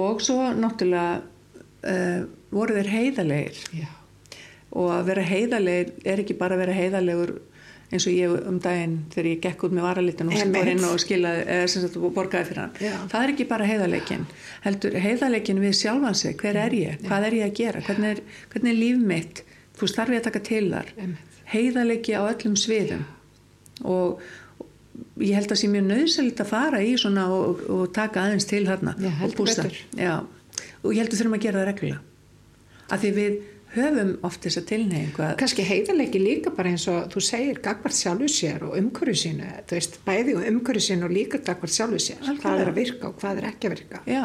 Og 0.02 0.22
svo 0.24 0.38
náttúrulega 0.56 1.22
uh, 1.22 2.26
voru 2.52 2.76
þeir 2.78 2.90
heiðalegir 2.96 3.62
Já. 3.78 3.88
og 4.72 4.92
að 4.96 5.08
vera 5.12 5.24
heiðalegir 5.30 5.96
er 6.04 6.22
ekki 6.22 6.38
bara 6.38 6.56
að 6.56 6.64
vera 6.64 6.76
heiðalegur 6.76 7.34
eins 7.92 8.06
og 8.08 8.14
ég 8.16 8.34
um 8.48 8.58
daginn 8.62 8.94
þegar 9.12 9.28
ég 9.28 9.40
gekk 9.44 9.64
út 9.66 9.74
með 9.76 9.84
varalitin 9.84 10.30
og 10.30 10.38
skor 10.40 10.70
inn 10.72 10.84
og 10.88 11.00
skilaði 11.02 11.42
eða 11.56 11.66
og 12.00 12.14
borgaði 12.16 12.48
fyrir 12.48 12.62
hann. 12.62 12.76
Já. 12.80 12.94
það 13.12 13.24
er 13.24 13.32
ekki 13.34 13.46
bara 13.50 13.68
heiðalegin 13.68 14.24
heldur 14.64 14.96
heiðalegin 15.04 15.60
við 15.60 15.74
sjálfan 15.76 16.16
sig, 16.16 16.36
hver 16.40 16.60
er 16.62 16.76
ég? 16.76 17.02
Hvað 17.04 17.26
er 17.28 17.36
ég 17.36 17.50
að 17.50 17.58
gera, 17.60 17.82
hvernig 17.88 18.14
er, 18.14 18.22
hvernig 18.54 18.72
er 18.72 18.80
líf 18.80 19.02
mitt? 19.12 19.42
Þú 19.76 19.90
ég 20.16 20.22
að 20.22 20.28
taka 20.30 20.42
til 20.46 20.64
þar? 20.72 20.94
Heiðalegi 21.52 22.16
á 22.16 22.22
öllum 22.22 22.56
sviðum. 22.56 23.04
Og 23.82 24.22
ég 25.22 25.34
held 25.36 25.52
að 25.54 25.60
sé 25.62 25.70
mjög 25.72 25.88
nöðsælit 25.88 26.42
að 26.44 26.50
fara 26.52 26.82
í 26.84 26.92
svona 27.00 27.28
og, 27.32 27.62
og 27.72 27.86
taka 27.96 28.26
aðeins 28.26 28.48
til 28.48 28.64
Já, 28.66 29.12
og. 29.22 29.78
Já. 29.96 30.14
og 30.82 30.92
ég 30.92 31.00
held 31.02 31.12
að 31.12 31.18
þurfum 31.20 31.38
að 31.38 31.44
gera 31.46 31.62
það 31.62 31.68
reglulega 31.70 32.00
af 32.92 33.00
því 33.00 33.10
við 33.16 33.40
höfum 33.72 34.10
oft 34.28 34.44
þessa 34.44 34.62
tilneyingu 34.68 35.22
að 35.24 35.36
kannski 35.40 35.64
heiðarleiki 35.64 36.20
líka 36.20 36.52
bara 36.52 36.72
eins 36.74 36.84
og 36.92 37.06
þú 37.12 37.22
segir 37.24 37.60
gagvart 37.64 37.96
sjálfu 37.96 38.28
sér 38.28 38.66
og 38.66 38.76
umhverju 38.76 39.16
sínu 39.22 39.48
þú 39.68 39.78
veist, 39.78 39.98
bæði 40.04 40.36
og 40.36 40.48
umhverju 40.50 40.84
sínu 40.88 41.08
og 41.08 41.14
líka 41.16 41.40
gagvart 41.40 41.72
sjálfu 41.72 42.00
sér, 42.02 42.20
Algjörlega. 42.20 42.42
hvað 42.42 42.64
er 42.64 42.72
að 42.72 42.80
virka 42.82 43.08
og 43.08 43.16
hvað 43.22 43.40
er 43.40 43.48
ekki 43.48 43.70
að 43.70 43.76
virka 43.76 44.02
Já, 44.12 44.24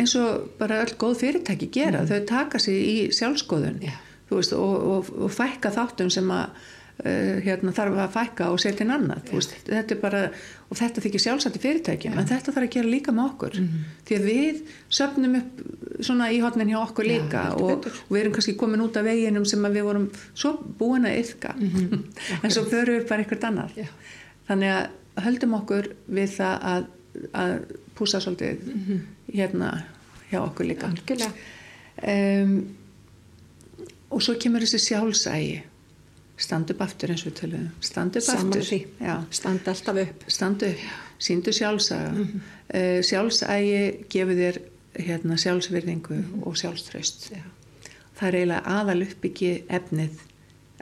eins 0.00 0.16
og 0.18 0.48
bara 0.58 0.82
öll 0.82 0.96
góð 0.98 1.20
fyrirtæki 1.22 1.70
gera, 1.72 2.02
þau 2.08 2.18
taka 2.32 2.58
sig 2.62 2.82
í 2.82 2.96
sjálfskoðun 3.14 3.78
Já. 3.86 3.94
þú 4.30 4.40
veist, 4.40 4.56
og, 4.58 4.74
og, 4.96 5.12
og 5.22 5.34
fækka 5.38 5.70
þáttum 5.78 6.10
sem 6.10 6.34
að 6.34 6.66
hérna, 7.02 7.72
þarf 7.74 7.96
að 7.98 8.12
fækka 8.14 8.48
og 8.52 8.60
setja 8.62 8.84
inn 8.84 8.92
annað 8.94 9.24
þú 9.26 9.38
veist, 9.38 9.54
þetta 9.66 9.96
bara, 9.98 10.20
og 10.68 10.78
þetta 10.78 11.02
þykir 11.02 11.22
sjálfsagt 11.24 11.58
í 11.58 11.62
fyrirtækjum, 11.62 12.18
en 12.20 12.28
þetta 12.30 12.54
þarf 12.54 12.68
að 12.68 12.74
gera 12.76 12.92
líka 12.92 13.14
með 13.16 13.28
okkur. 13.32 13.56
Því 14.06 14.18
að 14.18 14.28
við 14.28 14.60
söfnum 14.98 15.38
upp 15.40 15.62
svona 16.06 16.28
í 16.30 16.40
hotnin 16.44 16.70
hjá 16.70 16.78
okkur 16.80 17.08
líka 17.08 17.44
heldur 17.50 17.90
og, 17.90 18.02
og 18.06 18.14
við 18.14 18.20
erum 18.22 18.36
kannski 18.36 18.54
komin 18.60 18.84
út 18.84 18.98
af 19.00 19.06
veginum 19.06 19.46
sem 19.48 19.66
við 19.66 19.86
vorum 19.88 20.08
svo 20.30 20.54
búin 20.78 21.08
að 21.10 21.18
yfka 21.24 21.54
en 22.42 22.54
svo 22.54 22.64
förum 22.70 23.00
við 23.00 23.08
bara 23.10 23.24
eitthvað 23.24 23.48
annað. 23.50 23.80
Já. 23.82 23.88
þannig 24.50 24.74
að 24.76 25.24
höldum 25.26 25.56
okkur 25.58 25.90
við 26.06 26.36
það 26.36 26.68
að, 26.70 26.86
að 27.42 27.56
púsa 27.98 28.22
svolítið 28.22 28.62
hérna 29.32 29.74
hjá 30.30 30.38
okkur 30.44 30.70
líka. 30.70 30.92
Um, 32.02 32.56
og 34.12 34.22
svo 34.24 34.38
kemur 34.40 34.64
þessi 34.64 34.80
sjálfsægi 34.86 35.60
stand 36.42 36.72
upp 36.74 36.82
aftur 36.84 37.12
eins 37.14 37.22
og 37.24 37.30
við 37.30 37.38
tölum 37.40 37.68
stand 37.80 38.18
upp 38.18 38.26
Sammála 38.26 38.60
aftur. 38.60 38.68
því. 38.68 38.80
Já, 39.06 39.14
standa 39.38 39.74
alltaf 39.74 40.02
upp. 40.02 40.26
Stand 40.36 40.66
upp, 40.68 40.84
síndu 41.22 41.54
sjálfsaga. 41.56 42.10
Mm 42.16 42.42
sjálfsægi 43.04 43.80
gefur 44.08 44.38
þér 44.38 44.58
hérna, 44.96 45.36
sjálfsvirðingu 45.36 46.16
og 46.48 46.54
sjálfströst 46.56 47.26
Já. 47.34 47.42
það 48.16 48.28
er 48.28 48.36
eiginlega 48.38 48.76
aðal 48.78 49.02
uppbyggi 49.04 49.50
efnið 49.68 50.22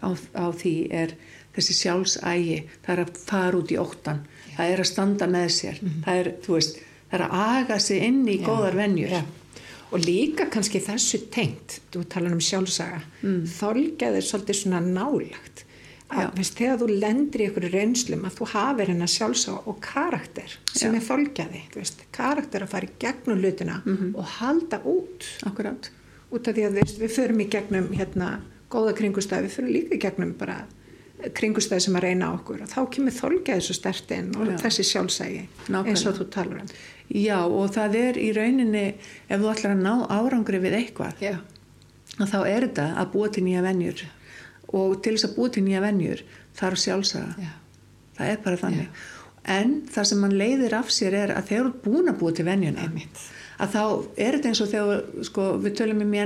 á, 0.07 0.11
á 0.39 0.47
því 0.55 0.75
er 0.95 1.17
þessi 1.57 1.75
sjálfsægi 1.81 2.61
það 2.85 2.93
er 2.95 3.03
að 3.03 3.19
fara 3.27 3.59
út 3.59 3.75
í 3.75 3.79
óttan 3.83 4.23
það 4.55 4.73
er 4.75 4.83
að 4.85 4.91
standa 4.91 5.29
með 5.31 5.49
sér. 5.57 5.83
Það 6.05 6.21
er, 6.23 6.31
þú 6.45 6.57
veist, 6.59 6.81
það 7.11 7.19
er 7.19 7.25
að 7.27 7.37
aga 7.41 7.79
sig 7.83 8.03
inn 8.07 8.23
í 8.29 8.37
góðar 8.45 8.77
venjur. 8.79 9.15
Já. 9.15 9.23
Og 9.91 10.05
líka 10.05 10.47
kannski 10.53 10.83
þessu 10.83 11.25
tengt 11.33 11.81
þú 11.93 12.05
talar 12.11 12.37
um 12.37 12.43
sjálfsaga 12.45 13.01
mm. 13.23 13.43
þolgæð 13.57 14.19
er 14.21 14.27
svolítið 14.27 14.61
svona 14.61 14.81
nálagt 14.85 15.65
að 16.11 16.33
veist, 16.41 16.57
þegar 16.59 16.81
þú 16.81 16.89
lendir 17.05 17.43
í 17.43 17.47
einhverju 17.47 17.71
reynslum 17.75 18.25
að 18.27 18.37
þú 18.41 18.49
hafir 18.55 18.91
hennar 18.91 19.11
sjálfsaga 19.11 19.63
og 19.71 19.79
karakter 19.85 20.57
sem 20.73 20.95
Já. 20.95 20.99
er 20.99 21.07
þolgæði 21.07 21.63
veist, 21.77 22.05
karakter 22.15 22.67
að 22.67 22.73
fara 22.75 22.89
í 22.89 22.97
gegnum 23.03 23.43
hlutina 23.43 23.79
og 24.11 24.37
halda 24.39 24.83
út 24.91 25.29
akkurát 25.47 25.91
út 26.31 26.47
af 26.51 26.57
því 26.57 26.67
að 26.67 26.81
veist, 26.81 26.99
við 26.99 27.15
förum 27.15 27.43
í 27.43 27.49
gegnum 27.51 27.91
hérna 27.95 28.35
góða 28.71 28.95
kringustæði, 28.99 29.49
við 29.49 29.57
förum 29.57 29.75
líka 29.75 29.97
í 29.97 30.03
gegnum 30.03 30.35
bara 30.39 30.61
kringustæði 31.37 31.85
sem 31.85 31.99
að 31.99 32.07
reyna 32.07 32.31
okkur 32.37 32.63
og 32.65 32.71
þá 32.71 32.81
kemur 32.95 33.17
þolgæði 33.17 33.67
svo 33.67 33.77
stert 33.77 34.15
inn 34.17 34.31
og 34.39 34.49
Já. 34.49 34.57
þessi 34.65 34.87
sjálfsægi 34.89 35.43
Nákvæmlega. 35.69 35.91
eins 35.93 36.07
og 36.09 36.17
þú 36.17 36.27
talar 36.33 36.63
um 36.63 36.71
Já, 37.11 37.41
og 37.43 37.73
það 37.75 37.97
er 37.99 38.19
í 38.23 38.29
rauninni 38.37 38.85
ef 39.27 39.41
þú 39.41 39.49
ætlar 39.51 39.75
að 39.75 39.81
ná 39.83 39.95
árangri 40.15 40.61
við 40.63 40.77
eitthvað 40.79 41.25
Já, 41.25 41.35
þá 42.21 42.39
er 42.45 42.67
þetta 42.69 42.87
að 43.03 43.11
búa 43.15 43.31
til 43.35 43.45
nýja 43.47 43.65
venjur. 43.67 44.05
Og 44.71 45.01
til 45.03 45.17
þess 45.17 45.27
að 45.27 45.35
búa 45.39 45.51
til 45.51 45.65
nýja 45.67 45.83
venjur 45.83 46.23
þarf 46.61 46.83
sjálfsaga. 46.85 47.35
Já, 47.43 47.51
það 48.19 48.33
er 48.35 48.41
bara 48.45 48.61
þannig. 48.63 49.03
En 49.51 49.77
það 49.91 50.09
sem 50.11 50.23
mann 50.23 50.39
leiðir 50.39 50.77
af 50.79 50.93
sér 50.95 51.17
er 51.17 51.35
að 51.35 51.51
þegar 51.51 51.67
þú 51.67 51.71
ert 51.73 51.85
búin 51.87 52.13
að 52.13 52.19
búa 52.21 52.35
til 52.37 52.47
venjuna 52.47 52.85
Einmitt. 52.85 53.23
Að 53.61 53.73
þá 53.75 53.83
er 54.17 54.37
þetta 54.37 54.49
eins 54.51 54.61
og 54.65 54.69
þegar 54.73 55.25
sko, 55.29 55.47
við 55.63 55.75
tölum 55.79 56.01
um 56.05 56.15
í 56.15 56.21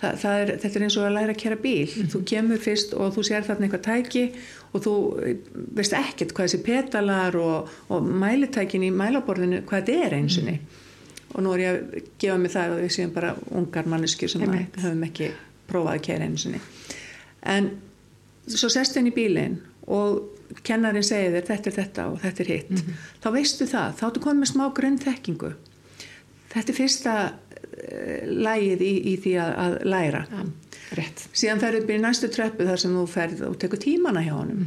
það 0.00 0.36
er, 0.42 0.52
þetta 0.62 0.78
er 0.78 0.84
eins 0.86 0.96
og 0.98 1.04
að 1.06 1.14
læra 1.16 1.34
að 1.34 1.40
kera 1.42 1.56
bíl. 1.62 1.86
Mhm. 1.92 2.08
þú 2.12 2.20
kemur 2.32 2.58
fyrst 2.58 2.94
og 2.94 3.12
þú 3.14 3.24
sér 3.28 3.44
þarna 3.46 3.68
eitthvað 3.68 3.86
tæki 3.86 4.24
og 4.72 4.82
þú 4.86 4.94
veist 5.76 5.92
ekkert 5.92 6.32
hvað 6.34 6.48
þessi 6.48 6.62
petalar 6.66 7.36
og, 7.36 7.68
og 7.92 8.02
mælitækin 8.02 8.82
í 8.88 8.90
mælaborðinu 8.90 9.62
hvað 9.68 9.84
þetta 9.86 10.06
er 10.06 10.16
einsunni 10.18 10.56
Mhm. 10.58 11.34
og 11.34 11.42
nú 11.44 11.54
er 11.54 11.58
ég 11.58 11.70
að 11.72 12.02
gefa 12.18 12.38
mig 12.38 12.50
það 12.52 12.70
og 12.74 12.80
við 12.82 12.92
séum 12.96 13.12
bara 13.14 13.34
ungar 13.50 13.84
manneskjur 13.88 14.28
sem 14.28 14.42
að 14.42 14.66
höfum 14.82 15.04
ekki 15.06 15.30
prófað 15.70 15.94
að 15.96 16.02
kera 16.02 16.24
einsunni 16.26 16.60
en 17.42 17.70
svo 18.48 18.68
sest 18.68 18.96
inn 18.96 19.06
í 19.06 19.14
bílinn 19.14 19.58
og 19.86 20.22
kennarinn 20.64 21.02
segir 21.06 21.32
þér 21.32 21.46
þetta 21.48 21.66
er 21.70 21.76
þetta 21.78 22.06
og 22.12 22.18
þetta 22.20 22.40
er 22.40 22.46
hitt. 22.52 22.70
Mhm. 22.70 22.96
þá 23.22 23.28
veistu 23.32 23.64
það, 23.66 23.94
þá 23.98 24.02
ertu 24.10 24.20
komið 24.20 24.40
með 24.42 24.50
smá 24.52 24.64
grunnþekkingu 24.74 25.52
þetta 26.52 26.72
er 26.72 26.78
fyrsta 26.78 27.14
uh, 27.32 28.28
lægið 28.28 28.84
í, 28.86 28.92
í 29.12 29.14
því 29.22 29.34
að, 29.42 29.54
að 29.64 29.78
læra. 29.94 30.24
Rétt. 30.92 31.22
síðan 31.32 31.60
ferðu 31.62 31.78
upp 31.80 31.90
í 31.94 31.94
næstu 32.02 32.28
tröppu 32.28 32.64
þar 32.68 32.80
sem 32.82 32.96
þú 32.98 33.02
ferð 33.08 33.38
og 33.46 33.54
tekur 33.60 33.80
tímana 33.80 34.20
hjá 34.26 34.34
honum. 34.36 34.66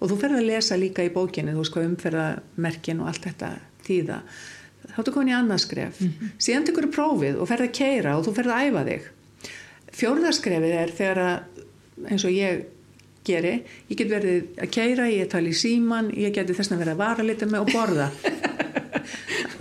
Og 0.00 0.08
þú 0.08 0.20
ferð 0.22 0.38
að 0.38 0.46
lesa 0.48 0.78
líka 0.80 1.04
í 1.04 1.10
bókinni 1.12 1.52
þú 1.52 1.66
hvað 1.74 1.88
umferðamerkin 1.90 3.02
og 3.04 3.10
allt 3.10 3.28
þetta 3.28 3.50
tíða 3.84 4.22
þá 4.86 5.02
ertu 5.02 5.12
komin 5.12 5.32
í 5.32 5.36
annað 5.36 5.62
skref. 5.66 6.00
Síðan 6.40 6.64
tekur 6.68 6.88
þú 6.88 6.94
prófið 6.94 7.36
og 7.42 7.50
ferð 7.50 7.66
að 7.66 7.76
keira 7.76 8.16
og 8.16 8.24
þú 8.24 8.34
ferð 8.38 8.54
að 8.54 8.70
æfa 8.70 8.86
þig. 8.88 9.10
Fjórðaskrefið 9.96 10.76
er 10.78 10.94
þegar 10.96 11.22
að 11.26 11.56
eins 12.10 12.24
og 12.28 12.32
ég 12.34 12.64
geri 13.26 13.54
ég 13.90 13.98
get 13.98 14.10
verið 14.10 14.60
að 14.62 14.72
keira, 14.74 15.08
ég 15.10 15.30
tala 15.32 15.50
í 15.50 15.56
síman 15.56 16.12
ég 16.14 16.34
geti 16.34 16.56
þess 16.56 16.74
að 16.74 16.82
vera 16.84 16.94
að 16.96 17.02
vara 17.02 17.26
litið 17.26 17.52
með 17.52 17.64
og 17.64 17.72
borða 17.74 18.08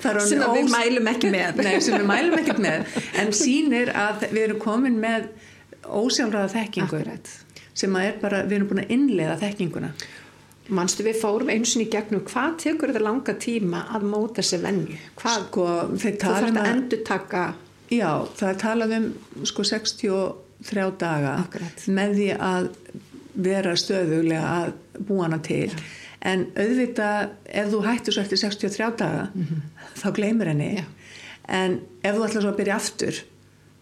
Sem 0.02 0.41
að 0.41 0.52
við 0.58 0.66
ós- 0.66 0.76
mælum 0.76 1.10
ekki 1.14 1.32
með. 1.34 1.60
Nei, 1.66 1.80
sem 1.82 1.98
við 2.00 2.06
mælum 2.10 2.38
ekkert 2.41 2.62
með 2.66 3.00
en 3.22 3.32
sýnir 3.36 3.91
að 3.96 4.28
við 4.32 4.43
erum 4.50 4.62
komin 4.64 5.00
með 5.02 5.28
ósjálfræða 5.86 6.52
þekkingu 6.56 7.00
Akkurat. 7.02 7.34
sem 7.78 7.96
að 7.98 8.08
er 8.10 8.16
bara, 8.22 8.43
við 8.48 8.58
erum 8.60 8.70
búin 8.72 8.84
að 8.86 8.93
innlega 8.96 9.36
þekkinguna 9.43 9.91
Manstu 10.74 11.04
við 11.06 11.20
fórum 11.22 11.50
einu 11.54 11.68
sinni 11.70 11.86
í 11.86 11.91
gegnum 11.93 12.24
hvað 12.26 12.56
tekur 12.64 12.89
þetta 12.89 13.04
langa 13.06 13.36
tíma 13.38 13.84
að 13.93 14.08
móta 14.10 14.41
sér 14.41 14.64
venju? 14.64 14.96
Hvað, 15.20 15.43
sko, 15.52 15.66
þú 16.02 16.14
þarf 16.24 16.48
um 16.50 16.58
að 16.58 16.70
endur 16.72 17.04
taka 17.06 17.43
já, 17.93 18.10
það 18.39 18.50
er 18.50 18.58
talað 18.64 18.96
um 18.98 19.06
sko 19.46 19.66
63 19.70 20.88
daga 21.04 21.36
Akkurat. 21.43 21.86
með 22.00 22.16
því 22.18 22.30
að 22.50 22.72
vera 23.46 23.76
stöðuglega 23.78 24.56
að 24.64 24.74
búa 25.06 25.28
hana 25.28 25.38
til 25.46 25.70
en 26.26 26.48
auðvitað 26.58 27.30
ef 27.62 27.72
þú 27.72 27.80
hættur 27.86 28.16
svo 28.16 28.26
eftir 28.26 28.42
63 28.42 28.92
daga 29.00 29.30
þá 30.02 30.08
gleymir 30.18 30.52
henni. 30.52 30.72
Já. 30.80 30.86
en 31.48 31.80
ef 32.02 32.16
þú 32.16 32.28
ætlar 32.28 32.46
svo 32.46 32.52
að 32.52 32.60
byrja 32.62 32.80
aftur 32.82 33.22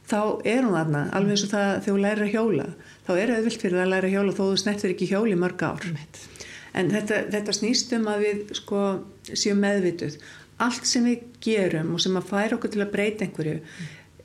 þá 0.09 0.19
er 0.43 0.65
hún 0.65 0.75
þarna 0.75 1.03
alveg 1.15 1.35
eins 1.35 1.45
og 1.45 1.53
það 1.53 1.67
þegar 1.71 1.87
þú 1.87 1.97
lærir 2.03 2.25
að 2.25 2.33
hjóla. 2.35 2.67
Þá 3.07 3.11
er 3.15 3.33
auðvilt 3.37 3.63
fyrir 3.63 3.81
að 3.81 3.91
læra 3.93 4.09
að 4.09 4.15
hjóla 4.17 4.35
þó 4.35 4.43
þú 4.43 4.59
snertir 4.61 4.93
ekki 4.93 5.09
hjóli 5.11 5.39
mörg 5.39 5.63
ár. 5.63 5.87
Einmitt. 5.87 6.21
en 6.73 6.89
þetta, 6.91 7.19
þetta 7.33 7.55
snýst 7.55 7.93
um 7.97 8.07
að 8.11 8.25
við 8.27 8.55
sko 8.59 8.83
séum 9.31 9.61
meðvituð. 9.63 10.17
Allt 10.63 10.87
sem 10.89 11.05
við 11.07 11.27
gerum 11.43 11.93
og 11.95 12.01
sem 12.03 12.17
að 12.19 12.29
færa 12.29 12.57
okkur 12.57 12.73
til 12.73 12.83
að 12.83 12.93
breyta 12.93 13.25
einhverju 13.25 13.59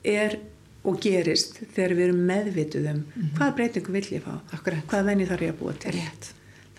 er 0.03 0.39
og 0.87 0.99
gerist 1.03 1.59
þegar 1.75 1.95
við 1.95 2.05
erum 2.07 2.19
meðvituð 2.27 2.91
um 2.93 2.99
hvað 3.37 3.55
breytingu 3.57 3.95
vill 3.95 4.07
ég 4.15 4.23
fá? 4.23 4.39
Akkurat. 4.55 4.83
hvað 4.87 5.09
venju 5.11 5.31
þarf 5.31 5.47
ég 5.47 5.55
að 5.55 5.59
búa 5.59 5.73
til? 5.79 5.95
Rétt. 5.95 6.29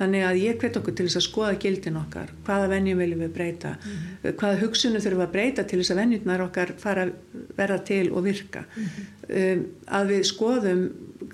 Þannig 0.01 0.23
að 0.25 0.39
ég 0.41 0.59
hvet 0.63 0.77
okkur 0.81 0.95
til 0.97 1.05
þess 1.07 1.19
að 1.21 1.25
skoða 1.27 1.57
gildin 1.61 1.99
okkar. 2.01 2.31
Hvaða 2.47 2.69
venjum 2.73 3.01
viljum 3.03 3.21
við 3.27 3.33
breyta? 3.37 3.75
Hvaða 4.25 4.59
hugsunum 4.65 5.03
þurfum 5.05 5.21
við 5.21 5.27
að 5.29 5.35
breyta 5.37 5.65
til 5.69 5.81
þess 5.83 5.93
að 5.95 6.01
venjurnar 6.01 6.45
okkar 6.47 6.73
fara 6.81 7.05
að 7.07 7.13
verða 7.59 7.79
til 7.91 8.03
og 8.17 8.25
virka? 8.25 8.65
Um, 9.29 9.65
að 10.01 10.13
við 10.15 10.25
skoðum 10.31 10.85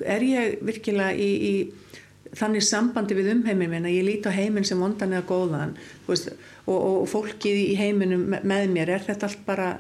er 0.05 0.27
ég 0.27 0.59
virkilega 0.67 1.15
í, 1.15 1.31
í 1.51 2.33
þannig 2.37 2.67
sambandi 2.67 3.15
við 3.17 3.31
umheiminn 3.37 3.71
minn 3.73 3.87
að 3.89 3.95
ég 3.97 4.05
líti 4.11 4.29
á 4.29 4.35
heiminn 4.37 4.67
sem 4.67 4.83
vondan 4.83 5.15
eða 5.15 5.29
góðan? 5.31 5.77
Veist, 6.11 6.33
og, 6.67 6.75
og, 6.77 6.97
og 7.05 7.11
fólkið 7.15 7.61
í 7.63 7.77
heiminum 7.79 8.27
me- 8.35 8.43
með 8.43 8.67
mér, 8.75 8.91
er 8.99 9.07
þetta 9.07 9.31
allt 9.31 9.47
bara 9.47 9.71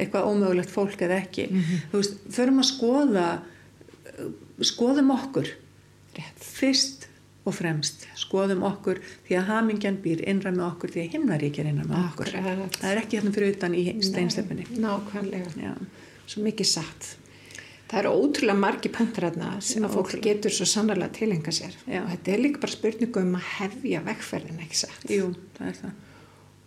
eitthvað 0.00 0.30
ómögulegt 0.32 0.72
fólk 0.72 1.02
eða 1.04 1.20
ekki? 1.20 1.44
Þú 1.92 2.00
veist, 2.00 2.16
förum 2.32 2.62
að 2.64 2.70
skoða 2.72 3.26
skoðum 4.66 5.12
okkur. 5.14 5.48
Rétt. 6.16 6.40
fyrst 6.42 6.99
og 7.48 7.54
fremst 7.56 8.04
skoðum 8.20 8.62
okkur 8.68 8.98
því 9.28 9.38
að 9.40 9.46
hamingjan 9.48 9.96
býr 10.04 10.20
innra 10.28 10.52
með 10.52 10.66
okkur 10.66 10.92
því 10.92 11.04
að 11.04 11.14
himnarík 11.14 11.58
er 11.62 11.70
innra 11.70 11.86
með 11.88 12.02
okkur 12.10 12.34
Akkurat. 12.36 12.76
það 12.76 12.90
er 12.90 13.00
ekki 13.02 13.18
hérna 13.20 13.32
fyrir 13.36 13.54
utan 13.56 13.74
í 13.78 13.84
steinstefni 14.04 14.66
Nákvæmlega. 14.76 15.54
Já. 15.56 15.72
Svo 16.30 16.44
mikið 16.44 16.68
satt. 16.68 17.08
Það 17.90 17.98
eru 18.04 18.10
ótrúlega 18.20 18.60
margi 18.60 18.90
punktar 18.94 19.24
þarna 19.30 19.54
sem 19.66 19.82
að 19.88 19.96
fólk 19.96 20.12
getur 20.22 20.52
svo 20.54 20.66
sannarlega 20.68 21.10
tilenga 21.16 21.50
sér. 21.50 21.72
Já. 21.90 22.04
Og 22.04 22.12
þetta 22.12 22.32
er 22.36 22.44
líka 22.44 22.60
bara 22.62 22.76
spurningu 22.76 23.24
um 23.24 23.32
að 23.40 23.48
hefja 23.56 24.02
vekkferðin, 24.06 24.60
ekki 24.62 24.78
satt. 24.84 25.08
Jú, 25.10 25.32
það 25.56 25.72
er 25.72 25.80
það 25.80 26.06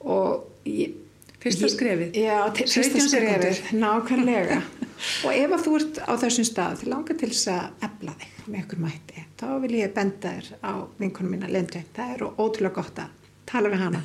Og 0.03 0.67
ég, 0.67 0.97
Fyrsta 1.43 1.69
skrefið. 1.71 2.17
Já, 2.19 2.35
fyrsta 2.55 2.81
17 2.83 3.07
skrefið, 3.13 3.61
nákvæmlega. 3.79 4.59
og 5.23 5.35
ef 5.35 5.53
að 5.55 5.63
þú 5.65 5.73
ert 5.79 5.99
á 6.03 6.13
þessum 6.21 6.47
stað, 6.47 6.77
þið 6.81 6.91
langar 6.93 7.19
til 7.19 7.29
þess 7.31 7.49
að 7.53 7.85
efla 7.87 8.15
þig 8.21 8.47
með 8.47 8.59
ykkur 8.61 8.81
mætti, 8.83 9.25
þá 9.39 9.45
vil 9.63 9.73
ég 9.77 9.93
benda 9.95 10.33
þér 10.33 10.49
á 10.63 10.73
vinkunum 10.99 11.35
mína 11.35 11.51
Lindu. 11.51 11.83
Það 11.95 12.13
er 12.15 12.25
ótrúlega 12.29 12.77
gott 12.77 13.01
að 13.03 13.29
tala 13.49 13.71
við 13.73 13.83
hana. 13.83 14.03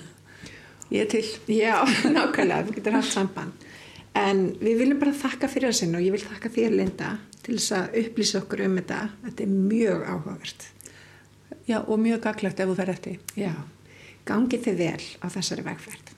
ég 0.91 1.09
til 1.13 1.25
Já, 1.53 1.85
nákvæmlega, 2.17 2.67
þú 2.67 2.77
getur 2.79 2.99
haft 2.99 3.15
samband. 3.15 3.69
En 4.19 4.45
við 4.59 4.83
viljum 4.83 4.99
bara 4.99 5.15
þakka 5.15 5.51
fyrir 5.53 5.71
þessin 5.71 5.95
og 5.95 6.03
ég 6.03 6.15
vil 6.15 6.25
þakka 6.25 6.51
þér 6.55 6.77
Linda 6.81 7.15
til 7.45 7.57
þess 7.59 7.77
að 7.79 7.99
upplýsa 8.03 8.43
okkur 8.43 8.65
um 8.67 8.77
þetta. 8.81 9.01
Þetta 9.25 9.45
er 9.45 9.57
mjög 9.57 10.05
áhugavert. 10.09 10.69
Já, 11.69 11.83
og 11.85 11.99
mjög 12.01 12.23
gaglegt 12.25 12.61
ef 12.61 12.71
þú 12.71 12.79
fer 12.79 12.95
eftir 12.95 13.19
Já, 13.37 13.53
gangi 14.29 14.61
þið 14.65 14.81
vel 14.81 15.05
á 15.21 15.27
þessari 15.31 15.67
vegferð. 15.67 16.18